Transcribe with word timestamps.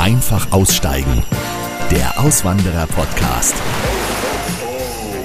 Einfach 0.00 0.50
aussteigen. 0.52 1.24
Der 1.90 2.18
Auswanderer-Podcast. 2.18 3.54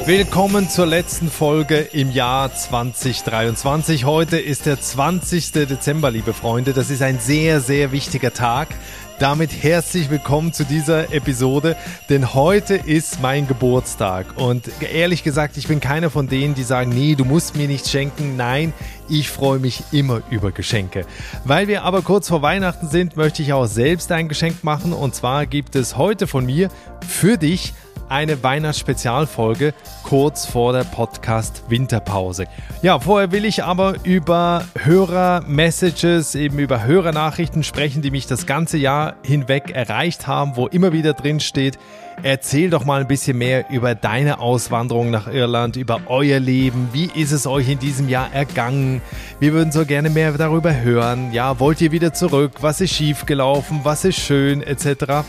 Willkommen 0.06 0.70
zur 0.70 0.86
letzten 0.86 1.32
Folge 1.32 1.78
im 1.78 2.12
Jahr 2.12 2.54
2023. 2.54 4.04
Heute 4.04 4.38
ist 4.38 4.66
der 4.66 4.82
20. 4.82 5.54
Dezember, 5.54 6.12
liebe 6.12 6.34
Freunde. 6.34 6.74
Das 6.74 6.90
ist 6.90 7.02
ein 7.02 7.20
sehr, 7.20 7.62
sehr 7.62 7.94
wichtiger 7.94 8.34
Tag. 8.34 8.68
Damit 9.18 9.64
herzlich 9.64 10.10
willkommen 10.10 10.52
zu 10.52 10.66
dieser 10.66 11.14
Episode, 11.14 11.78
denn 12.10 12.34
heute 12.34 12.76
ist 12.76 13.22
mein 13.22 13.48
Geburtstag 13.48 14.26
und 14.36 14.70
ehrlich 14.82 15.24
gesagt, 15.24 15.56
ich 15.56 15.70
bin 15.70 15.80
keiner 15.80 16.10
von 16.10 16.28
denen, 16.28 16.54
die 16.54 16.64
sagen, 16.64 16.90
nee, 16.90 17.16
du 17.16 17.24
musst 17.24 17.56
mir 17.56 17.70
nichts 17.70 17.90
schenken. 17.90 18.36
Nein, 18.36 18.74
ich 19.08 19.30
freue 19.30 19.60
mich 19.60 19.84
immer 19.94 20.22
über 20.32 20.52
Geschenke. 20.52 21.06
Weil 21.46 21.70
wir 21.70 21.84
aber 21.84 22.02
kurz 22.02 22.28
vor 22.28 22.42
Weihnachten 22.42 22.90
sind, 22.90 23.16
möchte 23.16 23.42
ich 23.42 23.54
auch 23.54 23.68
selbst 23.68 24.12
ein 24.12 24.28
Geschenk 24.28 24.66
machen 24.66 24.92
und 24.92 25.16
zwar 25.16 25.46
gibt 25.46 25.78
es 25.78 25.96
heute 25.96 26.28
von 26.28 26.46
mir 26.46 26.68
für 27.08 27.38
dich 27.38 27.74
eine 28.10 28.44
Weihnachtsspezialfolge 28.44 29.74
kurz 30.04 30.46
vor 30.46 30.74
der 30.74 30.84
Podcast 30.84 31.64
Winterpause. 31.70 32.46
Ja, 32.82 33.00
vorher 33.00 33.32
will 33.32 33.46
ich 33.46 33.64
aber 33.64 33.96
über 34.04 34.64
Hörer-Messages, 34.78 36.36
eben 36.36 36.60
über 36.60 36.86
Hörernachrichten 36.86 37.64
sprechen, 37.64 38.02
die 38.02 38.12
mich 38.12 38.28
das 38.28 38.46
ganze 38.46 38.78
Jahr 38.78 39.16
hinweg 39.24 39.72
erreicht 39.72 40.28
haben, 40.28 40.56
wo 40.56 40.68
immer 40.68 40.94
wieder 40.94 41.14
drin 41.14 41.40
steht, 41.40 41.78
Erzähl 42.24 42.70
doch 42.70 42.86
mal 42.86 43.02
ein 43.02 43.08
bisschen 43.08 43.38
mehr 43.38 43.70
über 43.70 43.94
deine 43.94 44.40
Auswanderung 44.40 45.12
nach 45.12 45.28
Irland, 45.28 45.76
über 45.76 46.02
euer 46.08 46.40
Leben. 46.40 46.90
Wie 46.92 47.10
ist 47.14 47.32
es 47.32 47.46
euch 47.46 47.70
in 47.70 47.80
diesem 47.80 48.10
Jahr 48.10 48.34
ergangen? 48.34 49.02
Wir 49.40 49.54
würden 49.54 49.72
so 49.72 49.86
gerne 49.86 50.10
mehr 50.10 50.32
darüber 50.32 50.76
hören. 50.76 51.34
Ja, 51.34 51.60
wollt 51.60 51.82
ihr 51.82 51.92
wieder 51.92 52.14
zurück? 52.14 52.54
Was 52.62 52.82
ist 52.82 52.94
schiefgelaufen? 52.94 53.82
Was 53.84 54.06
ist 54.06 54.20
schön? 54.20 54.64
Etc. 54.64 55.26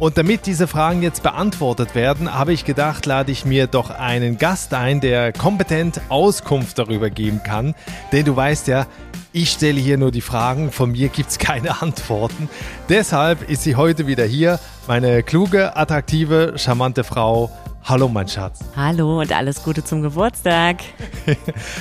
Und 0.00 0.18
damit 0.18 0.46
diese 0.46 0.66
Fragen 0.66 1.02
jetzt 1.02 1.22
beantwortet 1.22 1.94
werden, 1.94 2.32
habe 2.34 2.52
ich 2.52 2.64
gedacht, 2.64 3.06
lade 3.06 3.30
ich 3.30 3.44
mir 3.44 3.68
doch 3.68 3.90
einen 3.90 4.38
Gast 4.38 4.74
ein, 4.74 5.00
der 5.00 5.32
kompetent 5.32 6.00
Auskunft 6.08 6.78
darüber 6.78 7.10
geben 7.10 7.42
kann. 7.44 7.74
Denn 8.10 8.24
du 8.24 8.34
weißt 8.34 8.66
ja, 8.66 8.86
ich 9.32 9.50
stelle 9.50 9.78
hier 9.80 9.96
nur 9.96 10.10
die 10.10 10.20
Fragen, 10.20 10.72
von 10.72 10.92
mir 10.92 11.08
gibt 11.08 11.30
es 11.30 11.38
keine 11.38 11.80
Antworten. 11.82 12.48
Deshalb 12.88 13.48
ist 13.48 13.62
sie 13.62 13.76
heute 13.76 14.08
wieder 14.08 14.24
hier, 14.24 14.58
meine 14.88 15.22
kluge, 15.22 15.76
attraktive, 15.76 16.54
charmante 16.56 17.04
Frau. 17.04 17.50
Hallo, 17.84 18.08
mein 18.08 18.26
Schatz. 18.26 18.60
Hallo 18.76 19.20
und 19.20 19.32
alles 19.32 19.62
Gute 19.62 19.84
zum 19.84 20.02
Geburtstag. 20.02 20.78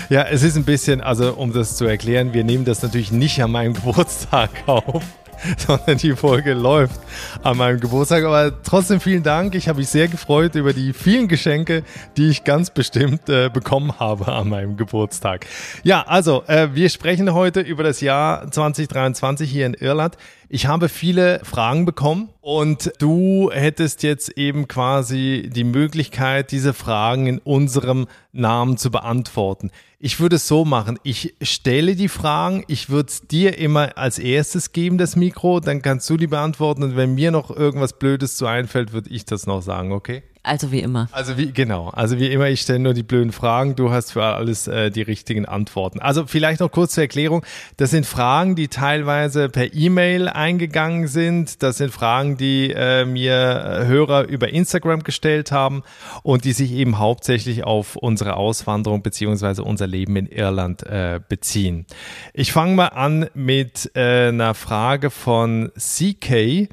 ja, 0.09 0.23
es 0.23 0.43
ist 0.43 0.55
ein 0.55 0.65
bisschen, 0.65 1.01
also 1.01 1.33
um 1.33 1.51
das 1.51 1.77
zu 1.77 1.85
erklären, 1.85 2.33
wir 2.33 2.43
nehmen 2.43 2.65
das 2.65 2.83
natürlich 2.83 3.11
nicht 3.11 3.41
an 3.41 3.51
meinem 3.51 3.73
Geburtstag 3.73 4.51
auf. 4.67 5.01
sondern 5.57 5.97
die 5.97 6.13
Folge 6.13 6.53
läuft 6.53 6.99
an 7.43 7.57
meinem 7.57 7.79
Geburtstag. 7.79 8.23
Aber 8.23 8.51
trotzdem 8.63 8.99
vielen 8.99 9.23
Dank. 9.23 9.55
Ich 9.55 9.67
habe 9.67 9.79
mich 9.79 9.89
sehr 9.89 10.07
gefreut 10.07 10.55
über 10.55 10.73
die 10.73 10.93
vielen 10.93 11.27
Geschenke, 11.27 11.83
die 12.17 12.29
ich 12.29 12.43
ganz 12.43 12.69
bestimmt 12.69 13.29
äh, 13.29 13.49
bekommen 13.49 13.99
habe 13.99 14.31
an 14.31 14.49
meinem 14.49 14.77
Geburtstag. 14.77 15.45
Ja, 15.83 16.01
also 16.03 16.43
äh, 16.47 16.69
wir 16.73 16.89
sprechen 16.89 17.33
heute 17.33 17.61
über 17.61 17.83
das 17.83 18.01
Jahr 18.01 18.49
2023 18.49 19.49
hier 19.49 19.65
in 19.65 19.73
Irland. 19.73 20.17
Ich 20.55 20.67
habe 20.67 20.87
viele 20.87 21.39
Fragen 21.43 21.83
bekommen 21.83 22.29
und 22.39 22.91
du 22.99 23.49
hättest 23.51 24.03
jetzt 24.03 24.37
eben 24.37 24.67
quasi 24.67 25.49
die 25.51 25.63
Möglichkeit, 25.63 26.51
diese 26.51 26.75
Fragen 26.75 27.25
in 27.25 27.39
unserem 27.39 28.05
Namen 28.33 28.77
zu 28.77 28.91
beantworten. 28.91 29.71
Ich 29.97 30.19
würde 30.19 30.35
es 30.35 30.47
so 30.47 30.63
machen, 30.63 30.99
ich 31.01 31.33
stelle 31.41 31.95
die 31.95 32.07
Fragen, 32.07 32.65
ich 32.67 32.91
würde 32.91 33.09
es 33.09 33.27
dir 33.27 33.57
immer 33.57 33.97
als 33.97 34.19
erstes 34.19 34.73
geben, 34.73 34.99
das 34.99 35.15
Mikro, 35.15 35.59
dann 35.59 35.81
kannst 35.81 36.07
du 36.11 36.17
die 36.17 36.27
beantworten 36.27 36.83
und 36.83 36.95
wenn 36.95 37.15
mir 37.15 37.31
noch 37.31 37.49
irgendwas 37.49 37.97
Blödes 37.97 38.37
zu 38.37 38.45
einfällt, 38.45 38.93
würde 38.93 39.09
ich 39.09 39.25
das 39.25 39.47
noch 39.47 39.63
sagen, 39.63 39.91
okay? 39.91 40.21
Also 40.45 40.73
wie 40.73 40.81
immer. 40.81 41.07
Also 41.13 41.37
wie 41.37 41.53
genau. 41.53 41.87
Also 41.87 42.19
wie 42.19 42.27
immer, 42.27 42.49
ich 42.49 42.59
stelle 42.59 42.79
nur 42.79 42.93
die 42.93 43.01
blöden 43.01 43.31
Fragen. 43.31 43.77
Du 43.77 43.91
hast 43.91 44.11
für 44.11 44.23
alles 44.25 44.67
äh, 44.67 44.91
die 44.91 45.01
richtigen 45.01 45.45
Antworten. 45.45 46.01
Also 46.01 46.27
vielleicht 46.27 46.59
noch 46.59 46.69
kurz 46.69 46.95
zur 46.95 47.03
Erklärung. 47.03 47.45
Das 47.77 47.91
sind 47.91 48.05
Fragen, 48.05 48.57
die 48.57 48.67
teilweise 48.67 49.47
per 49.47 49.73
E-Mail 49.73 50.27
eingegangen 50.27 51.07
sind. 51.07 51.63
Das 51.63 51.77
sind 51.77 51.93
Fragen, 51.93 52.35
die 52.35 52.71
äh, 52.75 53.05
mir 53.05 53.33
äh, 53.33 53.85
Hörer 53.85 54.27
über 54.27 54.49
Instagram 54.49 55.03
gestellt 55.03 55.53
haben 55.53 55.81
und 56.23 56.43
die 56.43 56.51
sich 56.51 56.73
eben 56.73 56.99
hauptsächlich 56.99 57.63
auf 57.63 57.95
unsere 57.95 58.35
Auswanderung 58.35 59.01
beziehungsweise 59.01 59.63
unser 59.63 59.87
Leben 59.87 60.17
in 60.17 60.27
Irland 60.27 60.83
äh, 60.83 61.21
beziehen. 61.25 61.85
Ich 62.33 62.51
fange 62.51 62.75
mal 62.75 62.87
an 62.87 63.29
mit 63.33 63.91
äh, 63.95 64.27
einer 64.27 64.55
Frage 64.55 65.09
von 65.09 65.71
CK. 65.77 66.67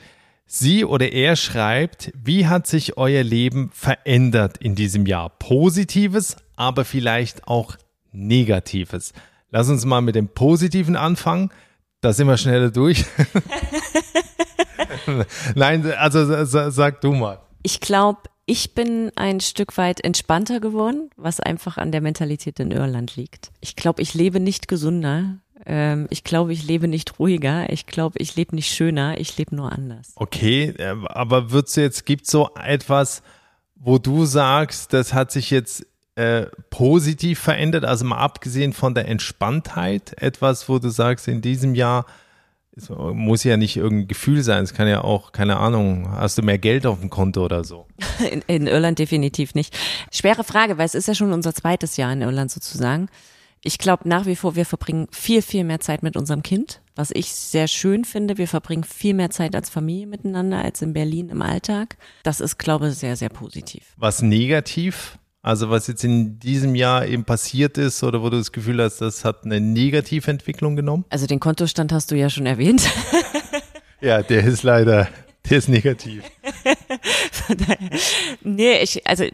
Sie 0.53 0.84
oder 0.84 1.12
er 1.12 1.37
schreibt, 1.37 2.11
wie 2.21 2.49
hat 2.49 2.66
sich 2.66 2.97
euer 2.97 3.22
Leben 3.22 3.71
verändert 3.72 4.59
in 4.59 4.75
diesem 4.75 5.06
Jahr? 5.06 5.31
Positives, 5.31 6.34
aber 6.56 6.84
vielleicht 6.84 7.47
auch 7.47 7.77
Negatives. 8.11 9.12
Lass 9.50 9.69
uns 9.69 9.84
mal 9.84 10.00
mit 10.00 10.16
dem 10.16 10.27
Positiven 10.27 10.97
anfangen. 10.97 11.50
Da 12.00 12.12
sind 12.12 12.27
wir 12.27 12.37
schneller 12.37 12.72
durch. 12.72 13.05
Nein, 15.55 15.87
also 15.93 16.44
sag 16.44 17.00
du 17.00 17.12
mal. 17.12 17.39
Ich 17.62 17.78
glaube, 17.78 18.22
ich 18.44 18.75
bin 18.75 19.12
ein 19.15 19.39
Stück 19.39 19.78
weit 19.78 20.03
entspannter 20.03 20.59
geworden, 20.59 21.10
was 21.16 21.39
einfach 21.39 21.77
an 21.77 21.93
der 21.93 22.00
Mentalität 22.00 22.59
in 22.59 22.72
Irland 22.72 23.15
liegt. 23.15 23.53
Ich 23.60 23.77
glaube, 23.77 24.03
ich 24.03 24.15
lebe 24.15 24.41
nicht 24.41 24.66
gesünder. 24.66 25.37
Ähm, 25.66 26.06
ich 26.10 26.25
glaube, 26.25 26.53
ich 26.53 26.65
lebe 26.65 26.88
nicht 26.88 27.19
ruhiger. 27.19 27.71
Ich 27.71 27.87
glaube, 27.87 28.19
ich 28.19 28.37
lebe 28.37 28.54
nicht 28.54 28.72
schöner. 28.72 29.19
Ich 29.19 29.37
lebe 29.37 29.54
nur 29.54 29.72
anders. 29.72 30.12
Okay, 30.16 30.75
äh, 30.78 30.94
aber 31.06 31.50
würdest 31.50 31.76
du 31.76 31.81
jetzt, 31.82 32.06
gibt 32.06 32.26
so 32.26 32.50
etwas, 32.54 33.22
wo 33.75 33.98
du 33.98 34.25
sagst, 34.25 34.93
das 34.93 35.15
hat 35.15 35.32
sich 35.32 35.50
jetzt 35.50 35.87
äh, 36.16 36.47
positiv 36.71 37.38
verändert, 37.38 37.84
also 37.84 38.04
mal 38.04 38.19
abgesehen 38.19 38.72
von 38.72 38.94
der 38.94 39.09
Entspanntheit, 39.09 40.21
etwas, 40.21 40.69
wo 40.69 40.78
du 40.78 40.91
sagst, 40.91 41.28
in 41.28 41.41
diesem 41.41 41.75
Jahr 41.75 42.04
es 42.77 42.88
muss 42.88 43.44
ja 43.44 43.56
nicht 43.56 43.77
irgendein 43.77 44.09
Gefühl 44.09 44.42
sein, 44.42 44.62
es 44.62 44.75
kann 44.75 44.88
ja 44.88 45.03
auch, 45.03 45.32
keine 45.32 45.56
Ahnung, 45.56 46.10
hast 46.12 46.38
du 46.38 46.42
mehr 46.42 46.59
Geld 46.59 46.87
auf 46.87 47.00
dem 47.00 47.10
Konto 47.10 47.44
oder 47.44 47.65
so? 47.65 47.87
In, 48.31 48.42
in 48.47 48.66
Irland 48.66 48.98
definitiv 48.98 49.54
nicht. 49.54 49.77
Schwere 50.12 50.44
Frage, 50.44 50.78
weil 50.78 50.87
es 50.87 50.94
ist 50.94 51.09
ja 51.09 51.15
schon 51.15 51.32
unser 51.32 51.54
zweites 51.54 51.97
Jahr 51.97 52.12
in 52.12 52.21
Irland 52.21 52.50
sozusagen. 52.50 53.09
Ich 53.62 53.76
glaube 53.76 54.09
nach 54.09 54.25
wie 54.25 54.37
vor, 54.37 54.56
wir 54.56 54.65
verbringen 54.65 55.06
viel, 55.10 55.43
viel 55.43 55.65
mehr 55.65 55.81
Zeit 55.81 56.03
mit 56.03 56.16
unserem 56.16 56.43
Kind, 56.43 56.81
was 56.97 57.10
ich 57.12 57.32
sehr 57.32 57.69
schön 57.69 58.06
finde. 58.06 58.38
Wir 58.38 58.48
verbringen 58.48 58.84
viel 58.84 59.12
mehr 59.12 59.31
Zeit 59.31 59.54
als 59.54 59.69
Familie 59.69 60.06
miteinander 60.06 60.65
als 60.65 60.81
in 60.81 60.94
Berlin 60.94 61.28
im 61.28 61.43
Alltag. 61.43 61.98
Das 62.22 62.41
ist, 62.41 62.59
glaube 62.59 62.88
ich, 62.88 62.94
sehr, 62.94 63.16
sehr 63.16 63.28
positiv. 63.28 63.93
Was 63.98 64.22
negativ? 64.22 65.19
Also 65.43 65.71
was 65.71 65.87
jetzt 65.87 66.04
in 66.04 66.38
diesem 66.38 66.75
Jahr 66.75 67.06
eben 67.06 67.25
passiert 67.25 67.76
ist 67.76 68.03
oder 68.03 68.22
wo 68.22 68.31
du 68.31 68.38
das 68.38 68.53
Gefühl 68.53 68.82
hast, 68.82 68.98
das 68.98 69.25
hat 69.25 69.44
eine 69.44 69.60
negative 69.60 70.31
Entwicklung 70.31 70.77
genommen? 70.77 71.04
Also 71.10 71.27
den 71.27 71.41
Kontostand 71.41 71.92
hast 71.92 72.10
du 72.10 72.16
ja 72.16 72.31
schon 72.31 72.47
erwähnt. 72.47 72.82
ja, 74.00 74.22
der 74.22 74.44
ist 74.44 74.62
leider, 74.62 75.09
der 75.48 75.59
ist 75.59 75.69
negativ. 75.69 76.25
nee, 78.42 78.82
ich, 78.82 79.06
also 79.06 79.25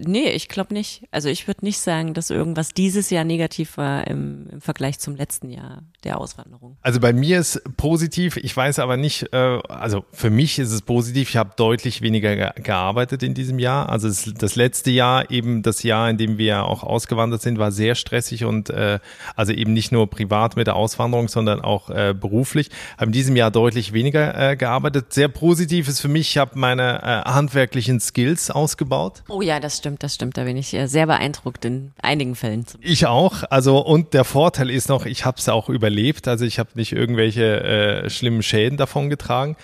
Nee, 0.00 0.30
ich 0.30 0.48
glaube 0.48 0.74
nicht. 0.74 1.06
Also 1.10 1.28
ich 1.28 1.46
würde 1.46 1.64
nicht 1.64 1.78
sagen, 1.78 2.14
dass 2.14 2.30
irgendwas 2.30 2.70
dieses 2.70 3.10
Jahr 3.10 3.24
negativ 3.24 3.76
war 3.76 4.06
im, 4.06 4.46
im, 4.50 4.60
Vergleich 4.60 4.98
zum 4.98 5.16
letzten 5.16 5.50
Jahr 5.50 5.82
der 6.04 6.20
Auswanderung. 6.20 6.76
Also 6.82 7.00
bei 7.00 7.12
mir 7.12 7.38
ist 7.40 7.62
positiv, 7.76 8.36
ich 8.36 8.56
weiß 8.56 8.78
aber 8.78 8.96
nicht, 8.96 9.32
äh, 9.32 9.36
also 9.68 10.04
für 10.12 10.30
mich 10.30 10.58
ist 10.58 10.72
es 10.72 10.82
positiv, 10.82 11.30
ich 11.30 11.36
habe 11.36 11.52
deutlich 11.56 12.02
weniger 12.02 12.36
ge 12.36 12.48
gearbeitet 12.62 13.22
in 13.22 13.34
diesem 13.34 13.58
Jahr. 13.58 13.88
Also 13.88 14.08
es, 14.08 14.32
das 14.34 14.56
letzte 14.56 14.90
Jahr, 14.90 15.30
eben 15.30 15.62
das 15.62 15.82
Jahr, 15.82 16.10
in 16.10 16.16
dem 16.16 16.38
wir 16.38 16.64
auch 16.64 16.82
ausgewandert 16.82 17.42
sind, 17.42 17.58
war 17.58 17.72
sehr 17.72 17.94
stressig 17.94 18.44
und 18.44 18.70
äh, 18.70 18.98
also 19.36 19.52
eben 19.52 19.72
nicht 19.72 19.92
nur 19.92 20.08
privat 20.08 20.56
mit 20.56 20.66
der 20.66 20.76
Auswanderung, 20.76 21.28
sondern 21.28 21.60
auch 21.60 21.90
äh, 21.90 22.14
beruflich. 22.18 22.70
Habe 22.96 23.06
in 23.06 23.12
diesem 23.12 23.36
Jahr 23.36 23.50
deutlich 23.50 23.92
weniger 23.92 24.50
äh, 24.50 24.56
gearbeitet. 24.56 25.12
Sehr 25.12 25.28
positiv 25.28 25.88
ist 25.88 26.00
für 26.00 26.08
mich, 26.08 26.30
ich 26.30 26.38
habe 26.38 26.58
meine 26.58 27.02
äh, 27.02 27.30
handwerklichen 27.30 28.00
Skills 28.00 28.50
ausgebaut. 28.50 29.22
Oh 29.28 29.42
ja, 29.42 29.60
das 29.60 29.78
stimmt 29.78 29.87
stimmt, 29.88 30.02
das 30.02 30.14
stimmt. 30.14 30.36
Da 30.36 30.44
bin 30.44 30.56
ich 30.56 30.74
äh, 30.74 30.86
sehr 30.86 31.06
beeindruckt 31.06 31.64
in 31.64 31.92
einigen 32.02 32.34
Fällen. 32.34 32.66
Ich 32.80 33.06
auch. 33.06 33.42
Also 33.50 33.78
und 33.78 34.12
der 34.12 34.24
Vorteil 34.24 34.70
ist 34.70 34.88
noch, 34.88 35.06
ich 35.06 35.24
habe 35.24 35.38
es 35.38 35.48
auch 35.48 35.68
überlebt. 35.68 36.28
Also 36.28 36.44
ich 36.44 36.58
habe 36.58 36.70
nicht 36.74 36.92
irgendwelche 36.92 37.62
äh, 37.62 38.10
schlimmen 38.10 38.42
Schäden 38.42 38.76
davon 38.76 39.08
getragen. 39.08 39.56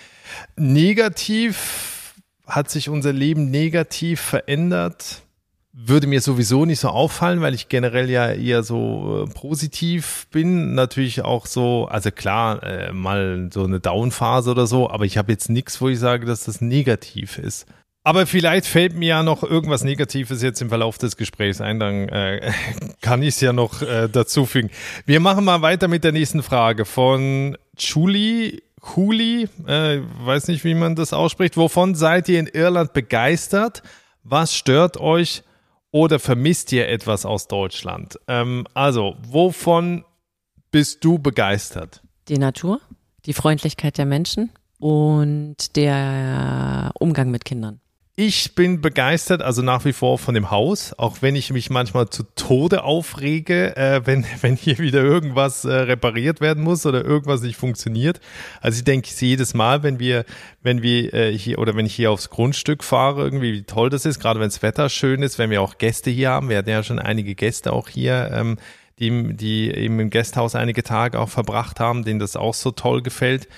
Negativ 0.55 2.15
hat 2.47 2.69
sich 2.69 2.89
unser 2.89 3.13
Leben 3.13 3.51
negativ 3.51 4.19
verändert. 4.19 5.21
Würde 5.77 6.07
mir 6.07 6.21
sowieso 6.21 6.65
nicht 6.65 6.79
so 6.79 6.87
auffallen, 6.87 7.41
weil 7.41 7.53
ich 7.53 7.67
generell 7.67 8.09
ja 8.09 8.31
eher 8.31 8.63
so 8.63 9.27
äh, 9.27 9.33
positiv 9.33 10.25
bin. 10.31 10.73
Natürlich 10.73 11.21
auch 11.21 11.45
so, 11.45 11.85
also 11.85 12.11
klar, 12.11 12.63
äh, 12.63 12.93
mal 12.93 13.49
so 13.53 13.63
eine 13.63 13.79
Downphase 13.79 14.51
oder 14.51 14.67
so, 14.67 14.89
aber 14.89 15.05
ich 15.05 15.17
habe 15.17 15.33
jetzt 15.33 15.49
nichts, 15.49 15.81
wo 15.81 15.89
ich 15.89 15.99
sage, 15.99 16.25
dass 16.25 16.45
das 16.45 16.61
negativ 16.61 17.37
ist. 17.37 17.67
Aber 18.05 18.27
vielleicht 18.27 18.67
fällt 18.67 18.93
mir 18.93 19.07
ja 19.07 19.23
noch 19.23 19.41
irgendwas 19.41 19.83
Negatives 19.83 20.43
jetzt 20.43 20.61
im 20.61 20.69
Verlauf 20.69 20.99
des 20.99 21.17
Gesprächs 21.17 21.59
ein, 21.59 21.79
dann 21.79 22.07
äh, 22.07 22.51
kann 23.01 23.23
ich 23.23 23.29
es 23.29 23.41
ja 23.41 23.51
noch 23.51 23.81
äh, 23.81 24.07
dazufügen. 24.07 24.69
Wir 25.07 25.19
machen 25.19 25.43
mal 25.43 25.63
weiter 25.63 25.87
mit 25.87 26.03
der 26.03 26.11
nächsten 26.11 26.43
Frage 26.43 26.85
von 26.85 27.57
Julie 27.75 28.61
Cooley, 28.79 29.49
äh, 29.65 30.01
weiß 30.23 30.49
nicht, 30.49 30.63
wie 30.63 30.75
man 30.75 30.95
das 30.95 31.13
ausspricht. 31.13 31.57
Wovon 31.57 31.95
seid 31.95 32.29
ihr 32.29 32.39
in 32.39 32.45
Irland 32.45 32.93
begeistert? 32.93 33.81
Was 34.21 34.55
stört 34.55 34.97
euch 34.97 35.41
oder 35.89 36.19
vermisst 36.19 36.71
ihr 36.73 36.87
etwas 36.87 37.25
aus 37.25 37.47
Deutschland? 37.47 38.19
Ähm, 38.27 38.67
also, 38.75 39.15
wovon 39.27 40.05
bist 40.69 41.03
du 41.03 41.17
begeistert? 41.17 42.03
Die 42.27 42.37
Natur, 42.37 42.81
die 43.25 43.33
Freundlichkeit 43.33 43.97
der 43.97 44.05
Menschen 44.05 44.51
und 44.77 45.75
der 45.75 46.91
Umgang 46.99 47.31
mit 47.31 47.45
Kindern. 47.45 47.81
Ich 48.17 48.55
bin 48.55 48.79
begeistert, 48.79 49.41
also 49.41 49.61
nach 49.61 49.83
wie 49.83 49.91
vor 49.91 50.17
von 50.17 50.35
dem 50.35 50.49
Haus, 50.49 50.93
auch 50.97 51.17
wenn 51.19 51.35
ich 51.35 51.51
mich 51.51 51.69
manchmal 51.69 52.09
zu 52.09 52.23
Tode 52.23 52.85
aufrege, 52.85 53.75
äh, 53.75 54.05
wenn, 54.05 54.25
wenn 54.41 54.55
hier 54.55 54.77
wieder 54.77 55.01
irgendwas 55.01 55.65
äh, 55.65 55.73
repariert 55.73 56.39
werden 56.39 56.63
muss 56.63 56.85
oder 56.85 57.03
irgendwas 57.03 57.41
nicht 57.41 57.57
funktioniert. 57.57 58.21
Also 58.61 58.77
ich 58.77 58.85
denke 58.85 59.09
jedes 59.19 59.53
Mal, 59.53 59.83
wenn 59.83 59.99
wir, 59.99 60.23
wenn 60.63 60.81
wir 60.81 61.13
äh, 61.13 61.37
hier 61.37 61.59
oder 61.59 61.75
wenn 61.75 61.85
ich 61.85 61.93
hier 61.93 62.09
aufs 62.09 62.29
Grundstück 62.29 62.85
fahre, 62.85 63.21
irgendwie 63.21 63.51
wie 63.51 63.63
toll 63.63 63.89
das 63.89 64.05
ist, 64.05 64.21
gerade 64.21 64.39
wenn 64.39 64.47
das 64.47 64.61
Wetter 64.61 64.87
schön 64.87 65.21
ist, 65.21 65.37
wenn 65.37 65.49
wir 65.49 65.61
auch 65.61 65.77
Gäste 65.77 66.09
hier 66.09 66.29
haben. 66.29 66.47
Wir 66.47 66.59
hatten 66.59 66.69
ja 66.69 66.83
schon 66.83 66.99
einige 66.99 67.35
Gäste 67.35 67.73
auch 67.73 67.89
hier, 67.89 68.31
ähm, 68.31 68.55
die, 68.97 69.33
die 69.35 69.69
eben 69.71 69.99
im 69.99 70.09
Gasthaus 70.09 70.55
einige 70.55 70.83
Tage 70.83 71.19
auch 71.19 71.27
verbracht 71.27 71.81
haben, 71.81 72.05
denen 72.05 72.19
das 72.21 72.37
auch 72.37 72.53
so 72.53 72.71
toll 72.71 73.01
gefällt. 73.01 73.49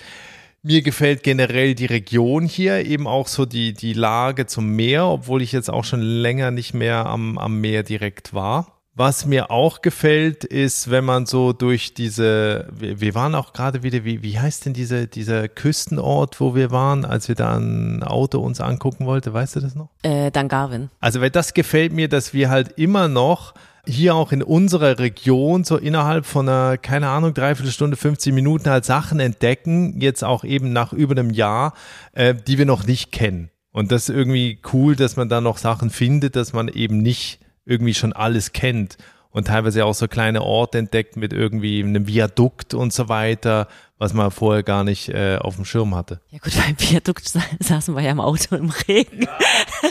Mir 0.67 0.81
gefällt 0.81 1.23
generell 1.23 1.75
die 1.75 1.85
Region 1.85 2.45
hier, 2.45 2.85
eben 2.85 3.07
auch 3.07 3.29
so 3.29 3.45
die, 3.45 3.71
die 3.71 3.93
Lage 3.93 4.47
zum 4.47 4.67
Meer, 4.75 5.05
obwohl 5.05 5.41
ich 5.41 5.53
jetzt 5.53 5.69
auch 5.69 5.85
schon 5.85 6.01
länger 6.01 6.51
nicht 6.51 6.73
mehr 6.73 7.05
am, 7.05 7.37
am 7.37 7.61
Meer 7.61 7.83
direkt 7.83 8.33
war. 8.33 8.81
Was 8.93 9.25
mir 9.25 9.49
auch 9.49 9.81
gefällt, 9.81 10.43
ist, 10.43 10.91
wenn 10.91 11.05
man 11.05 11.25
so 11.25 11.53
durch 11.53 11.93
diese, 11.93 12.67
wir, 12.73 13.15
waren 13.15 13.33
auch 13.33 13.53
gerade 13.53 13.81
wieder, 13.81 14.03
wie, 14.03 14.23
wie 14.23 14.39
heißt 14.39 14.65
denn 14.65 14.73
diese, 14.73 15.07
dieser 15.07 15.47
Küstenort, 15.47 16.41
wo 16.41 16.53
wir 16.53 16.69
waren, 16.69 17.05
als 17.05 17.29
wir 17.29 17.35
da 17.35 17.55
ein 17.55 18.03
Auto 18.03 18.39
uns 18.41 18.59
angucken 18.59 19.05
wollten, 19.05 19.31
weißt 19.31 19.55
du 19.55 19.59
das 19.61 19.73
noch? 19.73 19.87
Äh, 20.03 20.31
Dungarvin. 20.31 20.89
Also, 20.99 21.21
weil 21.21 21.29
das 21.29 21.53
gefällt 21.53 21.93
mir, 21.93 22.09
dass 22.09 22.33
wir 22.33 22.49
halt 22.49 22.73
immer 22.77 23.07
noch 23.07 23.53
hier 23.87 24.15
auch 24.15 24.31
in 24.31 24.43
unserer 24.43 24.99
Region 24.99 25.63
so 25.63 25.77
innerhalb 25.77 26.25
von 26.25 26.47
einer, 26.47 26.77
keine 26.77 27.09
Ahnung, 27.09 27.33
dreiviertel 27.33 27.71
Stunde, 27.71 27.97
50 27.97 28.33
Minuten 28.33 28.69
halt 28.69 28.85
Sachen 28.85 29.19
entdecken, 29.19 29.99
jetzt 30.01 30.23
auch 30.23 30.43
eben 30.43 30.73
nach 30.73 30.93
über 30.93 31.13
einem 31.13 31.29
Jahr, 31.29 31.73
äh, 32.13 32.35
die 32.35 32.57
wir 32.57 32.65
noch 32.65 32.85
nicht 32.85 33.11
kennen. 33.11 33.49
Und 33.71 33.91
das 33.91 34.09
ist 34.09 34.15
irgendwie 34.15 34.59
cool, 34.73 34.95
dass 34.95 35.15
man 35.15 35.29
da 35.29 35.41
noch 35.41 35.57
Sachen 35.57 35.89
findet, 35.89 36.35
dass 36.35 36.53
man 36.53 36.67
eben 36.67 36.97
nicht 36.97 37.39
irgendwie 37.65 37.93
schon 37.93 38.13
alles 38.13 38.53
kennt 38.53 38.97
und 39.29 39.47
teilweise 39.47 39.85
auch 39.85 39.93
so 39.93 40.07
kleine 40.07 40.41
Orte 40.41 40.79
entdeckt 40.79 41.15
mit 41.15 41.31
irgendwie 41.33 41.83
einem 41.83 42.07
Viadukt 42.07 42.73
und 42.73 42.91
so 42.91 43.07
weiter, 43.07 43.67
was 43.97 44.13
man 44.13 44.31
vorher 44.31 44.63
gar 44.63 44.83
nicht 44.83 45.09
äh, 45.09 45.37
auf 45.39 45.55
dem 45.55 45.65
Schirm 45.65 45.95
hatte. 45.95 46.21
Ja 46.29 46.39
gut, 46.39 46.53
beim 46.65 46.75
Viadukt 46.79 47.31
saßen 47.59 47.95
wir 47.95 48.01
ja 48.01 48.11
im 48.11 48.19
Auto 48.19 48.55
im 48.55 48.71
Regen. 48.87 49.23
Ja. 49.23 49.89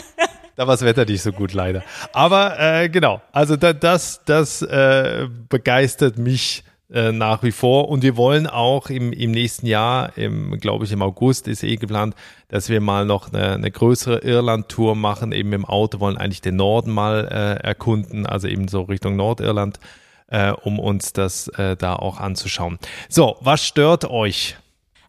Da 0.57 0.65
war 0.65 0.73
das 0.73 0.83
Wetter 0.83 1.05
nicht 1.05 1.21
so 1.21 1.31
gut, 1.31 1.53
leider. 1.53 1.83
Aber 2.13 2.59
äh, 2.59 2.89
genau, 2.89 3.21
also 3.31 3.55
da, 3.55 3.73
das, 3.73 4.21
das 4.25 4.63
äh, 4.63 5.27
begeistert 5.49 6.17
mich 6.17 6.63
äh, 6.91 7.11
nach 7.11 7.43
wie 7.43 7.51
vor. 7.51 7.89
Und 7.89 8.01
wir 8.01 8.17
wollen 8.17 8.47
auch 8.47 8.89
im, 8.89 9.13
im 9.13 9.29
nächsten 9.29 9.67
Jahr, 9.67 10.17
im, 10.17 10.59
glaube 10.59 10.85
ich 10.85 10.91
im 10.91 11.03
August 11.03 11.47
ist 11.47 11.61
eh 11.63 11.75
geplant, 11.75 12.15
dass 12.47 12.69
wir 12.69 12.81
mal 12.81 13.05
noch 13.05 13.31
eine, 13.31 13.51
eine 13.53 13.69
größere 13.69 14.23
Irland-Tour 14.23 14.95
machen. 14.95 15.31
Eben 15.31 15.53
im 15.53 15.63
Auto 15.63 15.99
wollen 15.99 16.17
eigentlich 16.17 16.41
den 16.41 16.55
Norden 16.55 16.91
mal 16.91 17.27
äh, 17.31 17.63
erkunden, 17.63 18.25
also 18.25 18.47
eben 18.47 18.67
so 18.67 18.81
Richtung 18.81 19.15
Nordirland, 19.15 19.79
äh, 20.25 20.51
um 20.53 20.79
uns 20.79 21.13
das 21.13 21.49
äh, 21.49 21.77
da 21.77 21.95
auch 21.95 22.19
anzuschauen. 22.19 22.79
So, 23.09 23.37
was 23.41 23.63
stört 23.63 24.05
euch? 24.05 24.57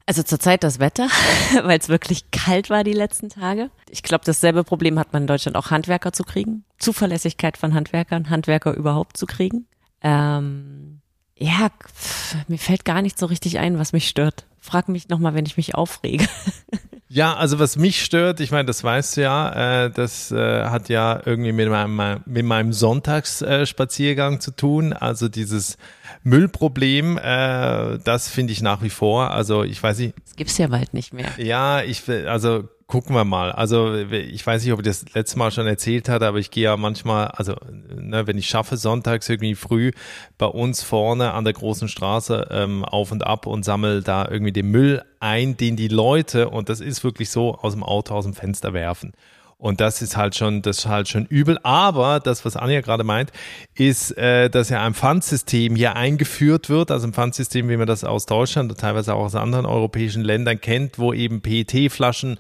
Also 0.09 0.23
zurzeit 0.23 0.65
das 0.65 0.79
Wetter, 0.79 1.09
weil 1.65 1.79
es 1.79 1.91
wirklich 1.91 2.31
kalt 2.31 2.71
war 2.71 2.83
die 2.83 2.95
letzten 2.95 3.29
Tage. 3.29 3.71
Ich 3.91 4.03
glaube, 4.03 4.25
dasselbe 4.25 4.65
Problem 4.65 4.99
hat 4.99 5.13
man 5.13 5.25
in 5.25 5.27
Deutschland 5.27 5.55
auch 5.55 5.71
Handwerker 5.71 6.15
zu 6.15 6.25
kriegen. 6.25 6.65
Zuverlässigkeit 6.79 7.59
von 7.59 7.75
Handwerkern, 7.75 8.31
Handwerker 8.31 8.73
überhaupt 8.73 9.19
zu 9.19 9.27
kriegen. 9.27 9.67
Ähm, 10.01 11.03
ja, 11.37 11.69
pff, 11.95 12.37
mir 12.49 12.59
fällt 12.59 12.87
gar 12.87 13.03
nicht 13.03 13.19
so 13.19 13.27
richtig 13.27 13.59
ein, 13.59 13.79
was 13.79 13.93
mich 13.93 14.09
stört. 14.09 14.47
Frag 14.59 14.89
mich 14.89 15.11
nochmal, 15.11 15.35
wenn 15.35 15.45
ich 15.45 15.59
mich 15.59 15.75
aufrege. 15.75 16.27
Ja, 17.11 17.35
also 17.35 17.59
was 17.59 17.77
mich 17.77 18.05
stört, 18.05 18.41
ich 18.41 18.51
meine, 18.51 18.67
das 18.67 18.85
weißt 18.85 19.17
du 19.17 19.23
ja, 19.23 19.85
äh, 19.85 19.91
das 19.91 20.31
äh, 20.31 20.65
hat 20.65 20.91
ja 20.91 21.21
irgendwie 21.25 21.53
mit 21.53 21.69
meinem, 21.71 22.21
mit 22.27 22.45
meinem 22.45 22.73
Sonntagsspaziergang 22.75 24.35
äh, 24.35 24.39
zu 24.41 24.51
tun. 24.51 24.93
Also 24.93 25.29
dieses 25.29 25.79
Müllproblem, 26.23 27.17
äh, 27.17 27.99
das 28.05 28.29
finde 28.29 28.53
ich 28.53 28.61
nach 28.61 28.83
wie 28.83 28.91
vor. 28.91 29.31
Also 29.31 29.65
ich 29.65 29.83
weiß 29.83 29.99
nicht. 29.99 30.15
Das 30.23 30.37
gibt's 30.37 30.59
ja 30.59 30.67
bald 30.67 30.93
nicht 30.93 31.15
mehr. 31.15 31.31
Ja, 31.39 31.83
ich 31.83 32.03
also 32.09 32.69
gucken 32.89 33.15
wir 33.15 33.25
mal. 33.25 33.53
Also 33.53 33.95
ich 33.95 34.45
weiß 34.45 34.65
nicht, 34.65 34.73
ob 34.73 34.81
ich 34.81 34.87
das 34.87 35.05
letzte 35.13 35.39
Mal 35.39 35.53
schon 35.53 35.67
erzählt 35.67 36.09
hatte, 36.09 36.27
aber 36.27 36.39
ich 36.39 36.51
gehe 36.51 36.65
ja 36.65 36.77
manchmal, 36.79 37.29
also 37.29 37.55
ne, 37.95 38.27
wenn 38.27 38.39
ich 38.39 38.49
schaffe, 38.49 38.79
sonntags 38.79 39.29
irgendwie 39.29 39.55
früh 39.55 39.93
bei 40.39 40.47
uns 40.47 40.83
vorne 40.83 41.35
an 41.35 41.45
der 41.45 41.53
großen 41.53 41.89
Straße 41.89 42.49
ähm, 42.51 42.87
auf 42.87 43.13
und 43.13 43.27
ab 43.27 43.47
und 43.47 43.63
sammel 43.63 44.03
da 44.03 44.27
irgendwie 44.29 44.53
den 44.53 44.71
Müll 44.71 45.03
ein, 45.21 45.59
den 45.59 45.77
die 45.77 45.89
Leute, 45.89 46.49
und 46.49 46.71
das 46.71 46.81
ist 46.81 47.05
wirklich 47.05 47.29
so, 47.29 47.57
aus 47.57 47.75
dem 47.75 47.83
Auto, 47.83 48.15
aus 48.15 48.25
dem 48.25 48.33
Fenster 48.33 48.73
werfen. 48.73 49.13
Und 49.59 49.81
das 49.81 50.01
ist 50.01 50.17
halt 50.17 50.37
schon, 50.37 50.63
das 50.63 50.79
ist 50.79 50.87
halt 50.87 51.09
schon 51.09 51.27
übel. 51.27 51.59
Aber 51.65 52.21
das, 52.21 52.45
was 52.45 52.57
Anja 52.57 52.81
gerade 52.81 53.03
meint, 53.05 53.33
ist, 53.75 54.17
äh, 54.17 54.49
dass 54.49 54.71
ja 54.71 54.83
ein 54.83 54.95
Pfandsystem 54.95 55.75
hier 55.77 55.97
eingeführt 55.97 56.71
wird, 56.71 56.91
also 56.91 57.09
ein 57.09 57.13
Pfandsystem, 57.13 57.69
wie 57.69 57.77
man 57.77 57.89
das 57.89 58.05
aus 58.05 58.25
Deutschland 58.25 58.71
und 58.71 58.81
teilweise 58.81 59.15
auch 59.15 59.25
aus 59.25 59.35
anderen 59.35 59.67
europäischen 59.67 60.23
Ländern 60.23 60.61
kennt, 60.61 60.99
wo 60.99 61.13
eben 61.13 61.43
PET-Flaschen 61.43 62.39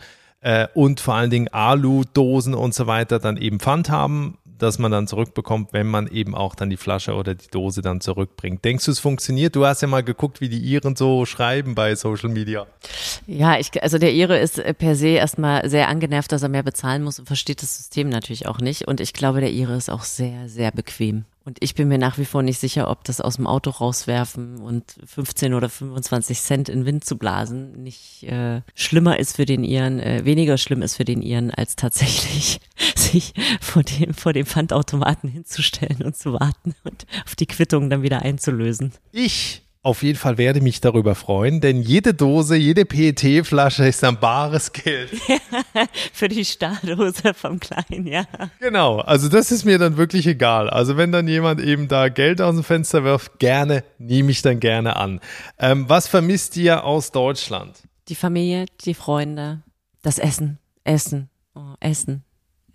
äh, 0.48 0.66
und 0.72 1.00
vor 1.00 1.14
allen 1.14 1.28
Dingen 1.28 1.48
Alu-Dosen 1.48 2.54
und 2.54 2.72
so 2.72 2.86
weiter 2.86 3.18
dann 3.18 3.36
eben 3.36 3.60
Pfand 3.60 3.90
haben, 3.90 4.38
dass 4.56 4.78
man 4.78 4.90
dann 4.90 5.06
zurückbekommt, 5.06 5.74
wenn 5.74 5.86
man 5.86 6.08
eben 6.08 6.34
auch 6.34 6.54
dann 6.54 6.70
die 6.70 6.78
Flasche 6.78 7.14
oder 7.14 7.34
die 7.34 7.48
Dose 7.48 7.82
dann 7.82 8.00
zurückbringt. 8.00 8.64
Denkst 8.64 8.86
du, 8.86 8.90
es 8.90 8.98
funktioniert? 8.98 9.54
Du 9.54 9.66
hast 9.66 9.82
ja 9.82 9.88
mal 9.88 10.02
geguckt, 10.02 10.40
wie 10.40 10.48
die 10.48 10.58
Iren 10.58 10.96
so 10.96 11.26
schreiben 11.26 11.74
bei 11.74 11.94
Social 11.94 12.30
Media. 12.30 12.66
Ja, 13.26 13.58
ich, 13.58 13.82
also 13.82 13.98
der 13.98 14.14
Ire 14.14 14.38
ist 14.38 14.60
per 14.78 14.96
se 14.96 15.08
erstmal 15.08 15.68
sehr 15.68 15.88
angenervt, 15.88 16.32
dass 16.32 16.42
er 16.42 16.48
mehr 16.48 16.62
bezahlen 16.62 17.04
muss 17.04 17.18
und 17.18 17.26
versteht 17.26 17.60
das 17.60 17.76
System 17.76 18.08
natürlich 18.08 18.46
auch 18.46 18.58
nicht. 18.58 18.88
Und 18.88 19.00
ich 19.00 19.12
glaube, 19.12 19.40
der 19.40 19.52
Ire 19.52 19.76
ist 19.76 19.90
auch 19.90 20.02
sehr, 20.02 20.48
sehr 20.48 20.72
bequem. 20.72 21.26
Und 21.48 21.56
ich 21.60 21.74
bin 21.74 21.88
mir 21.88 21.96
nach 21.96 22.18
wie 22.18 22.26
vor 22.26 22.42
nicht 22.42 22.58
sicher, 22.58 22.90
ob 22.90 23.04
das 23.04 23.22
aus 23.22 23.36
dem 23.36 23.46
Auto 23.46 23.70
rauswerfen 23.70 24.58
und 24.58 24.84
15 25.06 25.54
oder 25.54 25.70
25 25.70 26.42
Cent 26.42 26.68
in 26.68 26.84
Wind 26.84 27.06
zu 27.06 27.16
blasen 27.16 27.82
nicht 27.82 28.24
äh, 28.24 28.60
schlimmer 28.74 29.18
ist 29.18 29.36
für 29.36 29.46
den 29.46 29.64
Iren, 29.64 29.98
äh, 29.98 30.26
weniger 30.26 30.58
schlimm 30.58 30.82
ist 30.82 30.96
für 30.96 31.06
den 31.06 31.22
Iren, 31.22 31.50
als 31.50 31.74
tatsächlich 31.74 32.60
sich 32.94 33.32
vor 33.62 33.82
dem, 33.82 34.12
vor 34.12 34.34
dem 34.34 34.44
Pfandautomaten 34.44 35.30
hinzustellen 35.30 36.02
und 36.02 36.18
zu 36.18 36.34
warten 36.34 36.74
und 36.84 37.06
auf 37.24 37.34
die 37.34 37.46
Quittung 37.46 37.88
dann 37.88 38.02
wieder 38.02 38.20
einzulösen. 38.20 38.92
Ich 39.12 39.62
auf 39.82 40.02
jeden 40.02 40.18
Fall 40.18 40.38
werde 40.38 40.60
mich 40.60 40.80
darüber 40.80 41.14
freuen, 41.14 41.60
denn 41.60 41.82
jede 41.82 42.12
Dose, 42.12 42.56
jede 42.56 42.84
PET-Flasche 42.84 43.86
ist 43.86 44.02
ein 44.04 44.18
bares 44.18 44.72
Geld. 44.72 45.10
für 46.12 46.28
die 46.28 46.44
Stahldose 46.44 47.32
vom 47.32 47.60
Kleinen, 47.60 48.06
ja. 48.06 48.24
Genau, 48.60 48.98
also 48.98 49.28
das 49.28 49.52
ist 49.52 49.64
mir 49.64 49.78
dann 49.78 49.96
wirklich 49.96 50.26
egal. 50.26 50.68
Also 50.68 50.96
wenn 50.96 51.12
dann 51.12 51.28
jemand 51.28 51.60
eben 51.60 51.88
da 51.88 52.08
Geld 52.08 52.40
aus 52.40 52.54
dem 52.54 52.64
Fenster 52.64 53.04
wirft, 53.04 53.38
gerne, 53.38 53.84
nehme 53.98 54.30
ich 54.30 54.42
dann 54.42 54.60
gerne 54.60 54.96
an. 54.96 55.20
Ähm, 55.58 55.88
was 55.88 56.08
vermisst 56.08 56.56
ihr 56.56 56.84
aus 56.84 57.12
Deutschland? 57.12 57.76
Die 58.08 58.14
Familie, 58.14 58.66
die 58.84 58.94
Freunde, 58.94 59.62
das 60.02 60.18
Essen, 60.18 60.58
Essen, 60.84 61.30
oh, 61.54 61.74
Essen. 61.80 62.24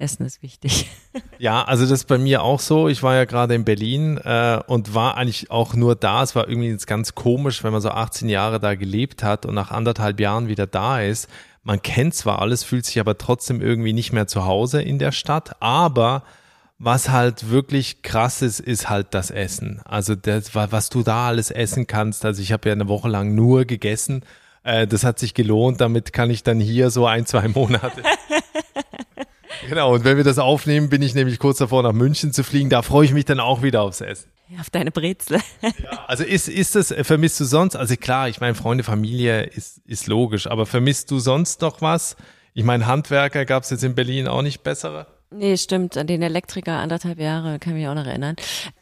Essen 0.04 0.26
ist 0.26 0.42
wichtig. 0.42 0.90
Ja, 1.38 1.64
also 1.64 1.84
das 1.84 1.92
ist 1.92 2.08
bei 2.08 2.18
mir 2.18 2.42
auch 2.42 2.60
so. 2.60 2.88
Ich 2.88 3.04
war 3.04 3.16
ja 3.16 3.26
gerade 3.26 3.54
in 3.54 3.66
Berlin 3.66 4.18
äh, 4.18 4.60
und 4.66 4.96
war 4.96 5.18
eigentlich 5.18 5.52
auch 5.52 5.74
nur 5.74 5.96
da. 5.96 6.24
Es 6.24 6.36
war 6.36 6.48
irgendwie 6.48 6.70
jetzt 6.70 6.88
ganz 6.88 7.16
komisch, 7.16 7.64
wenn 7.64 7.74
man 7.74 7.82
so 7.82 7.90
18 7.90 8.30
Jahre 8.30 8.60
da 8.60 8.76
gelebt 8.76 9.24
hat 9.24 9.46
und 9.46 9.54
nach 9.54 9.70
anderthalb 9.70 10.20
Jahren 10.20 10.48
wieder 10.48 10.68
da 10.68 11.02
ist. 11.02 11.28
Man 11.64 11.82
kennt 11.82 12.16
zwar 12.16 12.40
alles, 12.42 12.64
fühlt 12.64 12.86
sich 12.86 13.00
aber 13.00 13.18
trotzdem 13.18 13.62
irgendwie 13.62 13.94
nicht 13.94 14.14
mehr 14.14 14.26
zu 14.26 14.46
Hause 14.46 14.82
in 14.82 15.00
der 15.00 15.12
Stadt, 15.12 15.58
aber 15.60 16.24
was 16.80 17.10
halt 17.10 17.50
wirklich 17.50 18.02
krass 18.02 18.42
ist, 18.42 18.60
ist 18.60 18.90
halt 18.90 19.08
das 19.12 19.30
Essen. 19.32 19.82
Also 19.86 20.16
das, 20.16 20.56
was 20.56 20.90
du 20.90 21.04
da 21.04 21.28
alles 21.28 21.52
essen 21.52 21.88
kannst. 21.88 22.26
Also 22.26 22.42
ich 22.42 22.52
habe 22.52 22.70
ja 22.70 22.74
eine 22.74 22.88
Woche 22.88 23.10
lang 23.10 23.36
nur 23.36 23.66
gegessen. 23.66 24.24
Äh, 24.64 24.88
das 24.88 25.04
hat 25.04 25.20
sich 25.20 25.34
gelohnt. 25.34 25.82
Damit 25.82 26.14
kann 26.14 26.30
ich 26.30 26.44
dann 26.44 26.60
hier 26.60 26.90
so 26.90 27.06
ein, 27.06 27.26
zwei 27.26 27.48
Monate 27.48 28.02
Genau, 29.68 29.94
und 29.94 30.04
wenn 30.04 30.18
wir 30.18 30.24
das 30.24 30.40
aufnehmen, 30.40 30.90
bin 30.90 31.02
ich 31.02 31.16
nämlich 31.16 31.40
kurz 31.40 31.58
davor, 31.58 31.84
nach 31.84 31.94
München 31.94 32.34
zu 32.34 32.44
fliegen. 32.44 32.70
Da 32.70 32.82
freue 32.82 33.06
ich 33.06 33.14
mich 33.14 33.26
dann 33.26 33.40
auch 33.40 33.62
wieder 33.62 33.82
aufs 33.82 34.02
Essen. 34.02 34.30
Auf 34.60 34.70
deine 34.70 34.92
Brezel. 34.92 35.40
Ja, 35.62 36.06
also 36.08 36.24
ist, 36.24 36.48
ist 36.48 36.76
das, 36.76 36.94
vermisst 37.04 37.40
du 37.40 37.46
sonst, 37.46 37.76
also 37.76 37.96
klar, 37.96 38.30
ich 38.30 38.40
meine, 38.40 38.56
Freunde, 38.56 38.84
Familie 38.84 39.44
ist, 39.44 39.80
ist 39.86 40.08
logisch, 40.08 40.48
aber 40.48 40.66
vermisst 40.66 41.10
du 41.10 41.20
sonst 41.20 41.62
noch 41.62 41.82
was? 41.82 42.16
Ich 42.54 42.64
meine, 42.64 42.86
Handwerker 42.86 43.46
gab 43.46 43.64
es 43.64 43.72
jetzt 43.72 43.84
in 43.84 43.96
Berlin 43.96 44.28
auch 44.28 44.42
nicht 44.42 44.62
bessere? 44.62 45.08
Nee, 45.36 45.58
stimmt. 45.58 45.98
An 45.98 46.08
den 46.08 46.22
Elektriker 46.22 46.74
anderthalb 46.74 47.20
Jahre 47.20 47.58
kann 47.58 47.74
ich 47.74 47.80
mich 47.80 47.88
auch 47.88 47.96
noch 47.96 48.06
erinnern. 48.06 48.36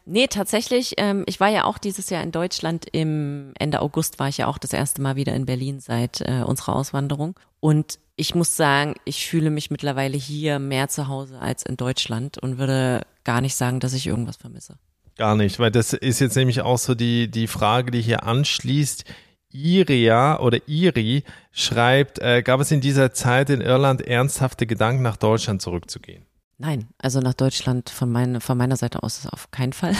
Nee, 0.05 0.27
tatsächlich, 0.27 0.96
ähm, 0.98 1.24
ich 1.27 1.39
war 1.39 1.50
ja 1.50 1.63
auch 1.63 1.77
dieses 1.77 2.10
Jahr 2.10 2.24
in 2.24 2.31
Deutschland. 2.31 2.86
Im 2.91 3.53
Ende 3.58 3.81
August 3.81 4.20
war 4.20 4.27
ich 4.27 4.38
ja 4.38 4.48
auch 4.48 4.58
das 4.58 4.74
erste 4.74 5.01
Mal 5.01 5.15
wieder 5.15 5.34
in 5.34 5.46
Berlin 5.46 5.79
seit 5.79 6.22
äh, 6.22 6.43
unserer 6.46 6.75
Auswanderung. 6.75 7.39
Und 7.60 8.00
ich 8.15 8.36
muss 8.36 8.58
sagen, 8.58 8.96
ich 9.05 9.27
fühle 9.27 9.50
mich 9.50 9.72
mittlerweile 9.72 10.17
hier 10.17 10.60
mehr 10.60 10.89
zu 10.89 11.08
Hause 11.08 11.39
als 11.39 11.63
in 11.63 11.77
Deutschland 11.77 12.38
und 12.38 12.58
würde 12.58 13.01
gar 13.24 13.41
nicht 13.41 13.55
sagen, 13.55 13.79
dass 13.79 13.93
ich 13.93 14.08
irgendwas 14.08 14.38
vermisse. 14.38 14.77
Gar 15.17 15.36
nicht, 15.36 15.60
weil 15.60 15.72
das 15.72 15.93
ist 15.93 16.20
jetzt 16.20 16.36
nämlich 16.36 16.62
auch 16.62 16.77
so 16.77 16.96
die, 16.96 17.29
die 17.29 17.48
Frage, 17.48 17.91
die 17.91 18.01
hier 18.01 18.24
anschließt. 18.24 19.05
Iria 19.53 20.39
oder 20.39 20.60
Iri 20.67 21.24
schreibt, 21.51 22.20
äh, 22.20 22.41
gab 22.41 22.62
es 22.62 22.72
in 22.72 22.79
dieser 22.81 23.13
Zeit 23.13 23.50
in 23.50 23.62
Irland 23.62 24.01
ernsthafte 24.01 24.65
Gedanken, 24.65 25.03
nach 25.03 25.17
Deutschland 25.17 25.62
zurückzugehen? 25.62 26.25
Nein, 26.62 26.89
also 27.00 27.22
nach 27.22 27.34
Deutschland 27.34 27.89
von, 27.89 28.12
meine, 28.12 28.39
von 28.39 28.56
meiner 28.56 28.77
Seite 28.77 29.01
aus 29.01 29.18
ist 29.18 29.34
auf 29.34 29.50
keinen 29.50 29.74
Fall. 29.74 29.96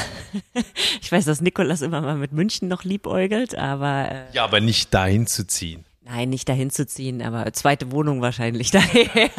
ich 1.02 1.12
weiß, 1.12 1.26
dass 1.26 1.42
Nikolas 1.42 1.82
immer 1.82 2.02
mal 2.02 2.18
mit 2.18 2.34
München 2.34 2.68
noch 2.68 2.84
liebäugelt, 2.84 3.58
aber. 3.58 4.12
Äh, 4.12 4.34
ja, 4.34 4.44
aber 4.44 4.60
nicht 4.60 4.94
dahin 4.94 5.26
zu 5.26 5.48
ziehen. 5.48 5.86
Nein, 6.04 6.30
nicht 6.30 6.48
dahin 6.48 6.70
zu 6.70 6.86
ziehen, 6.86 7.24
aber 7.24 7.52
zweite 7.54 7.92
Wohnung 7.92 8.22
wahrscheinlich 8.22 8.70
daher. 8.72 9.32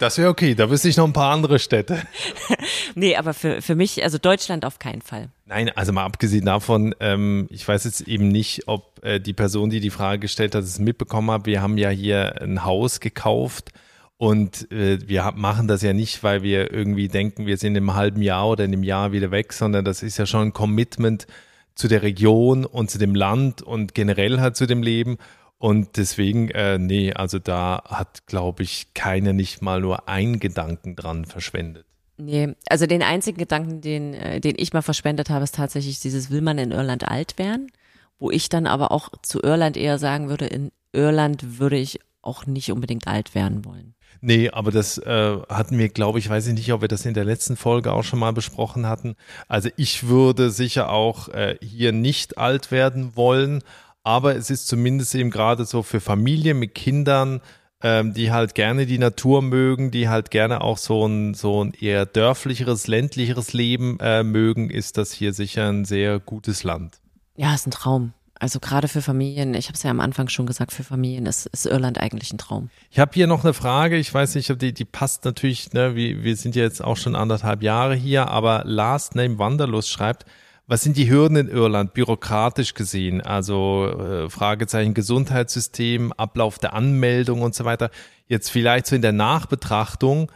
das 0.00 0.16
wäre 0.16 0.30
okay, 0.30 0.54
da 0.54 0.70
wüsste 0.70 0.88
ich 0.88 0.96
noch 0.96 1.04
ein 1.04 1.12
paar 1.12 1.30
andere 1.30 1.58
Städte. 1.58 2.02
nee, 2.94 3.16
aber 3.16 3.34
für, 3.34 3.60
für 3.60 3.74
mich, 3.74 4.02
also 4.02 4.16
Deutschland 4.16 4.64
auf 4.64 4.78
keinen 4.78 5.02
Fall. 5.02 5.28
Nein, 5.44 5.70
also 5.76 5.92
mal 5.92 6.06
abgesehen 6.06 6.46
davon, 6.46 6.94
ähm, 7.00 7.48
ich 7.50 7.68
weiß 7.68 7.84
jetzt 7.84 8.00
eben 8.00 8.28
nicht, 8.28 8.66
ob 8.66 9.04
äh, 9.04 9.20
die 9.20 9.34
Person, 9.34 9.68
die 9.68 9.80
die 9.80 9.90
Frage 9.90 10.20
gestellt 10.20 10.54
hat, 10.54 10.64
es 10.64 10.78
mitbekommen 10.78 11.30
hat. 11.30 11.44
Wir 11.44 11.60
haben 11.60 11.76
ja 11.76 11.90
hier 11.90 12.40
ein 12.40 12.64
Haus 12.64 13.00
gekauft 13.00 13.72
und 14.16 14.70
äh, 14.70 14.98
wir 15.08 15.32
machen 15.34 15.66
das 15.68 15.82
ja 15.82 15.92
nicht, 15.92 16.22
weil 16.22 16.42
wir 16.42 16.72
irgendwie 16.72 17.08
denken, 17.08 17.46
wir 17.46 17.56
sind 17.56 17.76
im 17.76 17.94
halben 17.94 18.22
Jahr 18.22 18.48
oder 18.48 18.64
in 18.64 18.72
einem 18.72 18.84
Jahr 18.84 19.12
wieder 19.12 19.30
weg, 19.30 19.52
sondern 19.52 19.84
das 19.84 20.02
ist 20.02 20.18
ja 20.18 20.26
schon 20.26 20.48
ein 20.48 20.52
Commitment 20.52 21.26
zu 21.74 21.88
der 21.88 22.02
Region 22.02 22.64
und 22.64 22.90
zu 22.90 22.98
dem 22.98 23.14
Land 23.14 23.62
und 23.62 23.94
generell 23.94 24.40
halt 24.40 24.56
zu 24.56 24.66
dem 24.66 24.82
Leben. 24.82 25.16
Und 25.58 25.96
deswegen, 25.96 26.50
äh, 26.50 26.78
nee, 26.78 27.12
also 27.12 27.38
da 27.38 27.82
hat, 27.86 28.26
glaube 28.26 28.62
ich, 28.62 28.94
keiner 28.94 29.32
nicht 29.32 29.62
mal 29.62 29.80
nur 29.80 30.08
einen 30.08 30.38
Gedanken 30.38 30.94
dran 30.94 31.24
verschwendet. 31.24 31.86
Nee, 32.16 32.54
also 32.68 32.86
den 32.86 33.02
einzigen 33.02 33.38
Gedanken, 33.38 33.80
den, 33.80 34.14
äh, 34.14 34.40
den 34.40 34.54
ich 34.56 34.72
mal 34.72 34.82
verschwendet 34.82 35.30
habe, 35.30 35.42
ist 35.42 35.56
tatsächlich 35.56 35.98
dieses, 35.98 36.30
will 36.30 36.42
man 36.42 36.58
in 36.58 36.70
Irland 36.70 37.08
alt 37.08 37.38
werden? 37.38 37.72
Wo 38.18 38.30
ich 38.30 38.48
dann 38.48 38.68
aber 38.68 38.92
auch 38.92 39.08
zu 39.22 39.42
Irland 39.42 39.76
eher 39.76 39.98
sagen 39.98 40.28
würde, 40.28 40.46
in 40.46 40.70
Irland 40.92 41.58
würde 41.58 41.76
ich 41.76 41.98
auch 42.22 42.46
nicht 42.46 42.70
unbedingt 42.70 43.08
alt 43.08 43.34
werden 43.34 43.64
wollen. 43.64 43.94
Nee, 44.20 44.50
aber 44.50 44.70
das 44.70 44.98
äh, 44.98 45.36
hatten 45.48 45.78
wir, 45.78 45.88
glaube 45.88 46.18
ich, 46.18 46.28
weiß 46.28 46.46
ich 46.46 46.54
nicht, 46.54 46.72
ob 46.72 46.80
wir 46.80 46.88
das 46.88 47.06
in 47.06 47.14
der 47.14 47.24
letzten 47.24 47.56
Folge 47.56 47.92
auch 47.92 48.04
schon 48.04 48.18
mal 48.18 48.32
besprochen 48.32 48.86
hatten. 48.86 49.16
Also 49.48 49.68
ich 49.76 50.08
würde 50.08 50.50
sicher 50.50 50.90
auch 50.90 51.28
äh, 51.28 51.56
hier 51.60 51.92
nicht 51.92 52.38
alt 52.38 52.70
werden 52.70 53.16
wollen, 53.16 53.62
aber 54.02 54.36
es 54.36 54.50
ist 54.50 54.68
zumindest 54.68 55.14
eben 55.14 55.30
gerade 55.30 55.64
so 55.64 55.82
für 55.82 56.00
Familien 56.00 56.58
mit 56.58 56.74
Kindern, 56.74 57.40
ähm, 57.82 58.14
die 58.14 58.32
halt 58.32 58.54
gerne 58.54 58.86
die 58.86 58.98
Natur 58.98 59.42
mögen, 59.42 59.90
die 59.90 60.08
halt 60.08 60.30
gerne 60.30 60.62
auch 60.62 60.78
so 60.78 61.06
ein, 61.06 61.34
so 61.34 61.62
ein 61.62 61.74
eher 61.74 62.06
dörflicheres, 62.06 62.86
ländlicheres 62.86 63.52
Leben 63.52 63.98
äh, 64.00 64.22
mögen, 64.22 64.70
ist 64.70 64.96
das 64.96 65.12
hier 65.12 65.34
sicher 65.34 65.68
ein 65.68 65.84
sehr 65.84 66.18
gutes 66.18 66.64
Land. 66.64 67.00
Ja, 67.36 67.54
ist 67.54 67.66
ein 67.66 67.72
Traum. 67.72 68.14
Also 68.44 68.60
gerade 68.60 68.88
für 68.88 69.00
Familien, 69.00 69.54
ich 69.54 69.68
habe 69.68 69.74
es 69.74 69.82
ja 69.84 69.90
am 69.90 70.00
Anfang 70.00 70.28
schon 70.28 70.44
gesagt, 70.44 70.70
für 70.70 70.84
Familien 70.84 71.24
ist, 71.24 71.46
ist 71.46 71.64
Irland 71.64 71.96
eigentlich 71.96 72.30
ein 72.30 72.36
Traum. 72.36 72.68
Ich 72.90 72.98
habe 72.98 73.12
hier 73.14 73.26
noch 73.26 73.42
eine 73.42 73.54
Frage, 73.54 73.96
ich 73.96 74.12
weiß 74.12 74.34
nicht, 74.34 74.50
ob 74.50 74.58
die, 74.58 74.74
die 74.74 74.84
passt 74.84 75.24
natürlich, 75.24 75.72
ne, 75.72 75.96
wir, 75.96 76.22
wir 76.22 76.36
sind 76.36 76.54
ja 76.54 76.62
jetzt 76.62 76.84
auch 76.84 76.98
schon 76.98 77.16
anderthalb 77.16 77.62
Jahre 77.62 77.94
hier, 77.94 78.28
aber 78.28 78.60
Last 78.66 79.14
Name 79.14 79.38
Wanderlust 79.38 79.88
schreibt, 79.88 80.26
was 80.66 80.82
sind 80.82 80.98
die 80.98 81.08
Hürden 81.08 81.38
in 81.38 81.48
Irland 81.48 81.94
bürokratisch 81.94 82.74
gesehen? 82.74 83.22
Also 83.22 83.88
äh, 83.88 84.28
Fragezeichen 84.28 84.92
Gesundheitssystem, 84.92 86.12
Ablauf 86.12 86.58
der 86.58 86.74
Anmeldung 86.74 87.40
und 87.40 87.54
so 87.54 87.64
weiter. 87.64 87.88
Jetzt 88.26 88.50
vielleicht 88.50 88.84
so 88.88 88.94
in 88.94 89.00
der 89.00 89.12
Nachbetrachtung, 89.12 90.30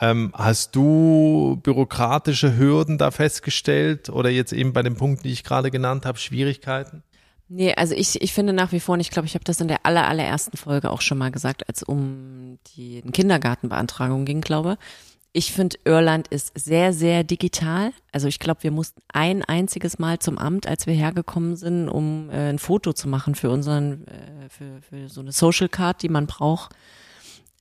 ähm, 0.00 0.32
hast 0.32 0.74
du 0.74 1.60
bürokratische 1.62 2.56
Hürden 2.56 2.96
da 2.96 3.10
festgestellt 3.10 4.08
oder 4.08 4.30
jetzt 4.30 4.54
eben 4.54 4.72
bei 4.72 4.82
den 4.82 4.94
Punkten, 4.94 5.24
die 5.24 5.32
ich 5.32 5.44
gerade 5.44 5.70
genannt 5.70 6.06
habe, 6.06 6.16
Schwierigkeiten? 6.16 7.02
Nee, 7.52 7.74
also 7.74 7.96
ich, 7.96 8.22
ich 8.22 8.32
finde 8.32 8.52
nach 8.52 8.70
wie 8.70 8.78
vor, 8.78 8.92
und 8.92 9.00
ich 9.00 9.10
glaube, 9.10 9.26
ich 9.26 9.34
habe 9.34 9.42
das 9.42 9.60
in 9.60 9.66
der 9.66 9.84
aller, 9.84 10.06
allerersten 10.06 10.56
Folge 10.56 10.88
auch 10.88 11.00
schon 11.00 11.18
mal 11.18 11.32
gesagt, 11.32 11.68
als 11.68 11.82
um 11.82 12.58
die 12.76 13.02
Kindergartenbeantragung 13.02 14.24
ging, 14.24 14.40
glaube. 14.40 14.78
Ich 15.32 15.52
finde, 15.52 15.76
Irland 15.84 16.28
ist 16.28 16.52
sehr, 16.56 16.92
sehr 16.92 17.24
digital. 17.24 17.92
Also 18.12 18.28
ich 18.28 18.38
glaube, 18.38 18.62
wir 18.62 18.70
mussten 18.70 19.02
ein 19.12 19.44
einziges 19.44 19.98
Mal 19.98 20.20
zum 20.20 20.38
Amt, 20.38 20.68
als 20.68 20.86
wir 20.86 20.94
hergekommen 20.94 21.56
sind, 21.56 21.88
um 21.88 22.30
äh, 22.30 22.50
ein 22.50 22.60
Foto 22.60 22.92
zu 22.92 23.08
machen 23.08 23.34
für 23.34 23.50
unseren, 23.50 24.06
äh, 24.06 24.48
für, 24.48 24.80
für 24.82 25.08
so 25.08 25.20
eine 25.20 25.32
Social 25.32 25.68
Card, 25.68 26.02
die 26.02 26.08
man 26.08 26.28
braucht 26.28 26.76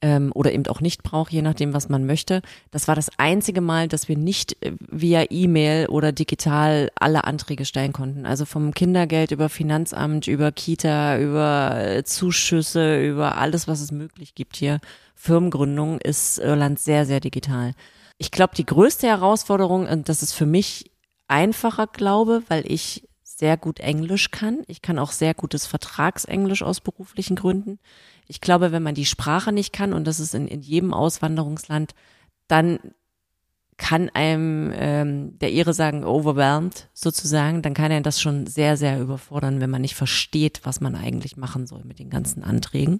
ähm, 0.02 0.32
oder 0.34 0.54
eben 0.54 0.66
auch 0.68 0.82
nicht 0.82 1.04
braucht, 1.04 1.32
je 1.32 1.42
nachdem, 1.42 1.74
was 1.74 1.90
man 1.90 2.06
möchte. 2.06 2.42
Das 2.72 2.88
war 2.88 2.96
das 2.96 3.10
einzige 3.18 3.62
Mal, 3.62 3.88
dass 3.88 4.08
wir 4.08 4.18
nicht 4.18 4.56
äh, 4.64 4.74
via 4.80 5.26
E-Mail 5.30 5.88
oder 5.88 6.12
digital 6.12 6.90
alle 6.96 7.26
Anträge 7.26 7.66
stellen 7.66 7.94
konnten. 7.94 8.26
Also 8.26 8.46
vom 8.46 8.74
Kindergeld 8.74 9.32
über 9.32 9.50
Finanzamt, 9.50 10.28
über 10.28 10.52
Kita, 10.52 11.18
über 11.20 11.78
äh, 11.78 12.04
Zuschüsse, 12.04 13.02
über 13.06 13.38
alles, 13.38 13.68
was 13.68 13.82
es 13.82 13.92
möglich 13.92 14.36
gibt 14.36 14.56
hier. 14.56 14.80
Firmengründung 15.16 16.00
ist 16.00 16.40
Irland 16.40 16.80
sehr, 16.80 17.06
sehr 17.06 17.20
digital. 17.20 17.74
Ich 18.18 18.32
glaube, 18.32 18.56
die 18.56 18.66
größte 18.66 19.08
Herausforderung, 19.08 19.88
und 19.88 20.08
das 20.08 20.24
ist 20.24 20.34
für 20.34 20.46
mich 20.46 20.92
einfacher, 21.28 21.88
glaube, 21.88 22.44
weil 22.48 22.64
ich 22.72 23.09
sehr 23.40 23.56
gut 23.56 23.80
Englisch 23.80 24.32
kann. 24.32 24.64
Ich 24.68 24.82
kann 24.82 25.00
auch 25.00 25.14
sehr 25.14 25.34
gutes 25.34 25.66
Vertragsenglisch 25.66 26.62
aus 26.62 26.82
beruflichen 26.82 27.38
Gründen. 27.38 27.80
Ich 28.28 28.42
glaube, 28.42 28.74
wenn 28.74 28.84
man 28.84 28.96
die 28.96 29.06
Sprache 29.06 29.54
nicht 29.54 29.72
kann, 29.72 29.94
und 29.94 30.06
das 30.06 30.20
ist 30.20 30.36
in, 30.36 30.46
in 30.46 30.62
jedem 30.62 30.94
Auswanderungsland, 30.94 31.96
dann 32.50 32.80
kann 33.78 34.10
einem 34.10 34.74
ähm, 34.76 35.40
der 35.40 35.54
Ihre 35.54 35.74
sagen, 35.74 36.04
overwhelmed 36.04 36.90
sozusagen, 36.94 37.62
dann 37.62 37.74
kann 37.74 37.92
er 37.92 38.02
das 38.02 38.20
schon 38.20 38.46
sehr, 38.46 38.76
sehr 38.76 39.00
überfordern, 39.00 39.62
wenn 39.62 39.70
man 39.70 39.84
nicht 39.84 39.96
versteht, 39.96 40.60
was 40.66 40.82
man 40.82 40.96
eigentlich 40.96 41.38
machen 41.38 41.66
soll 41.66 41.86
mit 41.86 41.98
den 41.98 42.10
ganzen 42.10 42.44
Anträgen 42.44 43.00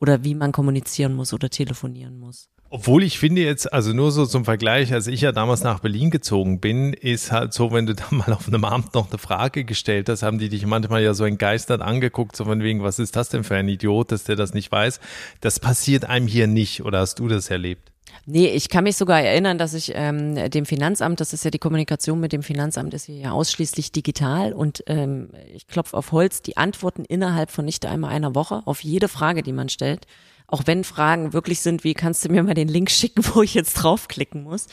oder 0.00 0.24
wie 0.24 0.34
man 0.34 0.50
kommunizieren 0.50 1.14
muss 1.14 1.32
oder 1.32 1.50
telefonieren 1.50 2.18
muss. 2.18 2.50
Obwohl 2.70 3.02
ich 3.02 3.18
finde 3.18 3.42
jetzt, 3.42 3.72
also 3.72 3.94
nur 3.94 4.12
so 4.12 4.26
zum 4.26 4.44
Vergleich, 4.44 4.92
als 4.92 5.06
ich 5.06 5.22
ja 5.22 5.32
damals 5.32 5.62
nach 5.62 5.80
Berlin 5.80 6.10
gezogen 6.10 6.60
bin, 6.60 6.92
ist 6.92 7.32
halt 7.32 7.54
so, 7.54 7.72
wenn 7.72 7.86
du 7.86 7.94
da 7.96 8.04
mal 8.10 8.32
auf 8.32 8.46
einem 8.46 8.64
Abend 8.64 8.94
noch 8.94 9.08
eine 9.08 9.18
Frage 9.18 9.64
gestellt 9.64 10.08
hast, 10.10 10.22
haben 10.22 10.38
die 10.38 10.50
dich 10.50 10.66
manchmal 10.66 11.02
ja 11.02 11.14
so 11.14 11.24
entgeistert 11.24 11.80
angeguckt, 11.80 12.36
so 12.36 12.44
von 12.44 12.62
wegen, 12.62 12.82
was 12.82 12.98
ist 12.98 13.16
das 13.16 13.30
denn 13.30 13.42
für 13.42 13.56
ein 13.56 13.68
Idiot, 13.68 14.12
dass 14.12 14.24
der 14.24 14.36
das 14.36 14.52
nicht 14.52 14.70
weiß. 14.70 15.00
Das 15.40 15.60
passiert 15.60 16.04
einem 16.04 16.26
hier 16.26 16.46
nicht, 16.46 16.84
oder 16.84 16.98
hast 17.00 17.18
du 17.18 17.28
das 17.28 17.48
erlebt? 17.48 17.90
Nee, 18.26 18.48
ich 18.48 18.68
kann 18.68 18.84
mich 18.84 18.96
sogar 18.96 19.22
erinnern, 19.22 19.56
dass 19.56 19.72
ich 19.72 19.92
ähm, 19.94 20.50
dem 20.50 20.66
Finanzamt, 20.66 21.20
das 21.20 21.32
ist 21.32 21.46
ja 21.46 21.50
die 21.50 21.58
Kommunikation 21.58 22.20
mit 22.20 22.32
dem 22.32 22.42
Finanzamt, 22.42 22.92
ist 22.92 23.08
ja 23.08 23.30
ausschließlich 23.30 23.92
digital 23.92 24.52
und 24.52 24.84
ähm, 24.86 25.30
ich 25.54 25.66
klopfe 25.66 25.96
auf 25.96 26.12
Holz, 26.12 26.42
die 26.42 26.58
Antworten 26.58 27.06
innerhalb 27.06 27.50
von 27.50 27.64
nicht 27.64 27.86
einmal 27.86 28.10
einer 28.10 28.34
Woche 28.34 28.60
auf 28.66 28.84
jede 28.84 29.08
Frage, 29.08 29.42
die 29.42 29.54
man 29.54 29.70
stellt 29.70 30.06
auch 30.48 30.62
wenn 30.64 30.82
Fragen 30.82 31.34
wirklich 31.34 31.60
sind, 31.60 31.84
wie 31.84 31.94
kannst 31.94 32.24
du 32.24 32.30
mir 32.30 32.42
mal 32.42 32.54
den 32.54 32.68
Link 32.68 32.90
schicken, 32.90 33.22
wo 33.34 33.42
ich 33.42 33.54
jetzt 33.54 33.74
draufklicken 33.74 34.42
muss, 34.42 34.66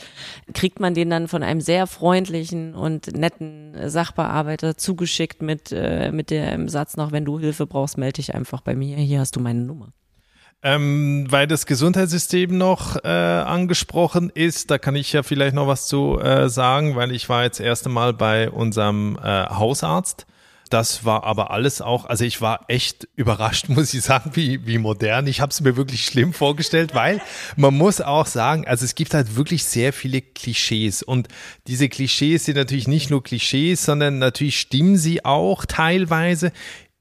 kriegt 0.54 0.80
man 0.80 0.94
den 0.94 1.10
dann 1.10 1.28
von 1.28 1.42
einem 1.42 1.60
sehr 1.60 1.86
freundlichen 1.86 2.74
und 2.74 3.14
netten 3.16 3.76
Sachbearbeiter 3.88 4.76
zugeschickt 4.76 5.42
mit, 5.42 5.72
äh, 5.72 6.10
mit 6.10 6.30
dem 6.30 6.68
Satz 6.68 6.96
noch, 6.96 7.12
wenn 7.12 7.24
du 7.24 7.38
Hilfe 7.38 7.66
brauchst, 7.66 7.98
melde 7.98 8.16
dich 8.16 8.34
einfach 8.34 8.62
bei 8.62 8.74
mir, 8.74 8.96
hier 8.96 9.20
hast 9.20 9.36
du 9.36 9.40
meine 9.40 9.60
Nummer. 9.60 9.92
Ähm, 10.62 11.26
weil 11.28 11.46
das 11.46 11.66
Gesundheitssystem 11.66 12.56
noch 12.56 12.96
äh, 13.04 13.08
angesprochen 13.08 14.30
ist, 14.34 14.70
da 14.70 14.78
kann 14.78 14.96
ich 14.96 15.12
ja 15.12 15.22
vielleicht 15.22 15.54
noch 15.54 15.66
was 15.66 15.86
zu 15.86 16.18
äh, 16.18 16.48
sagen, 16.48 16.96
weil 16.96 17.12
ich 17.12 17.28
war 17.28 17.44
jetzt 17.44 17.60
das 17.60 17.66
erste 17.66 17.90
Mal 17.90 18.14
bei 18.14 18.50
unserem 18.50 19.18
äh, 19.22 19.46
Hausarzt 19.46 20.26
das 20.68 21.04
war 21.04 21.24
aber 21.24 21.50
alles 21.50 21.80
auch, 21.80 22.04
also 22.04 22.24
ich 22.24 22.40
war 22.40 22.64
echt 22.68 23.08
überrascht, 23.16 23.68
muss 23.70 23.94
ich 23.94 24.02
sagen, 24.02 24.32
wie, 24.34 24.66
wie 24.66 24.78
modern. 24.78 25.26
Ich 25.26 25.40
habe 25.40 25.50
es 25.50 25.60
mir 25.60 25.76
wirklich 25.76 26.04
schlimm 26.04 26.32
vorgestellt, 26.32 26.94
weil 26.94 27.20
man 27.56 27.76
muss 27.76 28.00
auch 28.00 28.26
sagen, 28.26 28.66
also 28.66 28.84
es 28.84 28.94
gibt 28.94 29.14
halt 29.14 29.36
wirklich 29.36 29.64
sehr 29.64 29.92
viele 29.92 30.20
Klischees 30.20 31.02
und 31.02 31.28
diese 31.66 31.88
Klischees 31.88 32.44
sind 32.44 32.56
natürlich 32.56 32.88
nicht 32.88 33.10
nur 33.10 33.22
Klischees, 33.22 33.84
sondern 33.84 34.18
natürlich 34.18 34.58
stimmen 34.58 34.96
sie 34.96 35.24
auch 35.24 35.64
teilweise. 35.64 36.52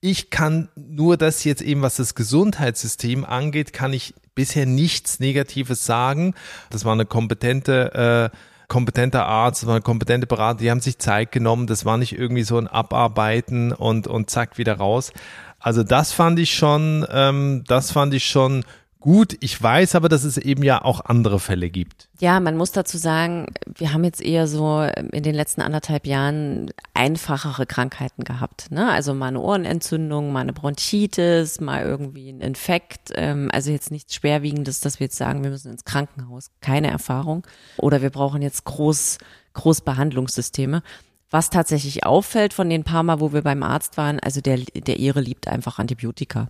Ich 0.02 0.30
kann 0.30 0.70
nur 0.76 1.18
das 1.18 1.44
jetzt 1.44 1.62
eben, 1.62 1.82
was 1.82 1.96
das 1.96 2.16
Gesundheitssystem 2.16 3.26
angeht, 3.26 3.74
kann 3.74 3.94
ich 3.94 4.14
bisher 4.36 4.66
nichts 4.66 5.20
Negatives 5.20 5.86
sagen. 5.86 6.36
Das 6.70 6.86
war 6.86 6.94
eine 6.94 7.06
kompetente 7.06 8.32
äh, 8.32 8.38
kompetenter 8.68 9.26
Arzt, 9.26 9.66
war 9.68 9.82
kompetente 9.82 10.28
Berater, 10.28 10.60
die 10.60 10.72
haben 10.72 10.80
sich 10.80 10.98
Zeit 11.00 11.32
genommen. 11.32 11.68
Das 11.68 11.86
war 11.86 11.98
nicht 11.98 12.18
irgendwie 12.18 12.44
so 12.44 12.58
ein 12.58 12.68
Abarbeiten 12.68 13.72
und, 13.72 14.08
und 14.08 14.30
zack 14.30 14.58
wieder 14.58 14.78
raus. 14.78 15.12
Also 15.60 15.84
das 15.84 16.12
fand 16.12 16.40
ich 16.40 16.54
schon, 16.54 17.06
ähm, 17.10 17.64
das 17.68 17.92
fand 17.92 18.14
ich 18.14 18.26
schon 18.26 18.64
gut. 19.06 19.38
Ich 19.40 19.62
weiß 19.62 19.94
aber, 19.94 20.10
dass 20.10 20.24
es 20.24 20.40
eben 20.40 20.64
ja 20.64 20.84
auch 20.84 21.00
andere 21.00 21.40
Fälle 21.40 21.70
gibt. 21.70 22.10
Ja, 22.20 22.40
man 22.40 22.58
muss 22.58 22.72
dazu 22.72 22.98
sagen, 22.98 23.46
wir 23.68 23.94
haben 23.94 24.04
jetzt 24.04 24.20
eher 24.20 24.48
so 24.48 24.82
in 24.82 25.22
den 25.22 25.36
letzten 25.36 25.62
anderthalb 25.62 26.08
Jahren 26.08 26.72
einfachere 26.96 27.68
Krankheiten 27.68 28.24
gehabt. 28.24 28.72
Ne? 28.72 28.92
Also 28.92 29.14
mal 29.14 29.28
eine 29.28 29.42
Ohrenentzündung, 29.42 30.32
mal 30.32 30.40
eine 30.40 30.54
Bronchitis, 30.54 31.62
mal 31.62 31.84
irgendwie 31.84 32.32
ein 32.32 32.42
Infekt. 32.42 33.12
Ähm, 33.14 33.50
also 33.54 33.70
jetzt 33.70 33.92
nichts 33.92 34.16
Schwerwiegendes, 34.16 34.80
dass 34.80 35.00
wir 35.00 35.06
jetzt 35.06 35.18
sagen, 35.18 35.44
wir 35.44 35.52
müssen 35.52 35.72
ins 35.72 35.86
Krankenhaus. 35.86 36.50
Keine 36.62 36.90
Erfahrung. 36.90 37.46
Oder 37.78 38.02
wir 38.02 38.10
brauchen 38.10 38.42
jetzt 38.42 38.66
groß, 38.66 39.20
Großbehandlungssysteme. 39.54 40.82
Was 41.30 41.52
tatsächlich 41.52 42.08
auffällt 42.08 42.54
von 42.54 42.72
den 42.72 42.84
paar 42.84 43.04
Mal, 43.04 43.20
wo 43.20 43.34
wir 43.34 43.44
beim 43.44 43.62
Arzt 43.62 43.98
waren, 43.98 44.20
also 44.20 44.42
der, 44.42 44.58
der 44.58 44.98
Ihre 44.98 45.22
liebt 45.22 45.48
einfach 45.48 45.78
Antibiotika. 45.78 46.48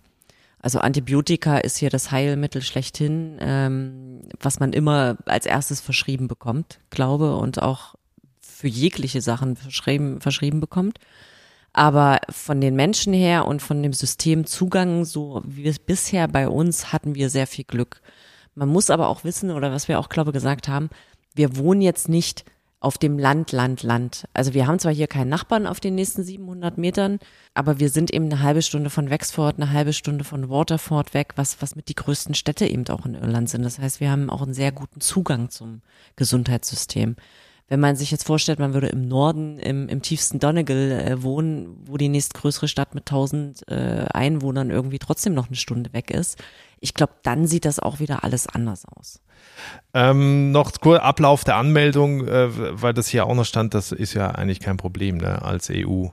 Also 0.66 0.80
Antibiotika 0.80 1.60
ist 1.60 1.78
hier 1.78 1.92
das 1.92 2.10
Heilmittel 2.10 2.64
schlechthin, 2.64 3.38
ähm, 3.40 4.22
was 4.40 4.60
man 4.60 4.74
immer 4.74 5.16
als 5.28 5.46
erstes 5.46 5.80
verschrieben 5.80 6.28
bekommt, 6.28 6.80
glaube, 6.90 7.36
und 7.36 7.62
auch 7.62 7.94
für 8.40 8.68
jegliche 8.68 9.22
Sachen 9.22 9.58
verschrieben, 9.58 10.22
verschrieben 10.22 10.60
bekommt. 10.62 10.98
Aber 11.72 12.20
von 12.32 12.62
den 12.62 12.76
Menschen 12.76 13.14
her 13.14 13.46
und 13.46 13.62
von 13.62 13.84
dem 13.84 13.94
Systemzugang, 13.94 15.06
so 15.06 15.44
wie 15.46 15.68
es 15.68 15.78
bisher 15.78 16.28
bei 16.28 16.50
uns, 16.50 16.92
hatten 16.92 17.14
wir 17.14 17.30
sehr 17.30 17.46
viel 17.46 17.66
Glück. 17.66 18.02
Man 18.56 18.70
muss 18.70 18.90
aber 18.90 19.10
auch 19.10 19.24
wissen, 19.24 19.52
oder 19.52 19.72
was 19.72 19.88
wir 19.88 20.00
auch, 20.00 20.10
glaube 20.10 20.32
gesagt 20.32 20.68
haben, 20.68 20.90
wir 21.36 21.58
wohnen 21.58 21.82
jetzt 21.82 22.10
nicht 22.10 22.44
auf 22.80 22.98
dem 22.98 23.18
Land, 23.18 23.52
Land, 23.52 23.84
Land. 23.84 24.26
Also 24.34 24.54
wir 24.54 24.68
haben 24.68 24.80
zwar 24.80 24.94
hier 24.94 25.08
keinen 25.08 25.30
Nachbarn 25.30 25.66
auf 25.66 25.80
den 25.80 25.96
nächsten 25.96 26.24
700 26.24 26.78
Metern, 26.78 27.20
aber 27.54 27.80
wir 27.80 27.90
sind 27.90 28.14
eben 28.14 28.26
eine 28.26 28.42
halbe 28.42 28.62
Stunde 28.62 28.90
von 28.90 29.10
Wexford, 29.10 29.56
eine 29.58 29.72
halbe 29.72 29.94
Stunde 29.94 30.24
von 30.24 30.50
Waterford 30.50 31.14
weg, 31.14 31.34
was, 31.36 31.62
was 31.62 31.76
mit 31.76 31.90
die 31.90 31.96
größten 31.96 32.36
Städte 32.36 32.68
eben 32.68 32.88
auch 32.90 33.06
in 33.06 33.16
Irland 33.16 33.50
sind. 33.50 33.64
Das 33.64 33.80
heißt, 33.80 34.00
wir 34.02 34.12
haben 34.12 34.30
auch 34.30 34.42
einen 34.42 34.54
sehr 34.54 34.72
guten 34.72 35.02
Zugang 35.02 35.50
zum 35.50 35.82
Gesundheitssystem. 36.16 37.16
Wenn 37.68 37.80
man 37.80 37.96
sich 37.96 38.12
jetzt 38.12 38.28
vorstellt, 38.28 38.60
man 38.60 38.76
würde 38.76 38.88
im 38.88 39.08
Norden, 39.08 39.58
im, 39.58 39.90
im 39.90 40.04
tiefsten 40.04 40.38
Donegal 40.38 40.92
äh, 40.92 41.24
wohnen, 41.24 41.78
wo 41.86 41.98
die 41.98 42.10
nächstgrößere 42.10 42.68
Stadt 42.68 42.94
mit 42.94 43.10
1000 43.10 43.68
äh, 43.68 44.06
Einwohnern 44.14 44.70
irgendwie 44.70 45.00
trotzdem 45.00 45.34
noch 45.34 45.48
eine 45.48 45.56
Stunde 45.56 45.92
weg 45.92 46.12
ist, 46.12 46.38
ich 46.80 46.94
glaube, 46.94 47.14
dann 47.24 47.48
sieht 47.48 47.66
das 47.66 47.80
auch 47.80 48.00
wieder 48.00 48.24
alles 48.24 48.48
anders 48.48 48.86
aus. 48.86 49.22
Ähm, 49.94 50.52
noch 50.52 50.72
kurz 50.80 51.02
Ablauf 51.02 51.44
der 51.44 51.56
Anmeldung, 51.56 52.28
äh, 52.28 52.82
weil 52.82 52.94
das 52.94 53.08
hier 53.08 53.26
auch 53.26 53.36
noch 53.36 53.46
stand, 53.46 53.74
das 53.74 53.92
ist 53.92 54.14
ja 54.14 54.30
eigentlich 54.30 54.60
kein 54.60 54.78
Problem 54.78 55.18
ne, 55.18 55.42
als 55.42 55.70
EU. 55.72 56.08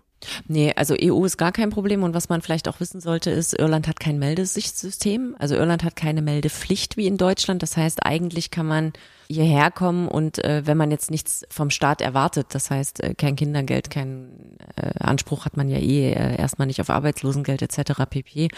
Nee, 0.49 0.73
also 0.77 0.95
EU 1.01 1.25
ist 1.25 1.37
gar 1.37 1.53
kein 1.53 1.71
Problem 1.71 2.03
und 2.03 2.15
was 2.15 2.29
man 2.29 2.43
vielleicht 2.43 2.69
auch 2.69 2.81
wissen 2.81 3.01
sollte, 3.01 3.31
ist, 3.31 3.59
Irland 3.59 3.89
hat 3.89 4.01
kein 4.01 4.19
Meldesichtsystem. 4.19 5.37
Also 5.39 5.55
Irland 5.55 5.85
hat 5.85 5.97
keine 5.97 6.23
Meldepflicht 6.23 6.97
wie 6.97 7.07
in 7.07 7.17
Deutschland. 7.17 7.63
Das 7.63 7.77
heißt, 7.77 8.05
eigentlich 8.05 8.51
kann 8.51 8.67
man 8.67 8.93
hierher 9.33 9.71
kommen 9.71 10.09
und 10.09 10.45
äh, 10.45 10.63
wenn 10.65 10.77
man 10.77 10.91
jetzt 10.91 11.11
nichts 11.11 11.45
vom 11.49 11.71
Staat 11.71 12.01
erwartet, 12.01 12.49
das 12.51 12.71
heißt 12.71 13.03
äh, 13.03 13.15
kein 13.15 13.37
Kindergeld, 13.37 13.91
kein 13.91 14.59
äh, 14.77 14.93
Anspruch 15.01 15.45
hat 15.45 15.57
man 15.57 15.69
ja 15.69 15.79
eh 15.79 16.13
äh, 16.13 16.37
erstmal 16.37 16.67
nicht 16.67 16.81
auf 16.81 16.91
Arbeitslosengeld 16.91 17.63
etc. 17.63 18.03
pp, 18.09 18.49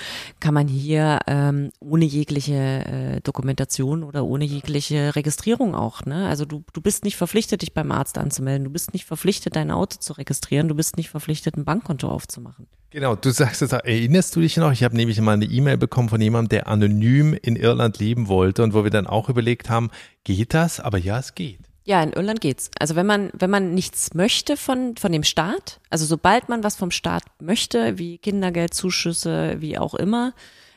kann 0.40 0.54
man 0.54 0.68
hier 0.68 1.20
ähm, 1.26 1.70
ohne 1.80 2.04
jegliche 2.04 2.54
äh, 2.54 3.20
Dokumentation 3.20 4.02
oder 4.02 4.24
ohne 4.24 4.44
jegliche 4.44 5.14
Registrierung 5.16 5.74
auch. 5.74 6.04
Ne? 6.04 6.28
Also 6.28 6.44
du, 6.44 6.64
du 6.72 6.80
bist 6.80 7.04
nicht 7.04 7.16
verpflichtet, 7.16 7.62
dich 7.62 7.72
beim 7.72 7.92
Arzt 7.92 8.18
anzumelden, 8.18 8.64
du 8.64 8.70
bist 8.70 8.92
nicht 8.92 9.04
verpflichtet, 9.04 9.56
dein 9.56 9.70
Auto 9.70 9.98
zu 9.98 10.14
registrieren, 10.14 10.68
du 10.68 10.74
bist 10.74 10.96
nicht 10.96 11.10
verpflichtet, 11.10 11.53
ein 11.56 11.64
Bankkonto 11.64 12.08
aufzumachen. 12.08 12.66
Genau, 12.90 13.16
du 13.16 13.30
sagst 13.30 13.60
jetzt, 13.60 13.72
erinnerst 13.72 14.36
du 14.36 14.40
dich 14.40 14.56
noch? 14.56 14.70
Ich 14.70 14.84
habe 14.84 14.94
nämlich 14.94 15.20
mal 15.20 15.32
eine 15.32 15.46
E-Mail 15.46 15.76
bekommen 15.76 16.08
von 16.08 16.20
jemandem, 16.20 16.50
der 16.50 16.68
anonym 16.68 17.34
in 17.34 17.56
Irland 17.56 17.98
leben 17.98 18.28
wollte 18.28 18.62
und 18.62 18.72
wo 18.72 18.84
wir 18.84 18.90
dann 18.90 19.08
auch 19.08 19.28
überlegt 19.28 19.68
haben, 19.68 19.90
geht 20.22 20.54
das? 20.54 20.78
Aber 20.78 20.96
ja, 20.96 21.18
es 21.18 21.34
geht. 21.34 21.58
Ja, 21.86 22.02
in 22.02 22.12
Irland 22.12 22.40
geht's. 22.40 22.70
Also 22.78 22.94
wenn 22.94 23.06
man, 23.06 23.30
wenn 23.34 23.50
man 23.50 23.74
nichts 23.74 24.14
möchte 24.14 24.56
von, 24.56 24.96
von 24.96 25.10
dem 25.10 25.24
Staat, 25.24 25.80
also 25.90 26.06
sobald 26.06 26.48
man 26.48 26.62
was 26.62 26.76
vom 26.76 26.90
Staat 26.90 27.24
möchte, 27.40 27.98
wie 27.98 28.18
Kindergeldzuschüsse, 28.18 29.56
wie 29.58 29.76
auch 29.76 29.94
immer, 29.94 30.32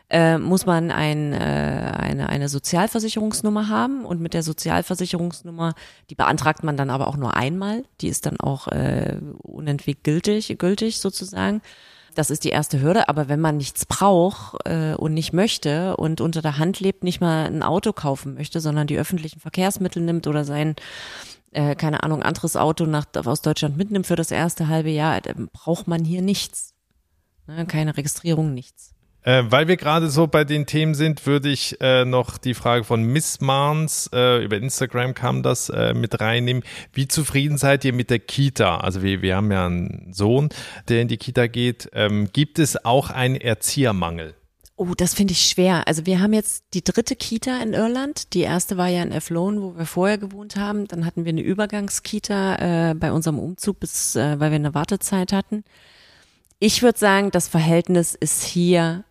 äh, 0.09 0.37
muss 0.37 0.65
man 0.65 0.91
ein, 0.91 1.33
äh, 1.33 1.37
eine, 1.37 2.29
eine 2.29 2.49
Sozialversicherungsnummer 2.49 3.67
haben 3.67 4.05
und 4.05 4.21
mit 4.21 4.33
der 4.33 4.43
Sozialversicherungsnummer, 4.43 5.73
die 6.09 6.15
beantragt 6.15 6.63
man 6.63 6.77
dann 6.77 6.89
aber 6.89 7.07
auch 7.07 7.17
nur 7.17 7.35
einmal, 7.35 7.83
die 8.01 8.07
ist 8.07 8.25
dann 8.25 8.39
auch 8.39 8.67
äh, 8.69 9.17
unentwegt 9.43 10.03
gültig, 10.03 10.55
gültig 10.57 10.99
sozusagen. 10.99 11.61
Das 12.15 12.31
ist 12.31 12.45
die 12.45 12.49
erste 12.49 12.81
Hürde. 12.81 13.09
Aber 13.09 13.29
wenn 13.29 13.39
man 13.39 13.57
nichts 13.57 13.85
braucht 13.85 14.65
äh, 14.65 14.95
und 14.95 15.13
nicht 15.13 15.33
möchte 15.33 15.95
und 15.97 16.19
unter 16.19 16.41
der 16.41 16.57
Hand 16.57 16.79
lebt, 16.79 17.03
nicht 17.03 17.21
mal 17.21 17.45
ein 17.45 17.61
Auto 17.61 17.93
kaufen 17.93 18.33
möchte, 18.33 18.59
sondern 18.59 18.87
die 18.87 18.97
öffentlichen 18.97 19.39
Verkehrsmittel 19.39 20.01
nimmt 20.01 20.25
oder 20.25 20.43
sein 20.43 20.75
äh, 21.51 21.75
keine 21.75 22.03
Ahnung, 22.03 22.23
anderes 22.23 22.55
Auto 22.55 22.85
nach, 22.85 23.05
aus 23.25 23.41
Deutschland 23.41 23.77
mitnimmt 23.77 24.07
für 24.07 24.15
das 24.15 24.31
erste 24.31 24.67
halbe 24.67 24.89
Jahr, 24.89 25.21
braucht 25.53 25.87
man 25.87 26.03
hier 26.03 26.21
nichts. 26.21 26.73
Ne, 27.47 27.65
keine 27.65 27.95
Registrierung, 27.95 28.53
nichts. 28.53 28.96
Äh, 29.23 29.43
weil 29.49 29.67
wir 29.67 29.77
gerade 29.77 30.09
so 30.09 30.27
bei 30.27 30.43
den 30.43 30.65
Themen 30.65 30.95
sind, 30.95 31.25
würde 31.25 31.49
ich 31.49 31.79
äh, 31.81 32.05
noch 32.05 32.37
die 32.37 32.53
Frage 32.53 32.83
von 32.83 33.03
Miss 33.03 33.41
Marns, 33.41 34.09
äh, 34.13 34.43
über 34.43 34.57
Instagram 34.57 35.13
kam 35.13 35.43
das 35.43 35.69
äh, 35.69 35.93
mit 35.93 36.21
reinnehmen. 36.21 36.63
Wie 36.93 37.07
zufrieden 37.07 37.57
seid 37.57 37.83
ihr 37.83 37.93
mit 37.93 38.09
der 38.09 38.19
Kita? 38.19 38.77
Also 38.77 39.01
wir, 39.01 39.21
wir 39.21 39.35
haben 39.35 39.51
ja 39.51 39.65
einen 39.65 40.13
Sohn, 40.13 40.49
der 40.87 41.01
in 41.01 41.07
die 41.07 41.17
Kita 41.17 41.47
geht. 41.47 41.89
Ähm, 41.93 42.29
gibt 42.31 42.57
es 42.59 42.85
auch 42.85 43.09
einen 43.09 43.35
Erziehermangel? 43.35 44.35
Oh, 44.79 44.93
das 44.95 45.15
finde 45.15 45.31
ich 45.31 45.41
schwer. 45.41 45.87
Also 45.87 46.05
wir 46.05 46.21
haben 46.21 46.33
jetzt 46.33 46.65
die 46.75 46.83
dritte 46.83 47.15
Kita 47.15 47.59
in 47.63 47.73
Irland. 47.73 48.35
Die 48.35 48.41
erste 48.41 48.77
war 48.77 48.87
ja 48.87 49.01
in 49.01 49.11
Athlone, 49.11 49.59
wo 49.59 49.75
wir 49.75 49.87
vorher 49.87 50.19
gewohnt 50.19 50.55
haben. 50.55 50.87
Dann 50.87 51.03
hatten 51.03 51.25
wir 51.25 51.31
eine 51.31 51.41
Übergangskita 51.41 52.91
äh, 52.91 52.93
bei 52.93 53.11
unserem 53.11 53.39
Umzug, 53.39 53.79
bis, 53.79 54.15
äh, 54.15 54.39
weil 54.39 54.51
wir 54.51 54.57
eine 54.57 54.75
Wartezeit 54.75 55.33
hatten. 55.33 55.63
Ich 56.59 56.83
würde 56.83 56.99
sagen, 56.99 57.31
das 57.31 57.47
Verhältnis 57.47 58.13
ist 58.13 58.43
hier 58.43 59.03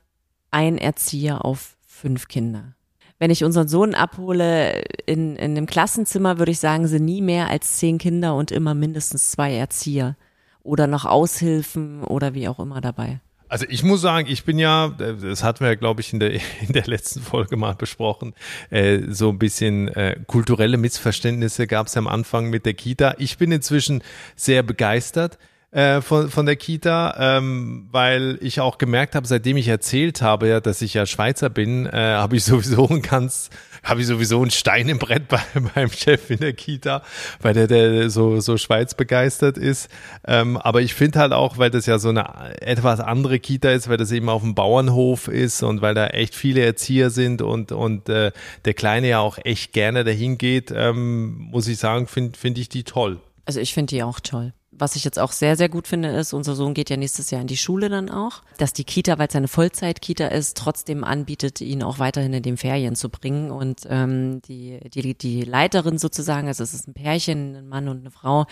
ein 0.50 0.78
Erzieher 0.78 1.44
auf 1.44 1.76
fünf 1.86 2.28
Kinder. 2.28 2.74
Wenn 3.18 3.30
ich 3.30 3.44
unseren 3.44 3.68
Sohn 3.68 3.94
abhole 3.94 4.82
in, 5.06 5.36
in 5.36 5.52
einem 5.52 5.66
Klassenzimmer, 5.66 6.38
würde 6.38 6.52
ich 6.52 6.58
sagen, 6.58 6.86
sind 6.86 7.04
nie 7.04 7.22
mehr 7.22 7.48
als 7.48 7.78
zehn 7.78 7.96
Kinder 7.98 8.34
und 8.34 8.50
immer 8.50 8.74
mindestens 8.74 9.30
zwei 9.30 9.54
Erzieher 9.54 10.16
oder 10.62 10.86
noch 10.86 11.06
Aushilfen 11.06 12.04
oder 12.04 12.34
wie 12.34 12.48
auch 12.48 12.58
immer 12.58 12.80
dabei. 12.80 13.20
Also 13.48 13.64
ich 13.68 13.84
muss 13.84 14.00
sagen, 14.00 14.26
ich 14.28 14.44
bin 14.44 14.58
ja, 14.58 14.88
das 14.88 15.44
hatten 15.44 15.60
wir 15.60 15.68
ja, 15.68 15.74
glaube 15.76 16.00
ich, 16.00 16.12
in 16.12 16.20
der, 16.20 16.32
in 16.60 16.72
der 16.72 16.86
letzten 16.86 17.20
Folge 17.20 17.56
mal 17.56 17.74
besprochen, 17.74 18.34
äh, 18.70 19.00
so 19.08 19.30
ein 19.30 19.38
bisschen 19.38 19.88
äh, 19.88 20.20
kulturelle 20.26 20.76
Missverständnisse 20.76 21.66
gab 21.66 21.86
es 21.86 21.96
am 21.96 22.08
Anfang 22.08 22.50
mit 22.50 22.66
der 22.66 22.74
Kita. 22.74 23.14
Ich 23.18 23.38
bin 23.38 23.52
inzwischen 23.52 24.02
sehr 24.34 24.62
begeistert 24.62 25.38
äh, 25.76 26.00
von, 26.00 26.30
von 26.30 26.46
der 26.46 26.56
Kita, 26.56 27.36
ähm, 27.36 27.88
weil 27.92 28.38
ich 28.40 28.60
auch 28.60 28.78
gemerkt 28.78 29.14
habe, 29.14 29.26
seitdem 29.26 29.58
ich 29.58 29.68
erzählt 29.68 30.22
habe, 30.22 30.48
ja, 30.48 30.60
dass 30.60 30.80
ich 30.80 30.94
ja 30.94 31.04
Schweizer 31.04 31.50
bin, 31.50 31.84
äh, 31.84 31.90
habe 31.92 32.36
ich 32.36 32.44
sowieso 32.44 32.88
ein 32.88 33.02
ganz, 33.02 33.50
habe 33.82 34.00
ich 34.00 34.06
sowieso 34.06 34.42
ein 34.42 34.50
Stein 34.50 34.88
im 34.88 34.98
Brett 34.98 35.28
bei 35.28 35.42
meinem 35.74 35.90
Chef 35.90 36.30
in 36.30 36.38
der 36.38 36.54
Kita, 36.54 37.02
weil 37.42 37.52
der, 37.52 37.66
der 37.66 38.08
so, 38.08 38.40
so 38.40 38.56
Schweiz 38.56 38.94
begeistert 38.94 39.58
ist. 39.58 39.90
Ähm, 40.26 40.56
aber 40.56 40.80
ich 40.80 40.94
finde 40.94 41.18
halt 41.18 41.34
auch, 41.34 41.58
weil 41.58 41.68
das 41.68 41.84
ja 41.84 41.98
so 41.98 42.08
eine 42.08 42.24
etwas 42.62 43.00
andere 43.00 43.38
Kita 43.38 43.68
ist, 43.68 43.90
weil 43.90 43.98
das 43.98 44.12
eben 44.12 44.30
auf 44.30 44.40
dem 44.40 44.54
Bauernhof 44.54 45.28
ist 45.28 45.62
und 45.62 45.82
weil 45.82 45.92
da 45.92 46.06
echt 46.06 46.34
viele 46.34 46.64
Erzieher 46.64 47.10
sind 47.10 47.42
und, 47.42 47.70
und 47.70 48.08
äh, 48.08 48.32
der 48.64 48.72
Kleine 48.72 49.08
ja 49.08 49.18
auch 49.18 49.36
echt 49.44 49.74
gerne 49.74 50.04
dahin 50.04 50.38
geht, 50.38 50.72
ähm, 50.74 51.36
muss 51.36 51.68
ich 51.68 51.76
sagen, 51.76 52.06
finde 52.06 52.38
find 52.38 52.56
ich 52.56 52.70
die 52.70 52.84
toll. 52.84 53.20
Also 53.44 53.60
ich 53.60 53.74
finde 53.74 53.94
die 53.94 54.02
auch 54.02 54.20
toll 54.20 54.54
was 54.78 54.96
ich 54.96 55.04
jetzt 55.04 55.18
auch 55.18 55.32
sehr, 55.32 55.56
sehr 55.56 55.68
gut 55.68 55.88
finde, 55.88 56.08
ist, 56.08 56.32
unser 56.32 56.54
Sohn 56.54 56.74
geht 56.74 56.90
ja 56.90 56.96
nächstes 56.96 57.30
Jahr 57.30 57.40
in 57.40 57.46
die 57.46 57.56
Schule 57.56 57.88
dann 57.88 58.10
auch, 58.10 58.42
dass 58.58 58.72
die 58.72 58.84
Kita, 58.84 59.18
weil 59.18 59.28
es 59.28 59.36
eine 59.36 59.48
Vollzeit-Kita 59.48 60.28
ist, 60.28 60.56
trotzdem 60.56 61.04
anbietet, 61.04 61.60
ihn 61.60 61.82
auch 61.82 61.98
weiterhin 61.98 62.32
in 62.32 62.42
den 62.42 62.56
Ferien 62.56 62.96
zu 62.96 63.08
bringen. 63.08 63.50
Und 63.50 63.80
ähm, 63.88 64.40
die, 64.42 64.80
die, 64.90 65.14
die 65.14 65.42
Leiterin 65.42 65.98
sozusagen, 65.98 66.48
also 66.48 66.62
es 66.62 66.74
ist 66.74 66.88
ein 66.88 66.94
Pärchen, 66.94 67.56
ein 67.56 67.68
Mann 67.68 67.88
und 67.88 68.00
eine 68.00 68.10
Frau, 68.10 68.46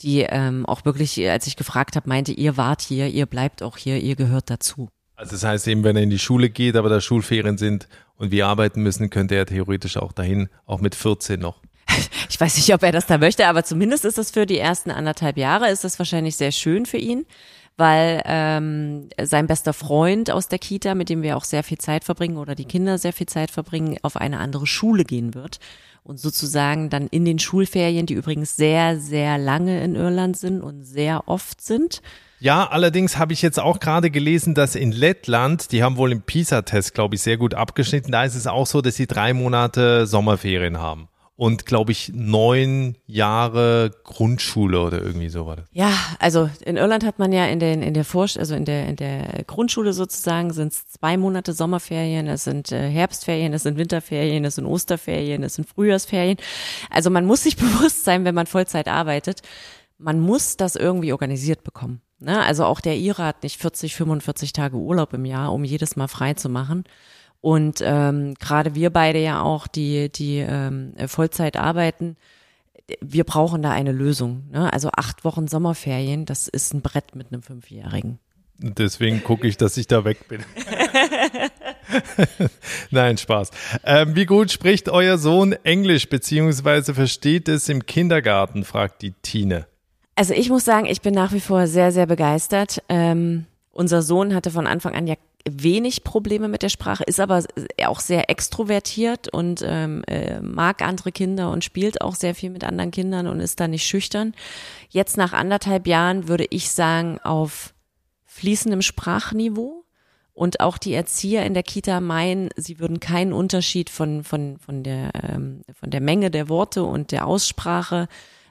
die 0.00 0.20
ähm, 0.20 0.66
auch 0.66 0.84
wirklich, 0.84 1.28
als 1.30 1.46
ich 1.46 1.56
gefragt 1.56 1.96
habe, 1.96 2.08
meinte, 2.08 2.32
ihr 2.32 2.56
wart 2.56 2.82
hier, 2.82 3.08
ihr 3.08 3.26
bleibt 3.26 3.62
auch 3.62 3.76
hier, 3.76 3.98
ihr 3.98 4.16
gehört 4.16 4.50
dazu. 4.50 4.88
Also 5.16 5.32
das 5.32 5.44
heißt 5.44 5.68
eben, 5.68 5.84
wenn 5.84 5.96
er 5.96 6.02
in 6.02 6.10
die 6.10 6.18
Schule 6.18 6.50
geht, 6.50 6.76
aber 6.76 6.88
da 6.88 7.00
Schulferien 7.00 7.56
sind 7.56 7.88
und 8.16 8.30
wir 8.32 8.46
arbeiten 8.46 8.82
müssen, 8.82 9.10
könnte 9.10 9.36
er 9.36 9.46
theoretisch 9.46 9.96
auch 9.96 10.12
dahin, 10.12 10.48
auch 10.66 10.80
mit 10.80 10.94
14 10.94 11.38
noch. 11.38 11.60
ich 12.28 12.40
weiß 12.40 12.56
nicht, 12.56 12.72
ob 12.74 12.82
er 12.82 12.92
das 12.92 13.06
da 13.06 13.18
möchte, 13.18 13.46
aber 13.46 13.64
zumindest 13.64 14.04
ist 14.04 14.18
das 14.18 14.30
für 14.30 14.46
die 14.46 14.58
ersten 14.58 14.90
anderthalb 14.90 15.36
Jahre, 15.36 15.70
ist 15.70 15.84
das 15.84 15.98
wahrscheinlich 15.98 16.36
sehr 16.36 16.52
schön 16.52 16.86
für 16.86 16.96
ihn, 16.96 17.26
weil 17.76 18.22
ähm, 18.24 19.08
sein 19.22 19.46
bester 19.46 19.72
Freund 19.72 20.30
aus 20.30 20.48
der 20.48 20.58
Kita, 20.58 20.94
mit 20.94 21.08
dem 21.08 21.22
wir 21.22 21.36
auch 21.36 21.44
sehr 21.44 21.64
viel 21.64 21.78
Zeit 21.78 22.04
verbringen 22.04 22.36
oder 22.36 22.54
die 22.54 22.66
Kinder 22.66 22.98
sehr 22.98 23.12
viel 23.12 23.26
Zeit 23.26 23.50
verbringen, 23.50 23.98
auf 24.02 24.16
eine 24.16 24.38
andere 24.38 24.66
Schule 24.66 25.04
gehen 25.04 25.34
wird 25.34 25.58
und 26.04 26.20
sozusagen 26.20 26.90
dann 26.90 27.08
in 27.08 27.24
den 27.24 27.38
Schulferien, 27.38 28.06
die 28.06 28.14
übrigens 28.14 28.56
sehr, 28.56 29.00
sehr 29.00 29.38
lange 29.38 29.82
in 29.82 29.96
Irland 29.96 30.36
sind 30.36 30.60
und 30.60 30.84
sehr 30.84 31.28
oft 31.28 31.60
sind, 31.60 32.02
Ja, 32.40 32.66
allerdings 32.68 33.16
habe 33.16 33.32
ich 33.32 33.40
jetzt 33.40 33.58
auch 33.58 33.80
gerade 33.80 34.10
gelesen, 34.10 34.54
dass 34.54 34.74
in 34.74 34.92
Lettland, 34.92 35.72
die 35.72 35.82
haben 35.82 35.96
wohl 35.96 36.12
im 36.12 36.20
PISA-Test, 36.20 36.92
glaube 36.92 37.14
ich, 37.14 37.22
sehr 37.22 37.38
gut 37.38 37.54
abgeschnitten. 37.54 38.12
Da 38.12 38.24
ist 38.24 38.34
es 38.34 38.46
auch 38.46 38.66
so, 38.66 38.82
dass 38.82 38.96
sie 38.96 39.06
drei 39.06 39.32
Monate 39.32 40.06
Sommerferien 40.06 40.78
haben 40.78 41.08
und 41.36 41.66
glaube 41.66 41.92
ich 41.92 42.12
neun 42.14 42.96
Jahre 43.06 43.90
Grundschule 44.04 44.80
oder 44.80 45.02
irgendwie 45.02 45.28
so 45.28 45.46
war 45.46 45.56
das. 45.56 45.66
Ja, 45.72 45.92
also 46.20 46.48
in 46.64 46.76
Irland 46.76 47.04
hat 47.04 47.18
man 47.18 47.32
ja 47.32 47.46
in 47.46 47.58
den 47.58 47.82
in 47.82 47.94
der 47.94 48.04
Vorsch 48.04 48.36
also 48.36 48.54
in 48.54 48.64
der 48.64 48.86
in 48.88 48.96
der 48.96 49.42
Grundschule 49.46 49.92
sozusagen 49.92 50.52
sind 50.52 50.72
es 50.72 50.86
zwei 50.86 51.16
Monate 51.16 51.52
Sommerferien, 51.52 52.28
es 52.28 52.44
sind 52.44 52.70
äh, 52.70 52.88
Herbstferien, 52.88 53.52
es 53.52 53.64
sind 53.64 53.76
Winterferien, 53.76 54.44
es 54.44 54.54
sind 54.54 54.66
Osterferien, 54.66 55.42
es 55.42 55.54
sind 55.54 55.68
Frühjahrsferien. 55.68 56.38
Also 56.90 57.10
man 57.10 57.24
muss 57.24 57.42
sich 57.42 57.56
bewusst 57.58 58.04
sein, 58.04 58.24
wenn 58.24 58.34
man 58.34 58.46
Vollzeit 58.46 58.86
arbeitet, 58.86 59.42
man 59.98 60.20
muss 60.20 60.56
das 60.56 60.76
irgendwie 60.76 61.12
organisiert 61.12 61.64
bekommen. 61.64 62.00
Ne? 62.20 62.42
Also 62.42 62.64
auch 62.64 62.80
der 62.80 62.96
IRA 62.96 63.26
hat 63.26 63.42
nicht 63.42 63.60
40, 63.60 63.96
45 63.96 64.52
Tage 64.52 64.76
Urlaub 64.76 65.12
im 65.14 65.24
Jahr, 65.24 65.52
um 65.52 65.64
jedes 65.64 65.96
Mal 65.96 66.08
frei 66.08 66.34
zu 66.34 66.48
machen. 66.48 66.84
Und 67.44 67.82
ähm, 67.82 68.32
gerade 68.40 68.74
wir 68.74 68.88
beide 68.88 69.18
ja 69.18 69.42
auch, 69.42 69.66
die, 69.66 70.10
die 70.10 70.38
ähm, 70.38 70.94
Vollzeit 71.06 71.58
arbeiten, 71.58 72.16
wir 73.02 73.24
brauchen 73.24 73.60
da 73.60 73.70
eine 73.70 73.92
Lösung. 73.92 74.44
Ne? 74.50 74.72
Also 74.72 74.88
acht 74.96 75.26
Wochen 75.26 75.46
Sommerferien, 75.46 76.24
das 76.24 76.48
ist 76.48 76.72
ein 76.72 76.80
Brett 76.80 77.14
mit 77.14 77.30
einem 77.30 77.42
Fünfjährigen. 77.42 78.18
Deswegen 78.56 79.22
gucke 79.22 79.46
ich, 79.46 79.58
dass 79.58 79.76
ich 79.76 79.86
da 79.86 80.06
weg 80.06 80.26
bin. 80.26 80.42
Nein, 82.90 83.18
Spaß. 83.18 83.50
Ähm, 83.84 84.16
wie 84.16 84.24
gut 84.24 84.50
spricht 84.50 84.88
euer 84.88 85.18
Sohn 85.18 85.52
Englisch 85.64 86.08
beziehungsweise 86.08 86.94
versteht 86.94 87.50
es 87.50 87.68
im 87.68 87.84
Kindergarten, 87.84 88.64
fragt 88.64 89.02
die 89.02 89.12
Tine. 89.20 89.66
Also 90.14 90.32
ich 90.32 90.48
muss 90.48 90.64
sagen, 90.64 90.86
ich 90.86 91.02
bin 91.02 91.12
nach 91.12 91.34
wie 91.34 91.40
vor 91.40 91.66
sehr, 91.66 91.92
sehr 91.92 92.06
begeistert. 92.06 92.82
Ähm, 92.88 93.44
unser 93.70 94.00
Sohn 94.00 94.34
hatte 94.34 94.50
von 94.50 94.66
Anfang 94.66 94.94
an 94.94 95.06
ja 95.06 95.16
wenig 95.48 96.04
Probleme 96.04 96.48
mit 96.48 96.62
der 96.62 96.68
Sprache, 96.70 97.04
ist 97.04 97.20
aber 97.20 97.44
auch 97.84 98.00
sehr 98.00 98.30
extrovertiert 98.30 99.28
und 99.28 99.62
ähm, 99.64 100.02
äh, 100.06 100.40
mag 100.40 100.80
andere 100.82 101.12
Kinder 101.12 101.50
und 101.50 101.64
spielt 101.64 102.00
auch 102.00 102.14
sehr 102.14 102.34
viel 102.34 102.50
mit 102.50 102.64
anderen 102.64 102.90
Kindern 102.90 103.26
und 103.26 103.40
ist 103.40 103.60
da 103.60 103.68
nicht 103.68 103.86
schüchtern. 103.86 104.34
Jetzt 104.88 105.16
nach 105.16 105.32
anderthalb 105.32 105.86
Jahren 105.86 106.28
würde 106.28 106.46
ich 106.48 106.70
sagen, 106.70 107.18
auf 107.22 107.74
fließendem 108.24 108.82
Sprachniveau. 108.82 109.82
Und 110.32 110.58
auch 110.58 110.78
die 110.78 110.94
Erzieher 110.94 111.46
in 111.46 111.54
der 111.54 111.62
Kita 111.62 112.00
meinen, 112.00 112.48
sie 112.56 112.80
würden 112.80 112.98
keinen 112.98 113.32
Unterschied 113.32 113.88
von, 113.88 114.24
von, 114.24 114.58
von, 114.58 114.82
der, 114.82 115.12
ähm, 115.14 115.62
von 115.78 115.90
der 115.90 116.00
Menge 116.00 116.28
der 116.28 116.48
Worte 116.48 116.82
und 116.82 117.12
der 117.12 117.24
Aussprache 117.24 118.08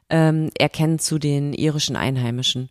ähm, 0.09 0.49
erkennen 0.57 0.97
zu 0.97 1.19
den 1.19 1.51
irischen 1.51 1.97
Einheimischen. 1.97 2.69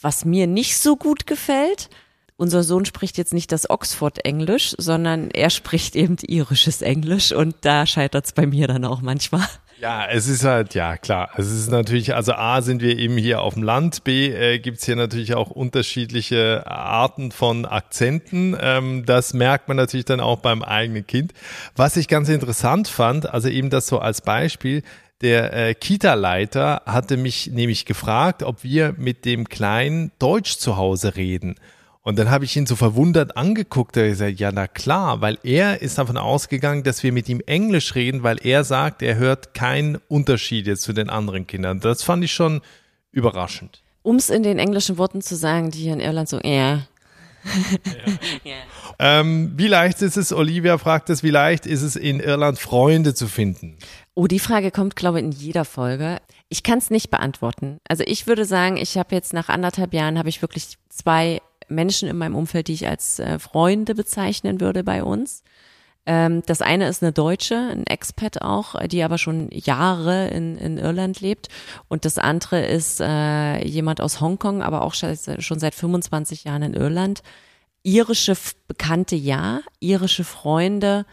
Was 0.00 0.24
mir 0.24 0.46
nicht 0.46 0.78
so 0.78 0.94
gut 0.94 1.26
gefällt, 1.26 1.90
unser 2.36 2.62
Sohn 2.62 2.84
spricht 2.84 3.18
jetzt 3.18 3.32
nicht 3.32 3.52
das 3.52 3.70
Oxford-Englisch, 3.70 4.74
sondern 4.78 5.30
er 5.30 5.50
spricht 5.50 5.94
eben 5.96 6.16
irisches 6.26 6.82
Englisch 6.82 7.32
und 7.32 7.54
da 7.60 7.86
scheitert 7.86 8.26
es 8.26 8.32
bei 8.32 8.46
mir 8.46 8.66
dann 8.66 8.84
auch 8.84 9.02
manchmal. 9.02 9.46
Ja, 9.80 10.06
es 10.06 10.28
ist 10.28 10.44
halt, 10.44 10.74
ja 10.74 10.96
klar, 10.96 11.30
es 11.36 11.50
ist 11.50 11.70
natürlich, 11.70 12.14
also 12.14 12.32
A 12.32 12.62
sind 12.62 12.80
wir 12.80 12.96
eben 12.96 13.16
hier 13.18 13.42
auf 13.42 13.54
dem 13.54 13.62
Land, 13.62 14.04
B 14.04 14.28
äh, 14.28 14.58
gibt's 14.58 14.86
hier 14.86 14.96
natürlich 14.96 15.34
auch 15.34 15.50
unterschiedliche 15.50 16.64
Arten 16.66 17.32
von 17.32 17.66
Akzenten. 17.66 18.56
Ähm, 18.58 19.04
das 19.04 19.34
merkt 19.34 19.68
man 19.68 19.76
natürlich 19.76 20.06
dann 20.06 20.20
auch 20.20 20.38
beim 20.38 20.62
eigenen 20.62 21.06
Kind. 21.06 21.34
Was 21.76 21.96
ich 21.96 22.08
ganz 22.08 22.28
interessant 22.28 22.88
fand, 22.88 23.28
also 23.28 23.48
eben 23.48 23.68
das 23.68 23.86
so 23.86 23.98
als 23.98 24.22
Beispiel, 24.22 24.82
der 25.22 25.52
äh, 25.52 25.74
Kita-Leiter 25.74 26.82
hatte 26.86 27.16
mich 27.16 27.50
nämlich 27.50 27.84
gefragt, 27.84 28.42
ob 28.42 28.62
wir 28.62 28.94
mit 28.96 29.24
dem 29.24 29.48
Kleinen 29.48 30.12
Deutsch 30.18 30.56
zu 30.56 30.76
Hause 30.76 31.16
reden. 31.16 31.56
Und 32.06 32.18
dann 32.18 32.30
habe 32.30 32.44
ich 32.44 32.54
ihn 32.54 32.66
so 32.66 32.76
verwundert 32.76 33.38
angeguckt. 33.38 33.96
Er 33.96 34.08
gesagt, 34.08 34.38
ja, 34.38 34.52
na 34.52 34.68
klar, 34.68 35.22
weil 35.22 35.38
er 35.42 35.80
ist 35.80 35.96
davon 35.96 36.18
ausgegangen, 36.18 36.82
dass 36.82 37.02
wir 37.02 37.12
mit 37.12 37.30
ihm 37.30 37.40
Englisch 37.46 37.94
reden, 37.94 38.22
weil 38.22 38.36
er 38.44 38.62
sagt, 38.62 39.00
er 39.00 39.16
hört 39.16 39.54
keinen 39.54 39.96
Unterschied 40.08 40.66
jetzt 40.66 40.82
zu 40.82 40.92
den 40.92 41.08
anderen 41.08 41.46
Kindern. 41.46 41.80
Das 41.80 42.02
fand 42.02 42.22
ich 42.22 42.34
schon 42.34 42.60
überraschend. 43.10 43.82
Um 44.02 44.16
es 44.16 44.28
in 44.28 44.42
den 44.42 44.58
englischen 44.58 44.98
Worten 44.98 45.22
zu 45.22 45.34
sagen, 45.34 45.70
die 45.70 45.78
hier 45.78 45.94
in 45.94 46.00
Irland 46.00 46.28
so, 46.28 46.38
yeah. 46.44 46.86
ja. 48.44 48.54
ähm, 48.98 49.52
wie 49.56 49.68
leicht 49.68 50.02
ist 50.02 50.18
es, 50.18 50.30
Olivia 50.32 50.76
fragt 50.76 51.08
es, 51.08 51.22
wie 51.22 51.30
leicht 51.30 51.64
ist 51.64 51.82
es 51.82 51.96
in 51.96 52.20
Irland 52.20 52.58
Freunde 52.58 53.14
zu 53.14 53.28
finden? 53.28 53.78
Oh, 54.14 54.26
die 54.26 54.38
Frage 54.38 54.70
kommt, 54.70 54.94
glaube 54.94 55.20
ich, 55.20 55.24
in 55.24 55.32
jeder 55.32 55.64
Folge. 55.64 56.18
Ich 56.50 56.62
kann 56.62 56.78
es 56.78 56.90
nicht 56.90 57.10
beantworten. 57.10 57.78
Also 57.88 58.04
ich 58.06 58.26
würde 58.26 58.44
sagen, 58.44 58.76
ich 58.76 58.98
habe 58.98 59.14
jetzt 59.14 59.32
nach 59.32 59.48
anderthalb 59.48 59.94
Jahren 59.94 60.18
habe 60.18 60.28
ich 60.28 60.42
wirklich 60.42 60.76
zwei 60.88 61.40
Menschen 61.68 62.08
in 62.08 62.16
meinem 62.16 62.34
Umfeld, 62.34 62.68
die 62.68 62.74
ich 62.74 62.88
als 62.88 63.18
äh, 63.18 63.38
Freunde 63.38 63.94
bezeichnen 63.94 64.60
würde 64.60 64.84
bei 64.84 65.02
uns. 65.02 65.42
Ähm, 66.06 66.42
das 66.46 66.60
eine 66.60 66.88
ist 66.88 67.02
eine 67.02 67.12
Deutsche, 67.12 67.56
ein 67.56 67.86
Expat 67.86 68.42
auch, 68.42 68.74
die 68.86 69.02
aber 69.02 69.18
schon 69.18 69.48
Jahre 69.50 70.28
in, 70.28 70.56
in 70.58 70.78
Irland 70.78 71.20
lebt. 71.20 71.48
Und 71.88 72.04
das 72.04 72.18
andere 72.18 72.64
ist 72.64 73.00
äh, 73.00 73.64
jemand 73.66 74.00
aus 74.00 74.20
Hongkong, 74.20 74.62
aber 74.62 74.82
auch 74.82 74.94
schon 74.94 75.58
seit 75.58 75.74
25 75.74 76.44
Jahren 76.44 76.62
in 76.62 76.74
Irland. 76.74 77.22
Irische 77.82 78.36
Bekannte 78.66 79.16
ja, 79.16 79.60
irische 79.80 80.24
Freunde 80.24 81.06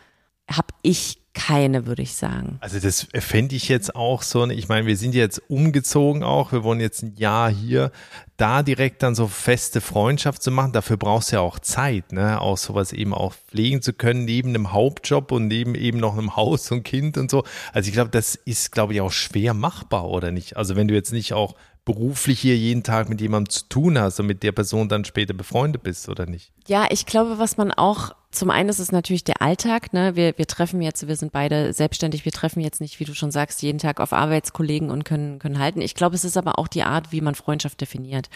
habe 0.49 0.73
ich 0.81 1.20
keine, 1.33 1.85
würde 1.85 2.01
ich 2.01 2.15
sagen. 2.15 2.57
Also 2.59 2.79
das 2.79 3.07
fände 3.19 3.55
ich 3.55 3.69
jetzt 3.69 3.95
auch 3.95 4.21
so, 4.21 4.45
ich 4.49 4.67
meine, 4.67 4.85
wir 4.85 4.97
sind 4.97 5.15
jetzt 5.15 5.41
umgezogen 5.49 6.23
auch, 6.23 6.51
wir 6.51 6.63
wohnen 6.63 6.81
jetzt 6.81 7.03
ein 7.03 7.15
Jahr 7.15 7.49
hier, 7.49 7.91
da 8.37 8.63
direkt 8.63 9.03
dann 9.03 9.15
so 9.15 9.27
feste 9.27 9.81
Freundschaft 9.81 10.43
zu 10.43 10.51
machen, 10.51 10.73
dafür 10.73 10.97
brauchst 10.97 11.31
du 11.31 11.37
ja 11.37 11.41
auch 11.41 11.59
Zeit, 11.59 12.11
ne, 12.11 12.41
auch 12.41 12.57
sowas 12.57 12.91
eben 12.91 13.13
auch 13.13 13.33
pflegen 13.33 13.81
zu 13.81 13.93
können, 13.93 14.25
neben 14.25 14.49
einem 14.49 14.73
Hauptjob 14.73 15.31
und 15.31 15.47
neben 15.47 15.75
eben 15.75 15.99
noch 15.99 16.17
einem 16.17 16.35
Haus 16.35 16.69
und 16.71 16.83
Kind 16.83 17.17
und 17.17 17.31
so. 17.31 17.43
Also 17.71 17.87
ich 17.87 17.93
glaube, 17.93 18.09
das 18.09 18.35
ist, 18.35 18.71
glaube 18.71 18.93
ich, 18.93 19.01
auch 19.01 19.11
schwer 19.11 19.53
machbar, 19.53 20.09
oder 20.09 20.31
nicht? 20.31 20.57
Also 20.57 20.75
wenn 20.75 20.87
du 20.87 20.93
jetzt 20.93 21.13
nicht 21.13 21.33
auch 21.33 21.55
beruflich 21.85 22.39
hier 22.39 22.57
jeden 22.57 22.83
Tag 22.83 23.09
mit 23.09 23.21
jemandem 23.21 23.49
zu 23.49 23.67
tun 23.67 23.99
hast 23.99 24.19
und 24.19 24.27
mit 24.27 24.43
der 24.43 24.51
Person 24.51 24.89
dann 24.89 25.05
später 25.05 25.33
befreundet 25.33 25.83
bist, 25.83 26.09
oder 26.09 26.25
nicht? 26.25 26.51
Ja, 26.67 26.87
ich 26.89 27.05
glaube, 27.05 27.39
was 27.39 27.57
man 27.57 27.71
auch 27.71 28.11
zum 28.31 28.49
einen 28.49 28.69
ist 28.69 28.79
es 28.79 28.91
natürlich 28.91 29.23
der 29.23 29.41
Alltag. 29.41 29.93
Ne? 29.93 30.15
Wir, 30.15 30.37
wir 30.37 30.47
treffen 30.47 30.81
jetzt, 30.81 31.07
wir 31.07 31.15
sind 31.15 31.31
beide 31.31 31.73
selbstständig, 31.73 32.25
wir 32.25 32.31
treffen 32.31 32.61
jetzt 32.61 32.81
nicht, 32.81 32.99
wie 32.99 33.05
du 33.05 33.13
schon 33.13 33.31
sagst, 33.31 33.61
jeden 33.61 33.79
Tag 33.79 33.99
auf 33.99 34.13
Arbeitskollegen 34.13 34.89
und 34.89 35.03
können, 35.03 35.39
können 35.39 35.59
halten. 35.59 35.81
Ich 35.81 35.95
glaube, 35.95 36.15
es 36.15 36.23
ist 36.23 36.37
aber 36.37 36.57
auch 36.57 36.67
die 36.67 36.83
Art, 36.83 37.11
wie 37.11 37.21
man 37.21 37.35
Freundschaft 37.35 37.81
definiert. 37.81 38.29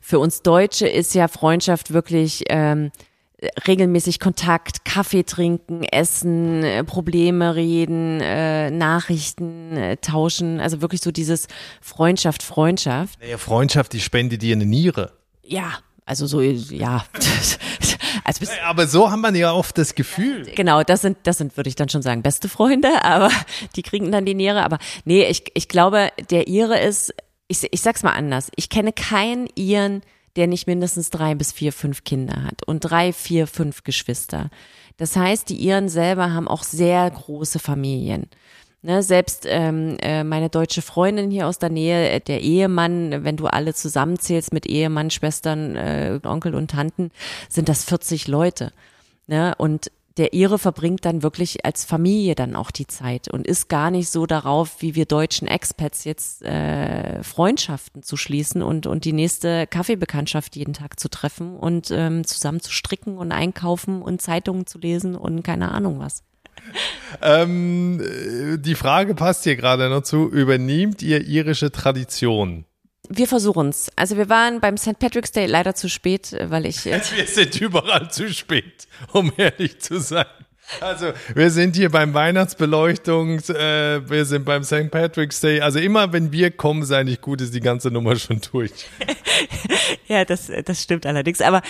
Für 0.00 0.18
uns 0.18 0.42
Deutsche 0.42 0.88
ist 0.88 1.14
ja 1.14 1.28
Freundschaft 1.28 1.92
wirklich 1.92 2.44
ähm, 2.48 2.90
regelmäßig 3.66 4.20
Kontakt, 4.20 4.84
Kaffee 4.84 5.24
trinken, 5.24 5.82
essen, 5.84 6.62
äh, 6.62 6.84
Probleme 6.84 7.54
reden, 7.54 8.20
äh, 8.20 8.70
Nachrichten 8.70 9.76
äh, 9.76 9.96
tauschen. 9.98 10.60
Also 10.60 10.80
wirklich 10.80 11.00
so 11.00 11.10
dieses 11.10 11.48
Freundschaft, 11.80 12.42
Freundschaft. 12.42 13.20
Naja, 13.20 13.38
Freundschaft, 13.38 13.92
die 13.92 14.00
spendet 14.00 14.42
dir 14.42 14.54
eine 14.54 14.66
Niere. 14.66 15.12
Ja, 15.42 15.78
also 16.06 16.26
so, 16.26 16.40
ja. 16.40 17.04
Also 18.26 18.46
aber 18.64 18.86
so 18.86 19.10
haben 19.10 19.20
man 19.20 19.34
ja 19.34 19.52
oft 19.52 19.76
das 19.76 19.94
Gefühl. 19.94 20.46
Genau, 20.54 20.82
das 20.82 21.02
sind, 21.02 21.18
das 21.24 21.36
sind, 21.36 21.58
würde 21.58 21.68
ich 21.68 21.74
dann 21.74 21.90
schon 21.90 22.00
sagen, 22.00 22.22
beste 22.22 22.48
Freunde, 22.48 22.88
aber 23.04 23.30
die 23.76 23.82
kriegen 23.82 24.10
dann 24.12 24.24
die 24.24 24.34
Niere. 24.34 24.64
Aber 24.64 24.78
nee, 25.04 25.26
ich, 25.26 25.44
ich 25.54 25.68
glaube, 25.68 26.10
der 26.30 26.48
Ihre 26.48 26.80
ist, 26.80 27.12
ich, 27.48 27.66
ich 27.70 27.82
sag's 27.82 28.02
mal 28.02 28.12
anders. 28.12 28.50
Ich 28.56 28.70
kenne 28.70 28.92
keinen 28.92 29.48
Iren, 29.56 30.02
der 30.36 30.46
nicht 30.46 30.66
mindestens 30.66 31.10
drei 31.10 31.34
bis 31.34 31.52
vier, 31.52 31.72
fünf 31.72 32.04
Kinder 32.04 32.44
hat 32.44 32.62
und 32.66 32.80
drei, 32.80 33.12
vier, 33.12 33.46
fünf 33.46 33.84
Geschwister. 33.84 34.48
Das 34.96 35.16
heißt, 35.16 35.48
die 35.50 35.56
Iren 35.56 35.88
selber 35.88 36.32
haben 36.32 36.48
auch 36.48 36.62
sehr 36.62 37.10
große 37.10 37.58
Familien. 37.58 38.28
Ne, 38.86 39.02
selbst 39.02 39.46
ähm, 39.48 39.96
äh, 40.02 40.24
meine 40.24 40.50
deutsche 40.50 40.82
Freundin 40.82 41.30
hier 41.30 41.46
aus 41.48 41.58
der 41.58 41.70
Nähe, 41.70 42.10
äh, 42.10 42.20
der 42.20 42.42
Ehemann, 42.42 43.24
wenn 43.24 43.38
du 43.38 43.46
alle 43.46 43.72
zusammenzählst 43.72 44.52
mit 44.52 44.66
Ehemann, 44.66 45.10
Schwestern, 45.10 45.74
äh, 45.74 46.20
Onkel 46.22 46.54
und 46.54 46.72
Tanten, 46.72 47.10
sind 47.48 47.70
das 47.70 47.82
40 47.84 48.28
Leute. 48.28 48.74
Ne? 49.26 49.54
Und 49.56 49.90
der 50.18 50.34
Ire 50.34 50.58
verbringt 50.58 51.06
dann 51.06 51.22
wirklich 51.22 51.64
als 51.64 51.86
Familie 51.86 52.34
dann 52.34 52.54
auch 52.54 52.70
die 52.70 52.86
Zeit 52.86 53.28
und 53.28 53.46
ist 53.46 53.70
gar 53.70 53.90
nicht 53.90 54.10
so 54.10 54.26
darauf, 54.26 54.82
wie 54.82 54.94
wir 54.94 55.06
deutschen 55.06 55.48
Expats 55.48 56.04
jetzt 56.04 56.42
äh, 56.42 57.22
Freundschaften 57.22 58.02
zu 58.02 58.18
schließen 58.18 58.62
und, 58.62 58.86
und 58.86 59.06
die 59.06 59.14
nächste 59.14 59.66
Kaffeebekanntschaft 59.66 60.56
jeden 60.56 60.74
Tag 60.74 61.00
zu 61.00 61.08
treffen 61.08 61.56
und 61.56 61.90
ähm, 61.90 62.26
zusammen 62.26 62.60
zu 62.60 62.70
stricken 62.70 63.16
und 63.16 63.32
einkaufen 63.32 64.02
und 64.02 64.20
Zeitungen 64.20 64.66
zu 64.66 64.76
lesen 64.76 65.16
und 65.16 65.42
keine 65.42 65.72
Ahnung 65.72 66.00
was 66.00 66.22
ähm, 67.22 68.58
die 68.58 68.74
Frage 68.74 69.14
passt 69.14 69.44
hier 69.44 69.56
gerade 69.56 69.88
noch 69.88 70.02
zu. 70.02 70.28
Übernehmt 70.28 71.02
ihr 71.02 71.26
irische 71.26 71.70
Tradition? 71.70 72.64
Wir 73.08 73.28
versuchen 73.28 73.68
es. 73.68 73.90
Also 73.96 74.16
wir 74.16 74.28
waren 74.28 74.60
beim 74.60 74.76
St. 74.76 74.98
Patrick's 74.98 75.32
Day 75.32 75.46
leider 75.46 75.74
zu 75.74 75.88
spät, 75.88 76.34
weil 76.40 76.66
ich. 76.66 76.84
wir 76.84 77.00
sind 77.00 77.60
überall 77.60 78.10
zu 78.10 78.32
spät, 78.32 78.88
um 79.12 79.32
ehrlich 79.36 79.80
zu 79.80 80.00
sein. 80.00 80.26
Also, 80.80 81.12
wir 81.34 81.50
sind 81.50 81.76
hier 81.76 81.90
beim 81.90 82.14
Weihnachtsbeleuchtung, 82.14 83.38
äh, 83.50 84.08
wir 84.08 84.24
sind 84.24 84.44
beim 84.44 84.64
St. 84.64 84.90
Patrick's 84.90 85.40
Day. 85.40 85.60
Also 85.60 85.78
immer, 85.78 86.12
wenn 86.12 86.32
wir 86.32 86.50
kommen, 86.50 86.82
ist 86.82 86.90
eigentlich 86.90 87.20
gut, 87.20 87.40
ist 87.42 87.54
die 87.54 87.60
ganze 87.60 87.90
Nummer 87.90 88.16
schon 88.16 88.40
durch. 88.50 88.72
ja, 90.06 90.24
das, 90.24 90.50
das 90.64 90.82
stimmt 90.82 91.04
allerdings. 91.04 91.42
Aber 91.42 91.60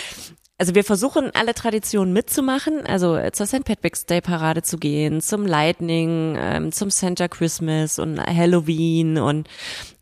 also 0.57 0.73
wir 0.73 0.83
versuchen 0.83 1.31
alle 1.33 1.53
Traditionen 1.53 2.13
mitzumachen, 2.13 2.85
also 2.85 3.19
zur 3.31 3.45
St. 3.45 3.65
Patrick's 3.65 4.05
Day 4.05 4.21
Parade 4.21 4.61
zu 4.61 4.77
gehen, 4.77 5.19
zum 5.21 5.45
Lightning, 5.45 6.37
ähm, 6.39 6.71
zum 6.71 6.89
Santa 6.89 7.27
Christmas 7.27 7.99
und 7.99 8.19
Halloween 8.19 9.17
und 9.17 9.49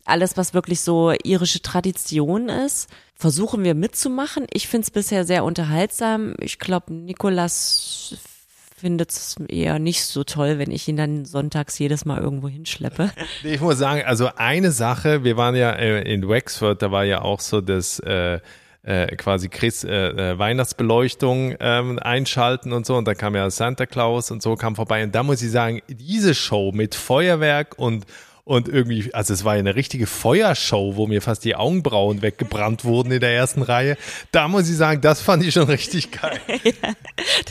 alles, 0.04 0.36
was 0.36 0.54
wirklich 0.54 0.80
so 0.80 1.12
irische 1.24 1.62
Tradition 1.62 2.48
ist, 2.48 2.88
versuchen 3.14 3.64
wir 3.64 3.74
mitzumachen. 3.74 4.46
Ich 4.52 4.68
finde 4.68 4.84
es 4.84 4.90
bisher 4.90 5.24
sehr 5.24 5.44
unterhaltsam. 5.44 6.34
Ich 6.40 6.58
glaube, 6.58 6.92
Nikolas 6.92 8.16
findet 8.76 9.10
es 9.10 9.36
eher 9.48 9.78
nicht 9.78 10.04
so 10.04 10.24
toll, 10.24 10.58
wenn 10.58 10.70
ich 10.70 10.86
ihn 10.88 10.96
dann 10.96 11.24
sonntags 11.24 11.78
jedes 11.78 12.04
Mal 12.04 12.20
irgendwo 12.20 12.48
hinschleppe. 12.48 13.10
Ich 13.42 13.60
muss 13.60 13.78
sagen, 13.78 14.02
also 14.04 14.30
eine 14.36 14.72
Sache, 14.72 15.24
wir 15.24 15.36
waren 15.36 15.56
ja 15.56 15.70
äh, 15.72 16.02
in 16.12 16.28
Wexford, 16.28 16.82
da 16.82 16.90
war 16.90 17.04
ja 17.04 17.22
auch 17.22 17.40
so 17.40 17.60
das 17.60 17.98
äh, 18.00 18.40
äh, 18.84 19.16
quasi 19.16 19.48
Chris, 19.48 19.82
äh, 19.84 19.90
äh, 19.90 20.38
Weihnachtsbeleuchtung 20.38 21.56
ähm, 21.58 21.98
einschalten 21.98 22.72
und 22.72 22.86
so. 22.86 22.96
Und 22.96 23.08
da 23.08 23.14
kam 23.14 23.34
ja 23.34 23.48
Santa 23.50 23.86
Claus 23.86 24.30
und 24.30 24.42
so 24.42 24.56
kam 24.56 24.76
vorbei. 24.76 25.02
Und 25.02 25.14
da 25.14 25.22
muss 25.22 25.42
ich 25.42 25.50
sagen, 25.50 25.80
diese 25.88 26.34
Show 26.34 26.70
mit 26.72 26.94
Feuerwerk 26.94 27.78
und 27.78 28.04
und 28.46 28.68
irgendwie, 28.68 29.12
also 29.14 29.32
es 29.32 29.42
war 29.44 29.54
eine 29.54 29.74
richtige 29.74 30.06
Feuershow, 30.06 30.96
wo 30.96 31.06
mir 31.06 31.22
fast 31.22 31.46
die 31.46 31.56
Augenbrauen 31.56 32.20
weggebrannt 32.20 32.84
wurden 32.84 33.10
in 33.10 33.20
der 33.20 33.34
ersten 33.34 33.62
Reihe. 33.62 33.96
Da 34.32 34.48
muss 34.48 34.68
ich 34.68 34.76
sagen, 34.76 35.00
das 35.00 35.22
fand 35.22 35.42
ich 35.42 35.54
schon 35.54 35.64
richtig 35.64 36.12
geil. 36.12 36.38
ja, 36.62 36.92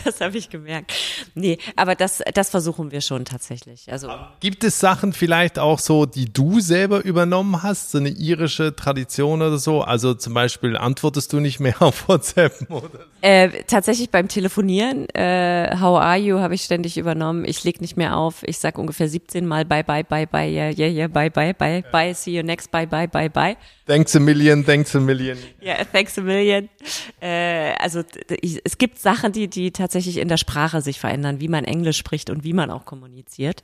das 0.04 0.22
habe 0.22 0.38
ich 0.38 0.50
gemerkt. 0.50 0.94
Nee, 1.34 1.58
aber 1.76 1.96
das, 1.96 2.22
das 2.36 2.52
versuchen 2.52 2.92
wir 2.92 3.02
schon 3.02 3.26
tatsächlich. 3.26 3.92
Also 3.92 4.08
Gibt 4.40 4.64
es 4.64 4.80
Sachen 4.80 5.14
vielleicht 5.14 5.58
auch 5.58 5.80
so, 5.80 6.06
die 6.06 6.32
du 6.32 6.60
selber 6.60 7.04
übernommen 7.04 7.64
hast, 7.64 7.90
so 7.90 7.98
eine 7.98 8.10
irische 8.10 8.76
Tradition 8.76 9.42
oder 9.42 9.58
so? 9.58 9.82
Also 9.82 10.14
zum 10.14 10.36
Beispiel 10.36 10.78
antwortest 10.78 11.34
du 11.34 11.40
nicht 11.40 11.60
mehr 11.60 11.76
auf 11.82 12.08
WhatsApp 12.08 12.70
oder? 12.70 13.08
Äh, 13.22 13.64
tatsächlich 13.66 14.12
beim 14.12 14.28
Telefonieren, 14.28 15.10
äh, 15.16 15.76
how 15.80 15.98
are 15.98 16.18
you, 16.18 16.38
habe 16.38 16.54
ich 16.54 16.62
ständig 16.62 16.98
übernommen. 16.98 17.46
Ich 17.46 17.64
leg 17.64 17.82
nicht 17.82 17.98
mehr 17.98 18.16
auf. 18.16 18.44
Ich 18.44 18.60
sag 18.60 18.78
ungefähr 18.78 19.10
17 19.10 19.48
Mal 19.48 19.66
bye, 19.66 19.84
bye, 19.84 20.04
bye, 20.04 20.28
bye, 20.28 20.52
yeah, 20.52 20.70
yeah, 20.70 20.83
yeah, 20.88 21.08
bye, 21.08 21.30
bye, 21.30 21.54
bye, 21.54 21.84
bye, 21.92 22.14
see 22.14 22.36
you 22.36 22.44
next, 22.44 22.72
bye, 22.72 22.86
bye, 22.86 23.08
bye, 23.08 23.30
bye. 23.30 23.58
Thanks 23.86 24.16
a 24.16 24.20
million, 24.20 24.64
thanks 24.64 24.96
a 24.96 25.00
million. 25.00 25.38
Ja, 25.60 25.76
yeah, 25.76 25.86
thanks 25.86 26.18
a 26.18 26.22
million. 26.22 26.70
Äh, 27.22 27.74
also 27.80 28.04
ich, 28.42 28.62
es 28.64 28.78
gibt 28.78 29.00
Sachen, 29.00 29.32
die, 29.32 29.50
die 29.50 29.72
tatsächlich 29.72 30.18
in 30.18 30.28
der 30.28 30.38
Sprache 30.38 30.82
sich 30.82 31.00
verändern, 31.00 31.40
wie 31.40 31.50
man 31.50 31.66
Englisch 31.66 31.98
spricht 31.98 32.30
und 32.30 32.44
wie 32.44 32.54
man 32.54 32.72
auch 32.72 32.86
kommuniziert. 32.86 33.64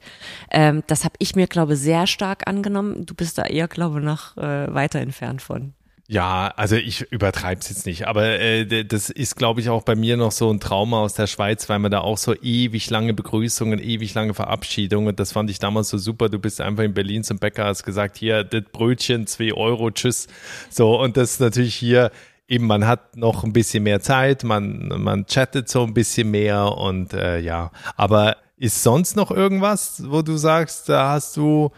Ähm, 0.51 0.84
das 0.88 1.05
habe 1.05 1.15
ich 1.19 1.36
mir, 1.36 1.47
glaube 1.47 1.75
sehr 1.75 2.05
stark 2.08 2.47
angenommen. 2.47 3.05
Du 3.05 3.13
bist 3.13 3.38
da 3.38 3.45
eher, 3.45 3.67
glaube 3.67 4.01
noch 4.01 4.38
äh, 4.38 4.73
weiter 4.73 4.99
entfernt 4.99 5.41
von. 5.41 5.73
Ja, 6.12 6.52
also 6.56 6.76
ich 6.76 7.02
übertreibe 7.12 7.62
es 7.62 7.69
jetzt 7.69 7.86
nicht, 7.86 8.08
aber 8.08 8.39
äh, 8.39 8.84
das 8.84 9.12
ist, 9.12 9.36
glaube 9.36 9.62
ich, 9.62 9.69
auch 9.69 9.84
bei 9.84 9.95
mir 9.95 10.17
noch 10.17 10.32
so 10.32 10.50
ein 10.52 10.60
Trauma 10.60 11.02
aus 11.02 11.13
der 11.13 11.28
Schweiz, 11.28 11.69
weil 11.69 11.78
man 11.78 11.91
da 11.91 12.00
auch 12.00 12.17
so 12.17 12.34
ewig 12.34 12.89
lange 12.89 13.13
Begrüßungen, 13.13 13.78
ewig 13.78 14.15
lange 14.15 14.34
Verabschiedungen, 14.34 15.15
das 15.15 15.34
fand 15.34 15.52
ich 15.52 15.60
damals 15.60 15.89
so 15.89 16.00
super. 16.00 16.28
Du 16.28 16.39
bist 16.39 16.62
einfach 16.62 16.84
in 16.84 16.95
Berlin 16.95 17.24
zum 17.24 17.38
Bäcker, 17.38 17.65
hast 17.65 17.84
gesagt, 17.84 18.17
hier, 18.17 18.43
das 18.43 18.63
Brötchen, 18.72 19.28
zwei 19.28 19.54
Euro, 19.54 19.91
tschüss. 19.91 20.26
So, 20.72 21.00
und 21.00 21.15
das 21.15 21.34
ist 21.34 21.41
natürlich 21.41 21.76
hier 21.76 22.10
eben, 22.48 22.65
man 22.65 22.88
hat 22.88 23.15
noch 23.15 23.43
ein 23.43 23.54
bisschen 23.54 23.84
mehr 23.84 24.02
Zeit, 24.02 24.43
man, 24.43 24.88
man 24.88 25.28
chattet 25.28 25.69
so 25.69 25.84
ein 25.84 25.93
bisschen 25.93 26.32
mehr 26.32 26.76
und 26.76 27.13
äh, 27.13 27.38
ja, 27.38 27.69
aber 27.98 28.38
ist 28.58 28.82
sonst 28.82 29.15
noch 29.15 29.30
irgendwas, 29.30 30.02
wo 30.08 30.24
du 30.24 30.38
sagst, 30.38 30.89
da 30.89 31.12
hast 31.12 31.38
du, 31.38 31.69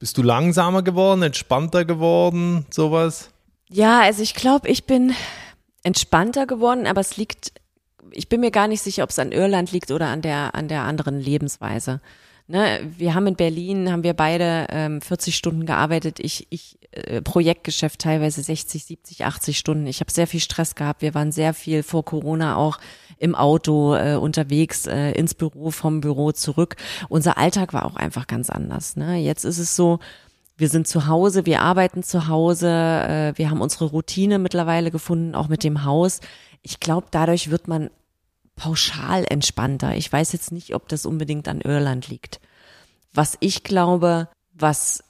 bist 0.00 0.18
du 0.18 0.24
langsamer 0.24 0.82
geworden, 0.82 1.22
entspannter 1.22 1.84
geworden, 1.84 2.66
sowas? 2.70 3.30
Ja, 3.72 4.00
also 4.00 4.22
ich 4.22 4.34
glaube, 4.34 4.68
ich 4.68 4.84
bin 4.84 5.14
entspannter 5.84 6.46
geworden, 6.46 6.86
aber 6.86 7.00
es 7.00 7.16
liegt, 7.16 7.52
ich 8.10 8.28
bin 8.28 8.40
mir 8.40 8.50
gar 8.50 8.66
nicht 8.68 8.82
sicher, 8.82 9.04
ob 9.04 9.10
es 9.10 9.18
an 9.18 9.32
Irland 9.32 9.70
liegt 9.70 9.92
oder 9.92 10.08
an 10.08 10.22
der, 10.22 10.54
an 10.54 10.68
der 10.68 10.82
anderen 10.82 11.20
Lebensweise. 11.20 12.00
Ne, 12.48 12.80
wir 12.98 13.14
haben 13.14 13.28
in 13.28 13.36
Berlin, 13.36 13.92
haben 13.92 14.02
wir 14.02 14.14
beide 14.14 14.66
ähm, 14.70 15.00
40 15.00 15.36
Stunden 15.36 15.66
gearbeitet. 15.66 16.18
Ich, 16.18 16.48
ich 16.50 16.80
äh, 16.90 17.22
Projektgeschäft 17.22 18.00
teilweise 18.00 18.42
60, 18.42 18.84
70, 18.84 19.24
80 19.24 19.56
Stunden. 19.56 19.86
Ich 19.86 20.00
habe 20.00 20.10
sehr 20.10 20.26
viel 20.26 20.40
Stress 20.40 20.74
gehabt. 20.74 21.00
Wir 21.00 21.14
waren 21.14 21.30
sehr 21.30 21.54
viel 21.54 21.84
vor 21.84 22.04
Corona 22.04 22.56
auch 22.56 22.80
im 23.18 23.36
Auto 23.36 23.94
äh, 23.94 24.16
unterwegs, 24.16 24.88
äh, 24.88 25.12
ins 25.12 25.34
Büro, 25.34 25.70
vom 25.70 26.00
Büro 26.00 26.32
zurück. 26.32 26.74
Unser 27.08 27.38
Alltag 27.38 27.72
war 27.72 27.86
auch 27.86 27.94
einfach 27.94 28.26
ganz 28.26 28.50
anders. 28.50 28.96
Ne? 28.96 29.18
Jetzt 29.18 29.44
ist 29.44 29.58
es 29.58 29.76
so, 29.76 30.00
wir 30.60 30.68
sind 30.68 30.86
zu 30.86 31.06
Hause, 31.06 31.46
wir 31.46 31.62
arbeiten 31.62 32.02
zu 32.02 32.28
Hause, 32.28 32.68
äh, 32.68 33.32
wir 33.36 33.50
haben 33.50 33.62
unsere 33.62 33.86
Routine 33.86 34.38
mittlerweile 34.38 34.90
gefunden, 34.90 35.34
auch 35.34 35.48
mit 35.48 35.64
dem 35.64 35.84
Haus. 35.84 36.20
Ich 36.62 36.80
glaube, 36.80 37.06
dadurch 37.10 37.50
wird 37.50 37.66
man 37.66 37.90
pauschal 38.56 39.24
entspannter. 39.28 39.96
Ich 39.96 40.12
weiß 40.12 40.32
jetzt 40.32 40.52
nicht, 40.52 40.74
ob 40.74 40.88
das 40.88 41.06
unbedingt 41.06 41.48
an 41.48 41.62
Irland 41.62 42.08
liegt. 42.08 42.40
Was 43.14 43.38
ich 43.40 43.64
glaube, 43.64 44.28
was 44.52 45.02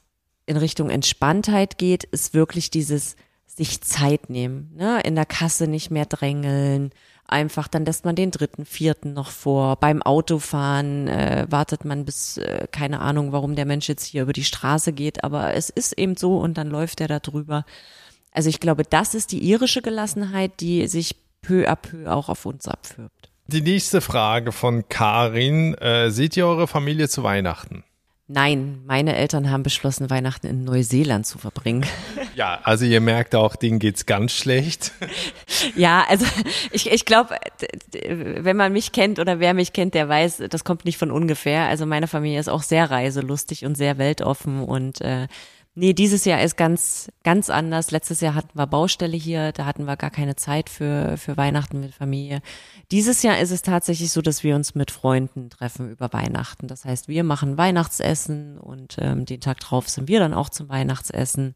in 0.47 0.57
Richtung 0.57 0.89
Entspanntheit 0.89 1.79
geht, 1.79 2.05
ist 2.05 2.33
wirklich 2.33 2.71
dieses 2.71 3.17
sich 3.47 3.81
Zeit 3.81 4.31
nehmen, 4.31 4.73
ne? 4.77 5.01
in 5.01 5.17
der 5.17 5.27
Kasse 5.27 5.67
nicht 5.67 5.91
mehr 5.91 6.07
drängeln, 6.07 6.93
einfach, 7.33 7.69
dann 7.69 7.85
lässt 7.85 8.05
man 8.05 8.17
den 8.17 8.31
dritten, 8.31 8.65
vierten 8.65 9.13
noch 9.13 9.31
vor. 9.31 9.77
Beim 9.77 10.03
Autofahren 10.03 11.09
äh, 11.09 11.47
wartet 11.49 11.85
man 11.85 12.05
bis, 12.05 12.37
äh, 12.39 12.67
keine 12.71 13.01
Ahnung, 13.01 13.33
warum 13.33 13.57
der 13.57 13.67
Mensch 13.67 13.89
jetzt 13.89 14.05
hier 14.05 14.23
über 14.23 14.33
die 14.33 14.45
Straße 14.45 14.93
geht, 14.93 15.25
aber 15.25 15.55
es 15.55 15.71
ist 15.71 15.99
eben 15.99 16.17
so 16.17 16.39
und 16.39 16.59
dann 16.59 16.69
läuft 16.69 17.01
er 17.01 17.09
da 17.09 17.21
drüber. 17.21 17.65
Also 18.33 18.49
ich 18.49 18.61
glaube, 18.61 18.85
das 18.85 19.15
ist 19.15 19.33
die 19.33 19.43
irische 19.43 19.83
Gelassenheit, 19.83 20.61
die 20.61 20.87
sich 20.87 21.17
peu 21.43 21.69
à 21.69 21.77
peu 21.77 22.11
auch 22.11 22.29
auf 22.29 22.47
uns 22.47 22.69
abfürbt. 22.69 23.31
Die 23.47 23.63
nächste 23.63 24.01
Frage 24.01 24.53
von 24.53 24.89
Karin. 24.89 25.75
Äh, 25.75 26.11
seht 26.11 26.37
ihr 26.37 26.47
eure 26.47 26.69
Familie 26.69 27.09
zu 27.09 27.25
Weihnachten? 27.25 27.83
Nein, 28.33 28.79
meine 28.87 29.17
Eltern 29.17 29.51
haben 29.51 29.65
beschlossen, 29.65 30.09
Weihnachten 30.09 30.47
in 30.47 30.63
Neuseeland 30.63 31.27
zu 31.27 31.39
verbringen. 31.39 31.85
Ja, 32.37 32.61
also 32.63 32.85
ihr 32.85 33.01
merkt 33.01 33.35
auch, 33.35 33.57
denen 33.57 33.81
geht's 33.81 34.07
ganz 34.07 34.33
schlecht. 34.33 34.93
Ja, 35.75 36.07
also 36.09 36.25
ich, 36.71 36.91
ich 36.91 37.05
glaube, 37.05 37.37
wenn 37.93 38.57
man 38.57 38.73
mich 38.73 38.93
kennt 38.93 39.19
oder 39.19 39.41
wer 39.41 39.53
mich 39.53 39.73
kennt, 39.73 39.95
der 39.95 40.09
weiß, 40.09 40.45
das 40.49 40.63
kommt 40.63 40.85
nicht 40.85 40.97
von 40.97 41.11
ungefähr. 41.11 41.67
Also 41.67 41.87
meine 41.87 42.07
Familie 42.07 42.39
ist 42.39 42.49
auch 42.49 42.63
sehr 42.63 42.91
reiselustig 42.91 43.67
und 43.67 43.77
sehr 43.77 43.99
weltoffen 43.99 44.63
und 44.63 45.01
äh, 45.01 45.27
Nee, 45.77 45.93
dieses 45.93 46.25
Jahr 46.25 46.43
ist 46.43 46.57
ganz, 46.57 47.13
ganz 47.23 47.49
anders. 47.49 47.93
Letztes 47.93 48.21
Jahr 48.21 48.35
hatten 48.35 48.59
wir 48.59 48.67
Baustelle 48.67 49.17
hier, 49.17 49.53
da 49.53 49.67
hatten 49.67 49.85
wir 49.85 49.97
gar 49.97 50.11
keine 50.11 50.35
Zeit 50.35 50.69
für, 50.69 51.17
für 51.17 51.37
Weihnachten 51.37 51.81
mit 51.81 51.95
Familie. 51.95 52.41
Dieses 52.91 53.23
Jahr 53.23 53.39
ist 53.39 53.53
es 53.53 53.63
tatsächlich 53.63 54.11
so, 54.11 54.21
dass 54.21 54.43
wir 54.43 54.57
uns 54.57 54.75
mit 54.75 54.91
Freunden 54.91 55.49
treffen 55.49 55.89
über 55.91 56.13
Weihnachten. 56.13 56.67
Das 56.67 56.85
heißt, 56.85 57.07
wir 57.07 57.23
machen 57.23 57.57
Weihnachtsessen 57.57 58.59
und 58.59 58.97
ähm, 59.01 59.27
den 59.27 59.41
Tag 59.41 59.61
drauf 59.61 59.89
sind 59.89 60.09
wir 60.09 60.19
dann 60.19 60.35
auch 60.35 60.49
zum 60.49 60.69
Weihnachtsessen. 60.69 61.55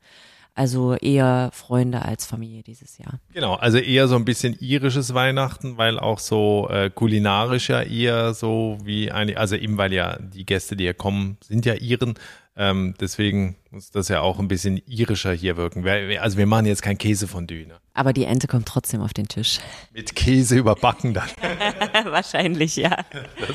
Also 0.56 0.94
eher 0.94 1.50
Freunde 1.52 2.02
als 2.02 2.26
Familie 2.26 2.62
dieses 2.62 2.96
Jahr. 2.96 3.18
Genau, 3.32 3.54
also 3.54 3.78
eher 3.78 4.06
so 4.06 4.14
ein 4.14 4.24
bisschen 4.24 4.56
irisches 4.60 5.12
Weihnachten, 5.12 5.78
weil 5.78 5.98
auch 5.98 6.20
so 6.20 6.68
äh, 6.70 6.90
kulinarisch 6.90 7.70
ja 7.70 7.82
eher 7.82 8.34
so 8.34 8.78
wie 8.84 9.10
eine, 9.10 9.36
also 9.36 9.56
eben 9.56 9.76
weil 9.78 9.92
ja 9.92 10.16
die 10.20 10.46
Gäste, 10.46 10.76
die 10.76 10.84
hier 10.84 10.94
kommen, 10.94 11.38
sind 11.42 11.66
ja 11.66 11.74
Iren. 11.74 12.14
Ähm, 12.56 12.94
deswegen 13.00 13.56
muss 13.70 13.90
das 13.90 14.08
ja 14.08 14.20
auch 14.20 14.38
ein 14.38 14.46
bisschen 14.46 14.80
irischer 14.86 15.32
hier 15.32 15.56
wirken. 15.56 15.86
Also 16.18 16.38
wir 16.38 16.46
machen 16.46 16.66
jetzt 16.66 16.82
kein 16.82 16.96
Käsefondue. 16.96 17.66
Ne? 17.66 17.74
Aber 17.94 18.12
die 18.12 18.24
Ente 18.24 18.46
kommt 18.46 18.66
trotzdem 18.66 19.00
auf 19.00 19.12
den 19.12 19.26
Tisch. 19.26 19.58
Mit 19.92 20.14
Käse 20.14 20.56
überbacken 20.56 21.14
dann. 21.14 21.28
Wahrscheinlich, 22.04 22.76
ja. 22.76 23.04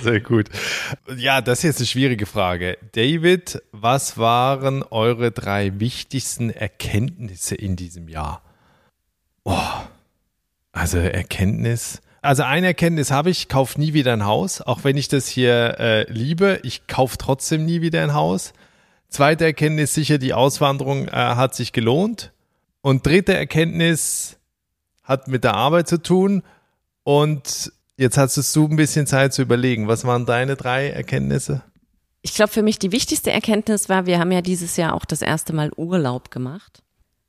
Sehr 0.02 0.20
gut. 0.20 0.50
Ja, 1.16 1.40
das 1.40 1.60
ist 1.60 1.64
jetzt 1.64 1.78
eine 1.80 1.88
schwierige 1.88 2.26
Frage. 2.26 2.78
David, 2.92 3.62
was 3.72 4.18
waren 4.18 4.84
eure 4.84 5.32
drei 5.32 5.80
wichtigsten 5.80 6.50
Erkenntnisse 6.50 7.56
in 7.56 7.78
diesem 7.78 8.10
Jahr? 8.10 8.42
Oh, 9.46 9.58
also 10.74 10.98
Erkenntnis. 10.98 12.02
Also 12.22 12.44
eine 12.44 12.68
Erkenntnis 12.68 13.12
habe 13.12 13.30
ich, 13.30 13.48
kauf 13.48 13.78
nie 13.78 13.94
wieder 13.94 14.12
ein 14.12 14.26
Haus. 14.26 14.62
Auch 14.62 14.84
wenn 14.84 14.98
ich 14.98 15.08
das 15.08 15.30
hier 15.30 15.80
äh, 15.80 16.12
liebe, 16.12 16.60
ich 16.64 16.86
kaufe 16.88 17.18
trotzdem 17.18 17.64
nie 17.64 17.82
wieder 17.82 18.04
ein 18.04 18.14
Haus. 18.14 18.54
Zweite 19.10 19.46
Erkenntnis 19.46 19.94
sicher, 19.94 20.18
die 20.18 20.34
Auswanderung 20.34 21.08
äh, 21.08 21.12
hat 21.12 21.56
sich 21.56 21.74
gelohnt. 21.74 22.32
Und 22.82 23.06
dritte 23.06 23.34
Erkenntnis 23.34 24.38
hat 25.04 25.28
mit 25.28 25.44
der 25.44 25.56
Arbeit 25.56 25.88
zu 25.88 26.02
tun. 26.02 26.44
Und 27.04 27.74
jetzt 27.98 28.18
hast 28.18 28.56
du 28.56 28.68
ein 28.68 28.76
bisschen 28.76 29.08
Zeit 29.08 29.34
zu 29.34 29.42
überlegen. 29.42 29.88
Was 29.88 30.06
waren 30.06 30.26
deine 30.26 30.56
drei 30.56 30.90
Erkenntnisse? 30.90 31.64
Ich 32.22 32.34
glaube, 32.34 32.52
für 32.52 32.62
mich 32.62 32.80
die 32.80 32.92
wichtigste 32.92 33.32
Erkenntnis 33.32 33.90
war, 33.90 34.06
wir 34.06 34.20
haben 34.20 34.32
ja 34.32 34.42
dieses 34.42 34.78
Jahr 34.78 34.94
auch 34.94 35.06
das 35.06 35.22
erste 35.22 35.54
Mal 35.54 35.72
Urlaub 35.76 36.32
gemacht. 36.32 36.84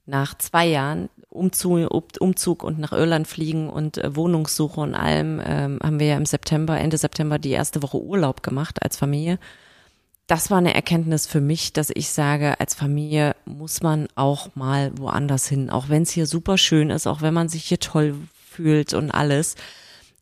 Nach 0.04 0.36
zwei 0.36 0.66
Jahren 0.66 1.08
Umzug, 1.28 1.88
Umzug 2.20 2.64
und 2.64 2.78
nach 2.80 2.92
Irland 2.92 3.28
fliegen 3.28 3.70
und 3.70 3.98
äh, 3.98 4.16
Wohnungssuche 4.16 4.80
und 4.80 4.94
allem 4.94 5.40
ähm, 5.44 5.78
haben 5.82 6.00
wir 6.00 6.08
ja 6.08 6.16
im 6.16 6.26
September, 6.26 6.78
Ende 6.78 6.98
September 6.98 7.38
die 7.38 7.50
erste 7.50 7.82
Woche 7.82 8.02
Urlaub 8.02 8.42
gemacht 8.42 8.82
als 8.82 8.96
Familie. 8.96 9.38
Das 10.30 10.48
war 10.48 10.58
eine 10.58 10.74
Erkenntnis 10.74 11.26
für 11.26 11.40
mich, 11.40 11.72
dass 11.72 11.90
ich 11.92 12.10
sage, 12.10 12.60
als 12.60 12.76
Familie 12.76 13.34
muss 13.46 13.82
man 13.82 14.06
auch 14.14 14.54
mal 14.54 14.96
woanders 14.96 15.48
hin, 15.48 15.70
auch 15.70 15.88
wenn 15.88 16.04
es 16.04 16.12
hier 16.12 16.28
super 16.28 16.56
schön 16.56 16.90
ist, 16.90 17.08
auch 17.08 17.20
wenn 17.20 17.34
man 17.34 17.48
sich 17.48 17.64
hier 17.64 17.80
toll 17.80 18.14
fühlt 18.48 18.94
und 18.94 19.10
alles, 19.10 19.56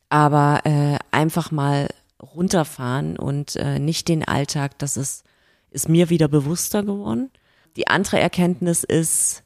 aber 0.09 0.63
äh, 0.65 0.97
einfach 1.11 1.51
mal 1.51 1.89
runterfahren 2.23 3.19
und 3.19 3.57
äh, 3.57 3.79
nicht 3.79 4.09
den 4.09 4.25
Alltag, 4.25 4.79
das 4.79 4.97
ist, 4.97 5.25
ist 5.71 5.91
mir 5.91 6.09
wieder 6.09 6.29
bewusster 6.29 6.83
geworden. 6.83 7.31
Die 7.77 7.89
andere 7.89 8.19
Erkenntnis 8.19 8.85
ist, 8.85 9.43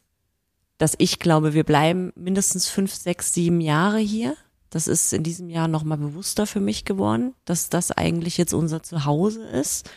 dass 0.79 0.95
ich 0.99 1.19
glaube, 1.19 1.55
wir 1.55 1.65
bleiben 1.65 2.13
mindestens 2.15 2.69
fünf, 2.69 2.95
sechs, 2.95 3.35
sieben 3.35 3.61
Jahre 3.61 3.99
hier. 3.99 4.37
Das 4.71 4.87
ist 4.87 5.13
in 5.13 5.25
diesem 5.25 5.51
Jahr 5.51 5.67
nochmal 5.67 5.99
bewusster 5.99 6.47
für 6.47 6.61
mich 6.61 6.85
geworden, 6.85 7.35
dass 7.47 7.69
das 7.69 7.91
eigentlich 7.91 8.39
jetzt 8.39 8.55
unser 8.55 8.85
Zuhause 8.85 9.43
ist 9.43 9.91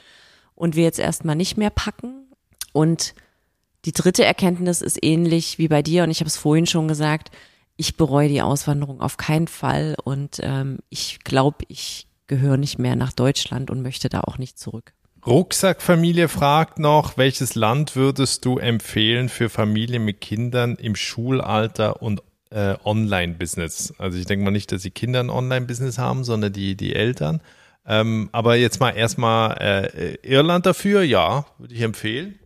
und 0.55 0.75
wir 0.75 0.83
jetzt 0.83 0.99
erstmal 0.99 1.35
nicht 1.35 1.57
mehr 1.57 1.69
packen. 1.69 2.27
Und 2.73 3.13
die 3.85 3.91
dritte 3.91 4.25
Erkenntnis 4.25 4.81
ist 4.81 4.97
ähnlich 5.03 5.59
wie 5.59 5.67
bei 5.67 5.81
dir 5.81 6.03
und 6.03 6.11
ich 6.11 6.19
habe 6.19 6.27
es 6.27 6.37
vorhin 6.37 6.65
schon 6.65 6.87
gesagt, 6.87 7.29
ich 7.77 7.97
bereue 7.97 8.29
die 8.29 8.41
Auswanderung 8.41 9.01
auf 9.01 9.17
keinen 9.17 9.47
Fall 9.47 9.95
und 10.03 10.39
ähm, 10.41 10.79
ich 10.89 11.19
glaube, 11.23 11.57
ich 11.67 12.07
gehöre 12.27 12.57
nicht 12.57 12.79
mehr 12.79 12.95
nach 12.95 13.11
Deutschland 13.11 13.69
und 13.69 13.81
möchte 13.81 14.09
da 14.09 14.21
auch 14.21 14.37
nicht 14.37 14.57
zurück. 14.57 14.93
Rucksackfamilie 15.25 16.27
fragt 16.27 16.79
noch, 16.79 17.17
welches 17.17 17.55
Land 17.55 17.95
würdest 17.95 18.45
du 18.45 18.57
empfehlen 18.57 19.27
für 19.27 19.49
Familien 19.49 20.05
mit 20.05 20.21
Kindern 20.21 20.75
im 20.75 20.95
Schulalter 20.95 22.01
und 22.01 22.21
äh, 22.51 22.75
Online-Business? 22.83 23.95
Also 23.97 24.19
ich 24.19 24.25
denke 24.25 24.45
mal 24.45 24.51
nicht, 24.51 24.71
dass 24.71 24.83
die 24.83 24.91
Kinder 24.91 25.19
ein 25.19 25.31
Online-Business 25.31 25.97
haben, 25.97 26.23
sondern 26.23 26.53
die, 26.53 26.75
die 26.75 26.93
Eltern. 26.93 27.41
Ähm, 27.87 28.29
aber 28.31 28.55
jetzt 28.55 28.79
mal 28.79 28.91
erstmal 28.91 29.57
äh, 29.59 30.17
Irland 30.23 30.65
dafür, 30.65 31.03
ja, 31.03 31.45
würde 31.57 31.73
ich 31.73 31.81
empfehlen. 31.81 32.39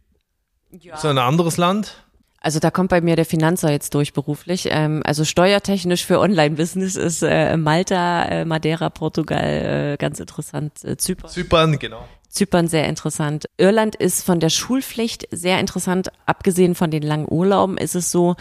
Ja. 0.72 0.96
Ist 0.96 1.04
das 1.04 1.12
ein 1.12 1.18
anderes 1.18 1.58
Land? 1.58 2.04
Also 2.42 2.60
da 2.60 2.72
kommt 2.72 2.90
bei 2.90 3.02
mir 3.02 3.16
der 3.16 3.26
Finanzer 3.26 3.72
jetzt 3.72 3.94
durch 3.94 4.14
beruflich. 4.14 4.68
Ähm, 4.72 5.02
also 5.04 5.26
steuertechnisch 5.26 6.06
für 6.06 6.20
Online-Business 6.20 6.96
ist 6.96 7.22
äh, 7.22 7.58
Malta, 7.58 8.24
äh, 8.24 8.46
Madeira, 8.46 8.90
Portugal 8.90 9.94
äh, 9.94 9.98
ganz 9.98 10.20
interessant. 10.20 10.84
Äh, 10.84 10.98
Zypern. 10.98 11.30
Zypern, 11.30 11.80
genau. 11.80 12.08
Zypern 12.30 12.68
sehr 12.68 12.88
interessant. 12.88 13.50
Irland 13.58 13.96
ist 13.96 14.24
von 14.24 14.40
der 14.40 14.50
Schulpflicht 14.50 15.28
sehr 15.32 15.60
interessant. 15.60 16.12
Abgesehen 16.26 16.76
von 16.76 16.92
den 16.92 17.04
langen 17.04 17.28
Urlauben 17.30 17.78
ist 17.78 17.96
es 17.96 18.12
so, 18.12 18.36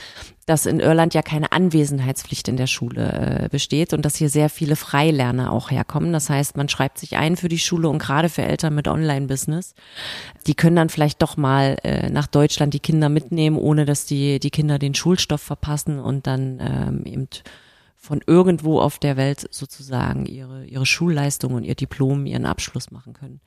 dass 0.48 0.66
in 0.66 0.80
Irland 0.80 1.14
ja 1.14 1.22
keine 1.22 1.52
Anwesenheitspflicht 1.52 2.48
in 2.48 2.56
der 2.56 2.66
Schule 2.66 3.44
äh, 3.44 3.48
besteht 3.48 3.92
und 3.92 4.04
dass 4.04 4.16
hier 4.16 4.30
sehr 4.30 4.48
viele 4.48 4.76
Freilerner 4.76 5.52
auch 5.52 5.70
herkommen. 5.70 6.12
Das 6.12 6.30
heißt, 6.30 6.56
man 6.56 6.68
schreibt 6.68 6.98
sich 6.98 7.16
ein 7.16 7.36
für 7.36 7.48
die 7.48 7.58
Schule 7.58 7.88
und 7.88 7.98
gerade 7.98 8.28
für 8.28 8.42
Eltern 8.42 8.74
mit 8.74 8.88
Online-Business, 8.88 9.74
die 10.46 10.54
können 10.54 10.76
dann 10.76 10.88
vielleicht 10.88 11.22
doch 11.22 11.36
mal 11.36 11.76
äh, 11.84 12.10
nach 12.10 12.26
Deutschland 12.26 12.74
die 12.74 12.80
Kinder 12.80 13.08
mitnehmen, 13.08 13.56
ohne 13.56 13.84
dass 13.84 14.06
die, 14.06 14.40
die 14.40 14.50
Kinder 14.50 14.78
den 14.78 14.94
Schulstoff 14.94 15.42
verpassen 15.42 15.98
und 15.98 16.26
dann 16.26 16.58
ähm, 16.60 17.02
eben 17.04 17.28
von 17.96 18.20
irgendwo 18.26 18.80
auf 18.80 18.98
der 18.98 19.16
Welt 19.16 19.48
sozusagen 19.50 20.26
ihre, 20.26 20.64
ihre 20.64 20.86
Schulleistung 20.86 21.54
und 21.54 21.64
ihr 21.64 21.74
Diplom, 21.74 22.26
ihren 22.26 22.46
Abschluss 22.46 22.90
machen 22.90 23.12
können 23.12 23.40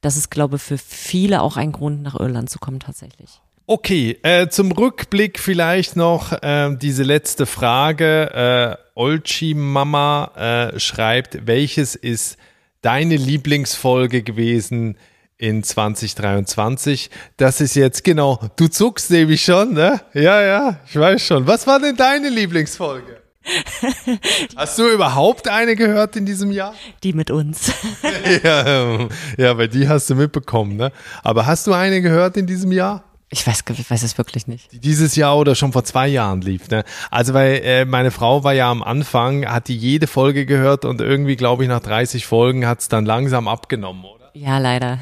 das 0.00 0.16
ist, 0.16 0.30
glaube 0.30 0.56
ich, 0.56 0.62
für 0.62 0.78
viele 0.78 1.42
auch 1.42 1.56
ein 1.56 1.72
Grund, 1.72 2.02
nach 2.02 2.18
Irland 2.18 2.50
zu 2.50 2.58
kommen 2.58 2.80
tatsächlich. 2.80 3.40
Okay, 3.70 4.18
äh, 4.22 4.48
zum 4.48 4.72
Rückblick 4.72 5.38
vielleicht 5.38 5.94
noch 5.94 6.32
äh, 6.42 6.74
diese 6.80 7.02
letzte 7.02 7.44
Frage. 7.44 8.78
Äh, 8.96 8.98
Olchi 8.98 9.52
Mama 9.52 10.72
äh, 10.72 10.80
schreibt, 10.80 11.46
welches 11.46 11.94
ist 11.94 12.38
deine 12.80 13.16
Lieblingsfolge 13.16 14.22
gewesen 14.22 14.96
in 15.36 15.62
2023? 15.62 17.10
Das 17.36 17.60
ist 17.60 17.74
jetzt 17.74 18.04
genau, 18.04 18.40
du 18.56 18.68
zuckst 18.68 19.10
nämlich 19.10 19.44
schon, 19.44 19.74
ne? 19.74 20.00
Ja, 20.14 20.40
ja, 20.40 20.80
ich 20.88 20.98
weiß 20.98 21.20
schon. 21.20 21.46
Was 21.46 21.66
war 21.66 21.78
denn 21.78 21.94
deine 21.94 22.30
Lieblingsfolge? 22.30 23.20
Hast 24.56 24.78
du 24.78 24.88
überhaupt 24.88 25.46
eine 25.46 25.76
gehört 25.76 26.16
in 26.16 26.24
diesem 26.24 26.52
Jahr? 26.52 26.72
Die 27.02 27.12
mit 27.12 27.30
uns. 27.30 27.70
ja, 28.42 29.08
ja, 29.36 29.58
weil 29.58 29.68
die 29.68 29.86
hast 29.86 30.08
du 30.08 30.14
mitbekommen, 30.14 30.76
ne? 30.76 30.90
Aber 31.22 31.44
hast 31.44 31.66
du 31.66 31.74
eine 31.74 32.00
gehört 32.00 32.38
in 32.38 32.46
diesem 32.46 32.72
Jahr? 32.72 33.04
Ich 33.30 33.46
weiß, 33.46 33.64
ich 33.76 33.90
weiß 33.90 34.02
es 34.02 34.16
wirklich 34.16 34.46
nicht. 34.46 34.72
Die 34.72 34.80
dieses 34.80 35.14
Jahr 35.14 35.36
oder 35.36 35.54
schon 35.54 35.72
vor 35.72 35.84
zwei 35.84 36.08
Jahren 36.08 36.40
lief. 36.40 36.68
Ne? 36.70 36.84
Also 37.10 37.34
weil 37.34 37.60
äh, 37.62 37.84
meine 37.84 38.10
Frau 38.10 38.42
war 38.42 38.54
ja 38.54 38.70
am 38.70 38.82
Anfang, 38.82 39.44
hat 39.46 39.68
die 39.68 39.76
jede 39.76 40.06
Folge 40.06 40.46
gehört 40.46 40.86
und 40.86 41.02
irgendwie, 41.02 41.36
glaube 41.36 41.62
ich, 41.62 41.68
nach 41.68 41.80
30 41.80 42.24
Folgen 42.24 42.66
hat 42.66 42.80
es 42.80 42.88
dann 42.88 43.04
langsam 43.04 43.46
abgenommen, 43.46 44.04
oder? 44.04 44.18
Ja, 44.38 44.58
leider. 44.58 44.98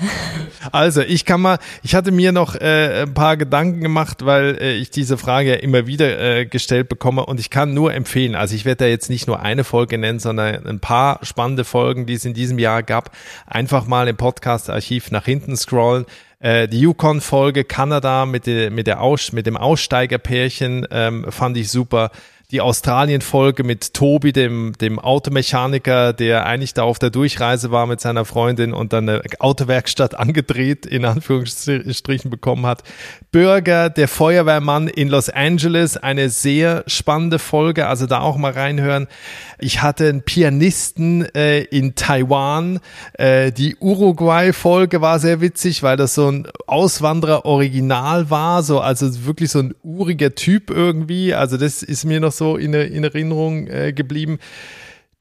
Also, 0.73 1.03
ich 1.03 1.25
kann 1.25 1.43
mal, 1.43 1.59
ich 1.83 1.95
hatte 1.95 2.11
mir 2.11 2.33
noch 2.33 2.55
äh, 2.55 3.03
ein 3.03 3.15
paar 3.15 3.37
Gedanken 3.37 3.81
gemacht, 3.83 4.25
weil 4.25 4.57
äh, 4.61 4.73
ich 4.73 4.91
diese 4.91 5.19
Frage 5.19 5.51
ja 5.51 5.55
immer 5.57 5.87
wieder 5.87 6.19
äh, 6.19 6.47
gestellt 6.47 6.89
bekomme 6.89 7.25
und 7.27 7.39
ich 7.39 7.51
kann 7.51 7.75
nur 7.75 7.95
empfehlen, 7.95 8.35
also 8.35 8.55
ich 8.55 8.65
werde 8.65 8.85
da 8.85 8.87
jetzt 8.87 9.11
nicht 9.11 9.27
nur 9.27 9.41
eine 9.41 9.62
Folge 9.62 9.99
nennen, 9.99 10.19
sondern 10.19 10.67
ein 10.67 10.81
paar 10.81 11.21
spannende 11.23 11.65
Folgen, 11.65 12.07
die 12.07 12.15
es 12.15 12.25
in 12.25 12.35
diesem 12.35 12.59
Jahr 12.59 12.83
gab, 12.83 13.11
einfach 13.47 13.87
mal 13.87 14.09
im 14.09 14.17
Podcast-Archiv 14.17 15.11
nach 15.11 15.25
hinten 15.25 15.57
scrollen. 15.57 16.07
Äh, 16.38 16.68
die 16.68 16.81
Yukon-Folge 16.81 17.64
Kanada 17.64 18.27
mit, 18.27 18.46
der 18.46 18.70
mit, 18.70 18.87
der 18.87 19.01
Aus, 19.01 19.33
mit 19.33 19.46
dem 19.46 19.57
Aussteigerpärchen 19.57 20.87
ähm, 20.90 21.27
fand 21.31 21.57
ich 21.57 21.70
super 21.70 22.11
die 22.52 22.61
Australien-Folge 22.61 23.64
mit 23.64 23.92
Tobi, 23.92 24.32
dem, 24.32 24.74
dem 24.80 25.00
Automechaniker, 25.00 26.12
der 26.12 26.46
eigentlich 26.46 26.74
da 26.74 26.85
auf 26.85 27.00
der 27.00 27.11
Durchreise 27.11 27.72
war 27.72 27.87
mit 27.87 28.00
seiner 28.00 28.24
Freundin 28.24 28.72
und 28.72 28.92
dann 28.92 29.09
eine 29.09 29.22
Autowerkstatt 29.40 30.14
angedreht, 30.18 30.87
in 30.87 31.04
Anführungsstrichen 31.04 32.30
bekommen 32.30 32.64
hat. 32.66 32.85
Bürger, 33.32 33.90
der 33.90 34.06
Feuerwehrmann 34.06 34.87
in 34.87 35.09
Los 35.09 35.28
Angeles, 35.28 35.96
eine 35.96 36.30
sehr 36.30 36.85
spannende 36.87 37.40
Folge, 37.40 37.88
also 37.88 38.06
da 38.06 38.20
auch 38.20 38.37
mal 38.37 38.52
reinhören. 38.52 39.09
Ich 39.59 39.82
hatte 39.82 40.09
einen 40.09 40.22
Pianisten 40.22 41.24
äh, 41.35 41.62
in 41.62 41.96
Taiwan. 41.96 42.78
Äh, 43.14 43.50
die 43.50 43.76
Uruguay-Folge 43.76 45.00
war 45.00 45.18
sehr 45.18 45.40
witzig, 45.40 45.82
weil 45.82 45.96
das 45.96 46.14
so 46.14 46.30
ein 46.30 46.46
Auswanderer-Original 46.66 48.30
war, 48.30 48.62
so 48.62 48.80
also 48.80 49.26
wirklich 49.26 49.50
so 49.50 49.59
ein 49.59 49.74
uriger 49.82 50.35
Typ 50.35 50.70
irgendwie. 50.70 51.35
Also 51.35 51.56
das 51.56 51.82
ist 51.82 52.04
mir 52.04 52.20
noch 52.20 52.36
so 52.37 52.57
in, 52.57 52.75
in 52.75 53.05
Erinnerung 53.05 53.66
äh, 53.68 53.92
geblieben. 53.92 54.38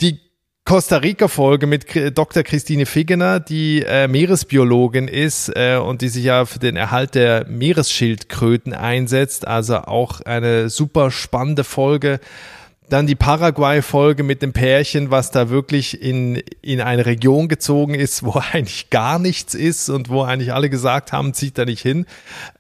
Die 0.01 0.19
Costa 0.67 0.97
Rica-Folge 0.97 1.67
mit 1.67 1.85
Dr. 2.17 2.41
Christine 2.41 2.87
Figgener, 2.87 3.39
die 3.39 3.83
äh, 3.83 4.07
Meeresbiologin 4.07 5.07
ist 5.07 5.49
äh, 5.55 5.77
und 5.77 6.01
die 6.01 6.09
sich 6.09 6.23
ja 6.23 6.45
für 6.45 6.57
den 6.57 6.75
Erhalt 6.75 7.13
der 7.13 7.45
Meeresschildkröten 7.47 8.73
einsetzt. 8.73 9.47
Also 9.47 9.77
auch 9.77 10.21
eine 10.21 10.69
super 10.69 11.11
spannende 11.11 11.63
Folge. 11.63 12.19
Dann 12.89 13.07
die 13.07 13.15
Paraguay-Folge 13.15 14.21
mit 14.23 14.41
dem 14.41 14.53
Pärchen, 14.53 15.09
was 15.09 15.31
da 15.31 15.49
wirklich 15.49 16.01
in, 16.01 16.41
in 16.61 16.81
eine 16.81 17.05
Region 17.05 17.47
gezogen 17.47 17.95
ist, 17.95 18.23
wo 18.23 18.33
eigentlich 18.51 18.89
gar 18.89 19.17
nichts 19.17 19.55
ist 19.55 19.89
und 19.89 20.09
wo 20.09 20.21
eigentlich 20.21 20.53
alle 20.53 20.69
gesagt 20.69 21.11
haben, 21.11 21.33
zieht 21.33 21.57
da 21.57 21.65
nicht 21.65 21.81
hin. 21.81 22.05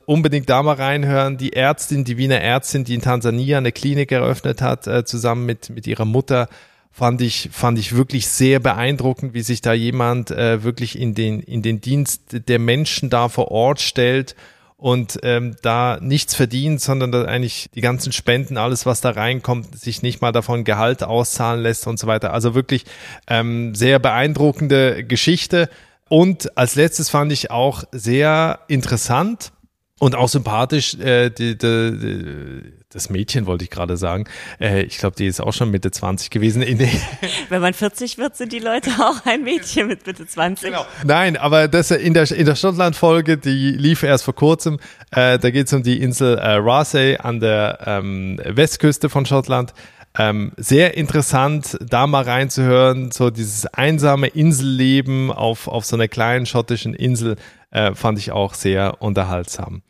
Unbedingt 0.05 0.49
da 0.49 0.63
mal 0.63 0.75
reinhören. 0.75 1.37
Die 1.37 1.53
Ärztin, 1.53 2.03
die 2.03 2.17
Wiener 2.17 2.41
Ärztin, 2.41 2.83
die 2.83 2.95
in 2.95 3.01
Tansania 3.01 3.57
eine 3.57 3.71
Klinik 3.71 4.11
eröffnet 4.11 4.61
hat, 4.61 4.87
äh, 4.87 5.05
zusammen 5.05 5.45
mit, 5.45 5.69
mit 5.69 5.85
ihrer 5.85 6.05
Mutter, 6.05 6.49
fand 6.91 7.21
ich, 7.21 7.49
fand 7.51 7.77
ich 7.77 7.95
wirklich 7.95 8.27
sehr 8.27 8.59
beeindruckend, 8.59 9.33
wie 9.33 9.41
sich 9.41 9.61
da 9.61 9.73
jemand 9.73 10.31
äh, 10.31 10.63
wirklich 10.63 10.97
in 10.97 11.13
den, 11.13 11.41
in 11.41 11.61
den 11.61 11.81
Dienst 11.81 12.21
der 12.47 12.57
Menschen 12.57 13.09
da 13.09 13.29
vor 13.29 13.51
Ort 13.51 13.81
stellt 13.81 14.35
und 14.77 15.19
ähm, 15.23 15.55
da 15.61 15.99
nichts 16.01 16.35
verdient, 16.35 16.81
sondern 16.81 17.11
da 17.11 17.23
eigentlich 17.23 17.69
die 17.75 17.81
ganzen 17.81 18.11
Spenden, 18.11 18.57
alles 18.57 18.85
was 18.85 19.01
da 19.01 19.11
reinkommt, 19.11 19.79
sich 19.79 20.01
nicht 20.01 20.21
mal 20.21 20.31
davon 20.31 20.63
Gehalt 20.63 21.03
auszahlen 21.03 21.61
lässt 21.61 21.87
und 21.87 21.97
so 21.97 22.07
weiter. 22.07 22.33
Also 22.33 22.55
wirklich 22.55 22.85
ähm, 23.27 23.73
sehr 23.73 23.99
beeindruckende 23.99 25.03
Geschichte. 25.05 25.69
Und 26.09 26.55
als 26.57 26.75
letztes 26.75 27.09
fand 27.09 27.31
ich 27.31 27.51
auch 27.51 27.83
sehr 27.91 28.59
interessant 28.67 29.51
und 29.99 30.15
auch 30.15 30.27
sympathisch 30.27 30.95
äh, 30.95 31.29
die, 31.29 31.57
die, 31.57 31.97
die 31.97 32.73
das 32.95 33.09
Mädchen 33.09 33.45
wollte 33.45 33.65
ich 33.65 33.69
gerade 33.69 33.97
sagen. 33.97 34.25
Äh, 34.59 34.83
ich 34.83 34.97
glaube, 34.97 35.15
die 35.17 35.27
ist 35.27 35.41
auch 35.41 35.51
schon 35.51 35.69
Mitte 35.69 35.91
20 35.91 36.29
gewesen. 36.29 36.63
Wenn 37.49 37.61
man 37.61 37.73
40 37.73 38.17
wird, 38.17 38.35
sind 38.35 38.51
die 38.53 38.59
Leute 38.59 38.89
auch 38.99 39.25
ein 39.25 39.43
Mädchen 39.43 39.87
mit 39.87 40.07
Mitte 40.07 40.25
20. 40.25 40.69
Genau. 40.69 40.85
Nein, 41.03 41.37
aber 41.37 41.67
das 41.67 41.91
in 41.91 42.13
der, 42.13 42.29
in 42.31 42.45
der 42.45 42.55
Schottland-Folge, 42.55 43.37
die 43.37 43.71
lief 43.71 44.03
erst 44.03 44.23
vor 44.23 44.35
kurzem. 44.35 44.79
Äh, 45.11 45.39
da 45.39 45.49
geht 45.49 45.67
es 45.67 45.73
um 45.73 45.83
die 45.83 46.01
Insel 46.01 46.37
äh, 46.37 46.55
Raasay 46.55 47.17
an 47.17 47.39
der 47.39 47.79
ähm, 47.85 48.39
Westküste 48.43 49.09
von 49.09 49.25
Schottland. 49.25 49.73
Ähm, 50.17 50.53
sehr 50.55 50.95
interessant, 50.95 51.77
da 51.81 52.07
mal 52.07 52.23
reinzuhören, 52.23 53.11
so 53.11 53.29
dieses 53.29 53.65
einsame 53.65 54.27
Inselleben 54.27 55.29
auf, 55.31 55.67
auf 55.67 55.83
so 55.83 55.97
einer 55.97 56.07
kleinen 56.07 56.45
schottischen 56.45 56.93
Insel 56.93 57.35
äh, 57.71 57.93
fand 57.93 58.19
ich 58.19 58.31
auch 58.31 58.53
sehr 58.53 59.01
unterhaltsam. 59.01 59.81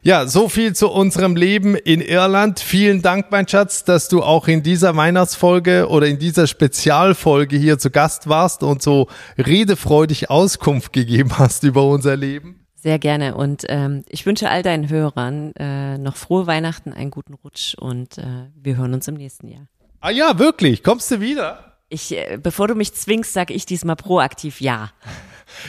Ja, 0.00 0.26
so 0.26 0.48
viel 0.48 0.74
zu 0.74 0.90
unserem 0.90 1.34
Leben 1.34 1.74
in 1.74 2.00
Irland. 2.00 2.60
Vielen 2.60 3.02
Dank, 3.02 3.26
mein 3.30 3.48
Schatz, 3.48 3.84
dass 3.84 4.08
du 4.08 4.22
auch 4.22 4.46
in 4.46 4.62
dieser 4.62 4.96
Weihnachtsfolge 4.96 5.88
oder 5.88 6.06
in 6.06 6.20
dieser 6.20 6.46
Spezialfolge 6.46 7.56
hier 7.56 7.78
zu 7.78 7.90
Gast 7.90 8.28
warst 8.28 8.62
und 8.62 8.80
so 8.80 9.08
redefreudig 9.36 10.30
Auskunft 10.30 10.92
gegeben 10.92 11.36
hast 11.38 11.64
über 11.64 11.84
unser 11.84 12.16
Leben. 12.16 12.64
Sehr 12.76 13.00
gerne. 13.00 13.34
Und 13.34 13.64
ähm, 13.68 14.04
ich 14.08 14.24
wünsche 14.24 14.48
all 14.48 14.62
deinen 14.62 14.88
Hörern 14.88 15.52
äh, 15.56 15.98
noch 15.98 16.16
frohe 16.16 16.46
Weihnachten, 16.46 16.92
einen 16.92 17.10
guten 17.10 17.34
Rutsch 17.34 17.74
und 17.74 18.18
äh, 18.18 18.46
wir 18.54 18.76
hören 18.76 18.94
uns 18.94 19.08
im 19.08 19.14
nächsten 19.14 19.48
Jahr. 19.48 19.66
Ah 20.00 20.10
ja, 20.10 20.38
wirklich? 20.38 20.84
Kommst 20.84 21.10
du 21.10 21.20
wieder? 21.20 21.76
Ich, 21.88 22.16
äh, 22.16 22.38
bevor 22.40 22.68
du 22.68 22.76
mich 22.76 22.94
zwingst, 22.94 23.32
sage 23.32 23.52
ich 23.52 23.66
diesmal 23.66 23.96
proaktiv 23.96 24.60
ja. 24.60 24.90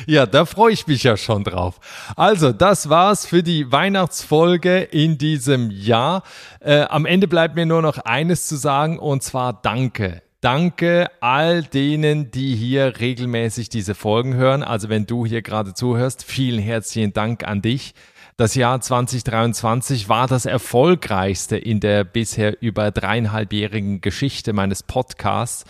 Ja, 0.06 0.26
da 0.26 0.46
freue 0.46 0.74
ich 0.74 0.88
mich 0.88 1.04
ja 1.04 1.18
schon 1.18 1.44
drauf. 1.44 1.80
Also, 2.16 2.52
das 2.52 2.90
war's 2.90 3.26
für 3.26 3.44
die 3.44 3.72
Weihnachtsfolge 3.72 4.80
in 4.80 5.18
diesem 5.18 5.72
Jahr. 5.72 6.24
Äh, 6.60 6.82
am 6.82 7.06
Ende 7.06 7.28
bleibt 7.28 7.56
mir 7.56 7.66
nur 7.66 7.82
noch 7.82 7.98
eines 8.00 8.48
zu 8.48 8.56
sagen, 8.56 9.00
und 9.00 9.24
zwar 9.24 9.54
Danke. 9.54 10.22
Danke 10.42 11.08
all 11.20 11.64
denen, 11.64 12.32
die 12.32 12.56
hier 12.56 13.02
regelmäßig 13.02 13.68
diese 13.68 13.94
Folgen 13.94 14.36
hören. 14.36 14.64
Also 14.64 14.88
wenn 14.88 15.06
du 15.06 15.26
hier 15.26 15.42
gerade 15.42 15.74
zuhörst, 15.74 16.24
vielen 16.24 16.62
herzlichen 16.62 17.12
Dank 17.12 17.46
an 17.46 17.62
dich. 17.62 17.94
Das 18.40 18.56
Jahr 18.56 18.80
2023 18.80 20.08
war 20.08 20.26
das 20.26 20.46
erfolgreichste 20.46 21.58
in 21.58 21.82
der 21.82 22.06
bisher 22.06 22.62
über 22.62 22.90
dreieinhalbjährigen 22.90 24.00
Geschichte 24.00 24.54
meines 24.54 24.82
Podcasts. 24.82 25.66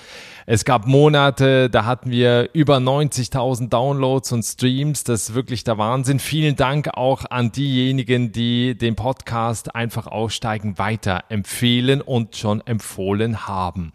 Es 0.46 0.66
gab 0.66 0.86
Monate, 0.86 1.72
da 1.72 1.86
hatten 1.86 2.12
wir 2.12 2.52
über 2.54 2.78
90.000 2.78 3.70
Downloads 3.70 4.32
und 4.34 4.44
Streams. 4.44 5.04
Das 5.04 5.30
ist 5.30 5.34
wirklich 5.34 5.64
der 5.64 5.80
Wahnsinn. 5.80 6.20
Vielen 6.20 6.58
Dank 6.58 6.90
auch 6.94 7.26
an 7.32 7.52
diejenigen, 7.52 8.32
die 8.32 8.78
den 8.78 8.96
Podcast 8.96 9.74
einfach 9.74 10.06
aussteigen 10.06 10.78
weiter 10.78 11.24
empfehlen 11.30 12.02
und 12.02 12.36
schon 12.36 12.62
empfohlen 12.62 13.48
haben. 13.48 13.94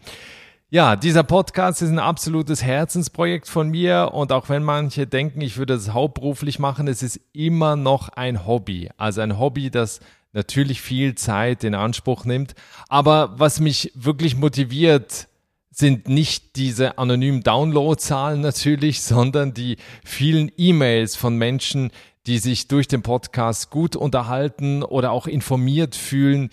Ja, 0.71 0.95
dieser 0.95 1.21
Podcast 1.21 1.83
ist 1.83 1.91
ein 1.91 1.99
absolutes 1.99 2.63
Herzensprojekt 2.63 3.47
von 3.47 3.69
mir 3.69 4.09
und 4.13 4.31
auch 4.31 4.49
wenn 4.49 4.63
manche 4.63 5.05
denken, 5.05 5.41
ich 5.41 5.57
würde 5.57 5.75
es 5.75 5.93
hauptberuflich 5.93 6.57
machen, 6.57 6.87
es 6.87 7.03
ist 7.03 7.19
immer 7.33 7.75
noch 7.75 8.09
ein 8.09 8.47
Hobby. 8.47 8.89
Also 8.97 9.21
ein 9.21 9.37
Hobby, 9.37 9.69
das 9.69 9.99
natürlich 10.33 10.81
viel 10.81 11.13
Zeit 11.13 11.63
in 11.63 11.75
Anspruch 11.75 12.25
nimmt. 12.25 12.55
Aber 12.89 13.35
was 13.37 13.59
mich 13.59 13.91
wirklich 13.93 14.35
motiviert, 14.37 15.27
sind 15.69 16.09
nicht 16.09 16.55
diese 16.55 16.97
anonymen 16.97 17.43
Downloadzahlen 17.43 18.41
natürlich, 18.41 19.01
sondern 19.03 19.53
die 19.53 19.77
vielen 20.03 20.51
E-Mails 20.57 21.15
von 21.15 21.37
Menschen, 21.37 21.91
die 22.25 22.39
sich 22.39 22.67
durch 22.67 22.87
den 22.87 23.03
Podcast 23.03 23.69
gut 23.69 23.95
unterhalten 23.95 24.81
oder 24.81 25.11
auch 25.11 25.27
informiert 25.27 25.95
fühlen, 25.95 26.49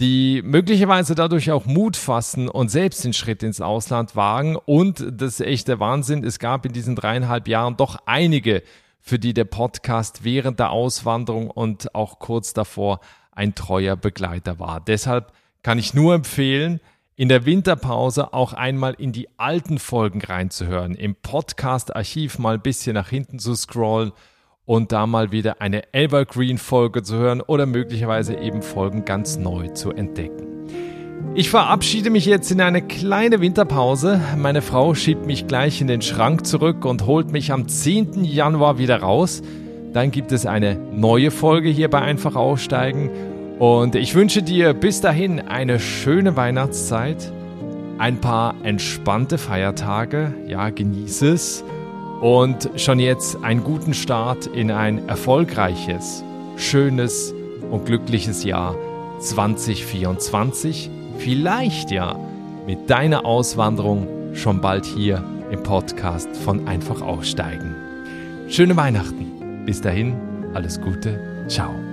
die 0.00 0.42
möglicherweise 0.44 1.14
dadurch 1.14 1.50
auch 1.50 1.64
Mut 1.64 1.96
fassen 1.96 2.48
und 2.48 2.70
selbst 2.70 3.04
den 3.04 3.14
Schritt 3.14 3.42
ins 3.42 3.60
Ausland 3.60 4.14
wagen. 4.14 4.56
Und 4.56 5.00
das 5.10 5.40
ist 5.40 5.46
echt 5.46 5.68
der 5.68 5.80
Wahnsinn. 5.80 6.22
Es 6.22 6.38
gab 6.38 6.66
in 6.66 6.72
diesen 6.72 6.96
dreieinhalb 6.96 7.48
Jahren 7.48 7.76
doch 7.76 7.96
einige, 8.04 8.62
für 9.00 9.18
die 9.18 9.34
der 9.34 9.44
Podcast 9.44 10.24
während 10.24 10.58
der 10.58 10.70
Auswanderung 10.70 11.48
und 11.48 11.94
auch 11.94 12.18
kurz 12.18 12.52
davor 12.52 13.00
ein 13.30 13.54
treuer 13.54 13.94
Begleiter 13.94 14.58
war. 14.58 14.80
Deshalb 14.80 15.32
kann 15.62 15.78
ich 15.78 15.94
nur 15.94 16.14
empfehlen, 16.14 16.80
in 17.14 17.28
der 17.28 17.46
Winterpause 17.46 18.34
auch 18.34 18.52
einmal 18.52 18.94
in 18.94 19.12
die 19.12 19.28
alten 19.38 19.78
Folgen 19.78 20.20
reinzuhören, 20.20 20.94
im 20.94 21.14
Podcast-Archiv 21.14 22.38
mal 22.38 22.54
ein 22.54 22.62
bisschen 22.62 22.94
nach 22.94 23.08
hinten 23.08 23.38
zu 23.38 23.54
scrollen 23.54 24.12
und 24.66 24.92
da 24.92 25.06
mal 25.06 25.32
wieder 25.32 25.60
eine 25.60 25.94
Evergreen-Folge 25.94 27.02
zu 27.02 27.16
hören 27.16 27.40
oder 27.40 27.64
möglicherweise 27.66 28.34
eben 28.36 28.62
Folgen 28.62 29.04
ganz 29.04 29.38
neu 29.38 29.68
zu 29.68 29.92
entdecken. 29.92 30.46
Ich 31.34 31.50
verabschiede 31.50 32.10
mich 32.10 32.26
jetzt 32.26 32.50
in 32.50 32.60
eine 32.60 32.82
kleine 32.82 33.40
Winterpause. 33.40 34.20
Meine 34.36 34.62
Frau 34.62 34.94
schiebt 34.94 35.26
mich 35.26 35.46
gleich 35.46 35.80
in 35.80 35.86
den 35.86 36.02
Schrank 36.02 36.46
zurück 36.46 36.84
und 36.84 37.06
holt 37.06 37.30
mich 37.30 37.52
am 37.52 37.68
10. 37.68 38.24
Januar 38.24 38.78
wieder 38.78 39.00
raus. 39.00 39.42
Dann 39.92 40.10
gibt 40.10 40.32
es 40.32 40.46
eine 40.46 40.76
neue 40.92 41.30
Folge 41.30 41.68
hier 41.68 41.88
bei 41.88 42.00
Einfach 42.00 42.36
Aussteigen. 42.36 43.10
Und 43.58 43.94
ich 43.94 44.14
wünsche 44.14 44.42
dir 44.42 44.74
bis 44.74 45.00
dahin 45.00 45.40
eine 45.40 45.78
schöne 45.78 46.36
Weihnachtszeit, 46.36 47.32
ein 47.98 48.20
paar 48.20 48.54
entspannte 48.62 49.38
Feiertage. 49.38 50.34
Ja, 50.46 50.70
genieße 50.70 51.28
es 51.28 51.64
und 52.20 52.70
schon 52.76 52.98
jetzt 52.98 53.42
einen 53.42 53.62
guten 53.62 53.94
Start 53.94 54.46
in 54.46 54.70
ein 54.70 55.08
erfolgreiches, 55.08 56.24
schönes 56.56 57.34
und 57.70 57.86
glückliches 57.86 58.44
Jahr 58.44 58.76
2024. 59.20 60.90
Vielleicht 61.18 61.90
ja 61.90 62.18
mit 62.66 62.90
deiner 62.90 63.24
Auswanderung 63.24 64.34
schon 64.34 64.60
bald 64.60 64.84
hier 64.84 65.22
im 65.50 65.62
Podcast 65.62 66.36
von 66.36 66.66
Einfach 66.66 67.00
Aussteigen. 67.00 67.74
Schöne 68.48 68.76
Weihnachten. 68.76 69.64
Bis 69.64 69.80
dahin, 69.80 70.14
alles 70.54 70.80
Gute. 70.80 71.20
Ciao. 71.48 71.85